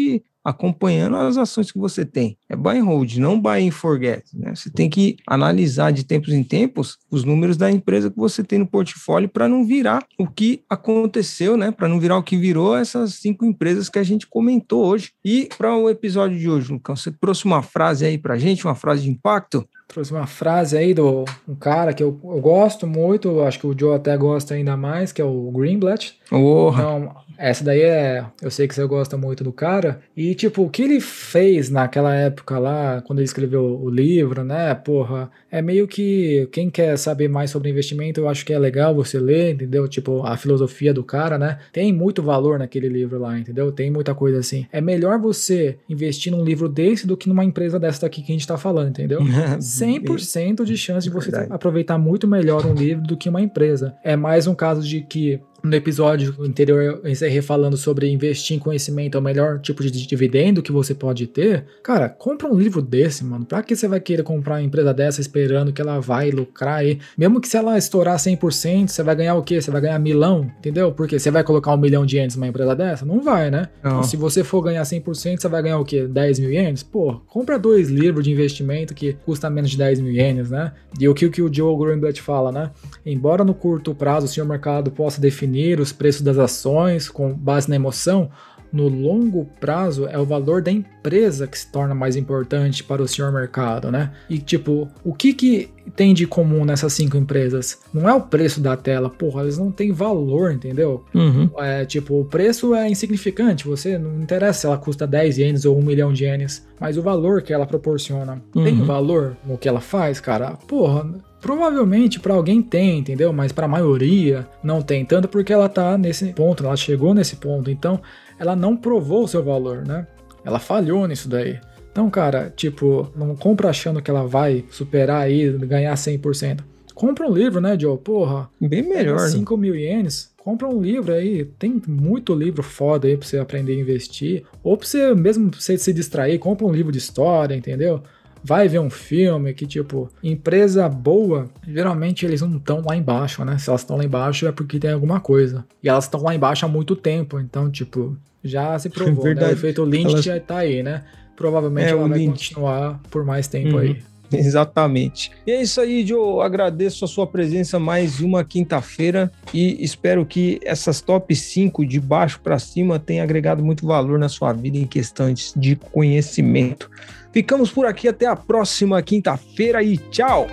acompanhando 0.47 1.17
as 1.17 1.35
ações 1.35 1.73
que 1.73 1.77
você 1.77 2.05
tem. 2.05 2.37
É 2.47 2.55
buy 2.55 2.77
and 2.77 2.85
hold, 2.85 3.17
não 3.17 3.37
buy 3.37 3.67
and 3.67 3.71
forget. 3.71 4.23
Né? 4.33 4.55
Você 4.55 4.69
tem 4.69 4.89
que 4.89 5.17
analisar 5.27 5.91
de 5.91 6.05
tempos 6.05 6.33
em 6.33 6.41
tempos 6.41 6.97
os 7.11 7.25
números 7.25 7.57
da 7.57 7.69
empresa 7.69 8.09
que 8.09 8.15
você 8.15 8.41
tem 8.41 8.59
no 8.59 8.65
portfólio 8.65 9.27
para 9.27 9.49
não 9.49 9.65
virar 9.65 10.07
o 10.17 10.25
que 10.25 10.63
aconteceu, 10.69 11.57
né? 11.57 11.69
Para 11.69 11.89
não 11.89 11.99
virar 11.99 12.15
o 12.15 12.23
que 12.23 12.37
virou 12.37 12.77
essas 12.77 13.15
cinco 13.15 13.43
empresas 13.43 13.89
que 13.89 13.99
a 13.99 14.03
gente 14.03 14.25
comentou 14.25 14.85
hoje. 14.85 15.11
E 15.23 15.49
para 15.57 15.75
o 15.75 15.89
episódio 15.89 16.39
de 16.39 16.49
hoje, 16.49 16.71
Lucão, 16.71 16.95
você 16.95 17.11
trouxe 17.11 17.43
uma 17.43 17.61
frase 17.61 18.05
aí 18.05 18.17
para 18.17 18.37
gente, 18.37 18.65
uma 18.65 18.75
frase 18.75 19.03
de 19.03 19.09
impacto? 19.09 19.67
Trouxe 19.87 20.11
uma 20.11 20.27
frase 20.27 20.77
aí 20.77 20.93
do 20.93 21.25
um 21.47 21.55
cara 21.55 21.93
que 21.93 22.03
eu, 22.03 22.19
eu 22.23 22.41
gosto 22.41 22.85
muito, 22.85 23.41
acho 23.41 23.59
que 23.59 23.67
o 23.67 23.75
Joe 23.77 23.95
até 23.95 24.15
gosta 24.17 24.53
ainda 24.53 24.75
mais, 24.75 25.11
que 25.11 25.21
é 25.21 25.25
o 25.25 25.51
Greenblatt. 25.51 26.17
Oh. 26.31 26.71
Então, 26.73 27.15
essa 27.37 27.63
daí 27.63 27.81
é. 27.81 28.25
Eu 28.41 28.49
sei 28.49 28.67
que 28.67 28.73
você 28.73 28.85
gosta 28.85 29.15
muito 29.15 29.43
do 29.43 29.53
cara. 29.53 30.01
E, 30.15 30.33
tipo, 30.33 30.63
o 30.63 30.69
que 30.69 30.81
ele 30.81 30.99
fez 30.99 31.69
naquela 31.69 32.13
época 32.13 32.57
lá, 32.57 33.01
quando 33.05 33.19
ele 33.19 33.25
escreveu 33.25 33.63
o 33.63 33.89
livro, 33.89 34.43
né? 34.43 34.73
Porra, 34.73 35.29
é 35.51 35.61
meio 35.61 35.87
que. 35.87 36.49
Quem 36.51 36.69
quer 36.69 36.97
saber 36.97 37.27
mais 37.27 37.51
sobre 37.51 37.69
investimento, 37.69 38.19
eu 38.19 38.27
acho 38.27 38.45
que 38.45 38.51
é 38.51 38.59
legal 38.59 38.95
você 38.95 39.19
ler, 39.19 39.53
entendeu? 39.53 39.87
Tipo, 39.87 40.25
a 40.25 40.35
filosofia 40.35 40.93
do 40.93 41.03
cara, 41.03 41.37
né? 41.37 41.59
Tem 41.71 41.93
muito 41.93 42.23
valor 42.23 42.57
naquele 42.57 42.89
livro 42.89 43.19
lá, 43.19 43.37
entendeu? 43.37 43.71
Tem 43.71 43.91
muita 43.91 44.15
coisa 44.15 44.39
assim. 44.39 44.65
É 44.71 44.81
melhor 44.81 45.19
você 45.19 45.77
investir 45.87 46.31
num 46.31 46.43
livro 46.43 46.67
desse 46.67 47.05
do 47.05 47.15
que 47.15 47.29
numa 47.29 47.45
empresa 47.45 47.79
dessa 47.79 48.01
daqui 48.01 48.21
que 48.21 48.31
a 48.31 48.35
gente 48.35 48.47
tá 48.47 48.57
falando, 48.57 48.89
entendeu? 48.89 49.21
100% 49.85 50.63
de 50.63 50.77
chance 50.77 51.07
de 51.07 51.13
você 51.13 51.31
Verdade. 51.31 51.53
aproveitar 51.53 51.97
muito 51.97 52.27
melhor 52.27 52.65
um 52.65 52.73
livro 52.73 53.03
do 53.03 53.17
que 53.17 53.29
uma 53.29 53.41
empresa. 53.41 53.95
É 54.03 54.15
mais 54.15 54.47
um 54.47 54.55
caso 54.55 54.81
de 54.81 55.01
que 55.01 55.41
no 55.67 55.75
episódio 55.75 56.35
anterior 56.39 57.01
eu 57.03 57.11
encerrei 57.11 57.41
falando 57.41 57.77
sobre 57.77 58.09
investir 58.09 58.55
em 58.55 58.59
conhecimento 58.59 59.17
é 59.17 59.19
o 59.19 59.23
melhor 59.23 59.59
tipo 59.59 59.83
de 59.83 59.91
dividendo 59.91 60.61
que 60.61 60.71
você 60.71 60.93
pode 60.93 61.27
ter. 61.27 61.65
Cara, 61.83 62.09
compra 62.09 62.47
um 62.47 62.57
livro 62.57 62.81
desse, 62.81 63.23
mano. 63.23 63.45
Pra 63.45 63.61
que 63.61 63.75
você 63.75 63.87
vai 63.87 63.99
querer 63.99 64.23
comprar 64.23 64.55
uma 64.55 64.63
empresa 64.63 64.93
dessa 64.93 65.21
esperando 65.21 65.71
que 65.71 65.81
ela 65.81 65.99
vai 65.99 66.31
lucrar 66.31 66.79
aí? 66.79 66.99
Mesmo 67.17 67.41
que 67.41 67.47
se 67.47 67.57
ela 67.57 67.77
estourar 67.77 68.17
100%, 68.17 68.87
você 68.87 69.03
vai 69.03 69.15
ganhar 69.15 69.35
o 69.35 69.43
quê? 69.43 69.61
Você 69.61 69.69
vai 69.69 69.81
ganhar 69.81 69.99
milão, 69.99 70.49
entendeu? 70.57 70.91
Porque 70.91 71.19
você 71.19 71.29
vai 71.29 71.43
colocar 71.43 71.73
um 71.73 71.77
milhão 71.77 72.05
de 72.05 72.17
ienes 72.17 72.35
numa 72.35 72.47
empresa 72.47 72.75
dessa? 72.75 73.05
Não 73.05 73.21
vai, 73.21 73.51
né? 73.51 73.69
Não. 73.83 73.91
Então, 73.91 74.03
se 74.03 74.15
você 74.15 74.43
for 74.43 74.61
ganhar 74.61 74.83
100%, 74.83 75.39
você 75.39 75.47
vai 75.47 75.61
ganhar 75.61 75.79
o 75.79 75.85
quê? 75.85 76.07
10 76.07 76.39
mil 76.39 76.51
ienes? 76.51 76.83
Pô, 76.83 77.21
compra 77.27 77.59
dois 77.59 77.89
livros 77.89 78.23
de 78.23 78.31
investimento 78.31 78.93
que 78.93 79.13
custa 79.25 79.49
menos 79.49 79.69
de 79.69 79.77
10 79.77 79.99
mil 79.99 80.13
ienes, 80.13 80.49
né? 80.49 80.71
E 80.99 81.07
o 81.07 81.13
que, 81.13 81.41
o 81.41 81.53
Joe 81.53 81.77
Greenblatt 81.77 82.21
fala, 82.21 82.51
né? 82.51 82.71
Embora 83.05 83.43
no 83.43 83.53
curto 83.53 83.93
prazo 83.93 84.25
o 84.25 84.29
senhor 84.29 84.47
mercado 84.47 84.91
possa 84.91 85.19
definir 85.19 85.56
definir 85.57 85.79
os 85.79 85.91
preços 85.91 86.21
das 86.21 86.37
ações 86.37 87.09
com 87.09 87.33
base 87.33 87.67
na 87.67 87.75
emoção, 87.75 88.29
no 88.71 88.89
longo 88.89 89.45
prazo 89.61 90.07
é 90.07 90.19
o 90.19 90.25
valor 90.25 90.61
da 90.61 90.69
empresa 90.69 91.47
que 91.47 91.57
se 91.57 91.71
torna 91.71 91.95
mais 91.95 92.17
importante 92.17 92.83
para 92.83 93.01
o 93.01 93.07
senhor 93.07 93.31
mercado, 93.31 93.89
né? 93.89 94.11
E 94.29 94.39
tipo, 94.39 94.89
o 95.05 95.13
que 95.13 95.33
que 95.33 95.69
tem 95.95 96.13
de 96.13 96.27
comum 96.27 96.65
nessas 96.65 96.91
cinco 96.91 97.15
empresas? 97.15 97.79
Não 97.93 98.09
é 98.09 98.13
o 98.13 98.19
preço 98.19 98.59
da 98.59 98.75
tela, 98.75 99.09
porra, 99.09 99.43
eles 99.43 99.57
não 99.57 99.71
têm 99.71 99.93
valor, 99.93 100.51
entendeu? 100.51 101.05
Uhum. 101.15 101.49
É 101.59 101.85
tipo, 101.85 102.19
o 102.19 102.25
preço 102.25 102.75
é 102.75 102.89
insignificante, 102.89 103.65
você 103.65 103.97
não 103.97 104.21
interessa 104.21 104.59
se 104.59 104.65
ela 104.65 104.77
custa 104.77 105.07
10 105.07 105.37
ienes 105.37 105.65
ou 105.65 105.77
1 105.79 105.81
milhão 105.81 106.11
de 106.11 106.25
ienes, 106.25 106.67
mas 106.77 106.97
o 106.97 107.01
valor 107.01 107.41
que 107.41 107.53
ela 107.53 107.65
proporciona 107.65 108.41
uhum. 108.53 108.63
tem 108.65 108.83
valor 108.83 109.37
no 109.45 109.57
que 109.57 109.69
ela 109.69 109.79
faz, 109.79 110.19
cara? 110.19 110.51
Porra, 110.67 111.09
Provavelmente 111.41 112.19
para 112.19 112.33
alguém 112.33 112.61
tem, 112.61 112.99
entendeu? 112.99 113.31
Mas 113.31 113.51
para 113.51 113.65
a 113.65 113.69
maioria 113.69 114.47
não 114.63 114.81
tem, 114.81 115.05
tanto 115.05 115.27
porque 115.27 115.53
ela 115.53 115.69
tá 115.69 115.97
nesse 115.97 116.33
ponto, 116.33 116.65
ela 116.65 116.75
chegou 116.75 117.13
nesse 117.13 117.35
ponto, 117.35 117.69
então 117.69 118.01
ela 118.39 118.55
não 118.55 118.75
provou 118.75 119.23
o 119.23 119.27
seu 119.27 119.43
valor, 119.43 119.85
né? 119.85 120.07
Ela 120.43 120.59
falhou 120.59 121.07
nisso 121.07 121.29
daí. 121.29 121.59
Então, 121.91 122.09
cara, 122.09 122.53
tipo, 122.55 123.11
não 123.15 123.35
compra 123.35 123.69
achando 123.69 124.01
que 124.01 124.11
ela 124.11 124.25
vai 124.25 124.63
superar 124.69 125.21
aí, 125.21 125.51
ganhar 125.57 125.93
100%. 125.95 126.59
Compra 126.93 127.27
um 127.27 127.33
livro, 127.33 127.61
né, 127.61 127.77
Joe? 127.79 127.97
Porra. 127.97 128.49
Bem 128.59 128.81
melhor. 128.81 129.19
5 129.19 129.55
né? 129.55 129.61
mil 129.61 129.75
ienes. 129.75 130.31
Compra 130.37 130.67
um 130.67 130.81
livro 130.81 131.13
aí. 131.13 131.45
Tem 131.59 131.81
muito 131.87 132.33
livro 132.33 132.63
foda 132.63 133.07
aí 133.07 133.17
pra 133.17 133.27
você 133.27 133.37
aprender 133.37 133.73
a 133.73 133.79
investir. 133.79 134.43
Ou 134.63 134.75
pra 134.77 134.87
você 134.87 135.13
mesmo 135.13 135.51
pra 135.51 135.59
você 135.59 135.77
se 135.77 135.93
distrair, 135.93 136.39
compra 136.39 136.65
um 136.65 136.71
livro 136.71 136.91
de 136.91 136.97
história, 136.97 137.55
entendeu? 137.55 138.01
Vai 138.47 138.69
ver 138.69 138.79
um 138.79 138.89
filme 138.89 139.53
que, 139.53 139.67
tipo, 139.67 140.09
empresa 140.23 140.87
boa, 140.87 141.49
geralmente 141.67 142.25
eles 142.25 142.41
não 142.41 142.55
estão 142.55 142.81
lá 142.81 142.95
embaixo, 142.95 143.43
né? 143.43 143.57
Se 143.57 143.69
elas 143.69 143.81
estão 143.81 143.97
lá 143.97 144.05
embaixo 144.05 144.47
é 144.47 144.53
porque 144.53 144.79
tem 144.79 144.91
alguma 144.91 145.19
coisa. 145.19 145.65
E 145.83 145.89
elas 145.89 146.05
estão 146.05 146.23
lá 146.23 146.33
embaixo 146.33 146.65
há 146.65 146.69
muito 146.69 146.95
tempo, 146.95 147.41
então, 147.41 147.69
tipo, 147.69 148.15
já 148.41 148.79
se 148.79 148.89
provou, 148.89 149.25
Verdade. 149.25 149.47
né? 149.47 149.53
O 149.53 149.57
efeito 149.57 149.83
Lynch 149.83 150.13
elas... 150.13 150.23
já 150.23 150.39
tá 150.39 150.59
aí, 150.59 150.81
né? 150.81 151.03
Provavelmente 151.35 151.87
é, 151.87 151.91
ela 151.91 152.07
vai 152.07 152.19
Lynch. 152.19 152.49
continuar 152.49 153.01
por 153.11 153.25
mais 153.25 153.49
tempo 153.49 153.75
uhum. 153.75 153.79
aí. 153.79 154.01
Exatamente. 154.31 155.31
E 155.45 155.51
é 155.51 155.61
isso 155.61 155.81
aí, 155.81 156.05
Joe. 156.05 156.41
Agradeço 156.41 157.03
a 157.03 157.07
sua 157.07 157.27
presença 157.27 157.77
mais 157.79 158.21
uma 158.21 158.43
quinta-feira 158.45 159.31
e 159.53 159.83
espero 159.83 160.25
que 160.25 160.59
essas 160.63 161.01
top 161.01 161.35
5 161.35 161.85
de 161.85 161.99
baixo 161.99 162.39
para 162.41 162.57
cima 162.59 162.97
tenham 162.97 163.23
agregado 163.23 163.63
muito 163.63 163.85
valor 163.85 164.17
na 164.17 164.29
sua 164.29 164.53
vida 164.53 164.77
em 164.77 164.85
questões 164.85 165.53
de 165.55 165.75
conhecimento. 165.75 166.89
Ficamos 167.37 167.69
por 167.69 167.85
aqui 167.85 168.07
até 168.07 168.25
a 168.25 168.35
próxima 168.35 168.99
quinta-feira 168.99 169.83
e 169.83 169.95
tchau! 169.95 170.47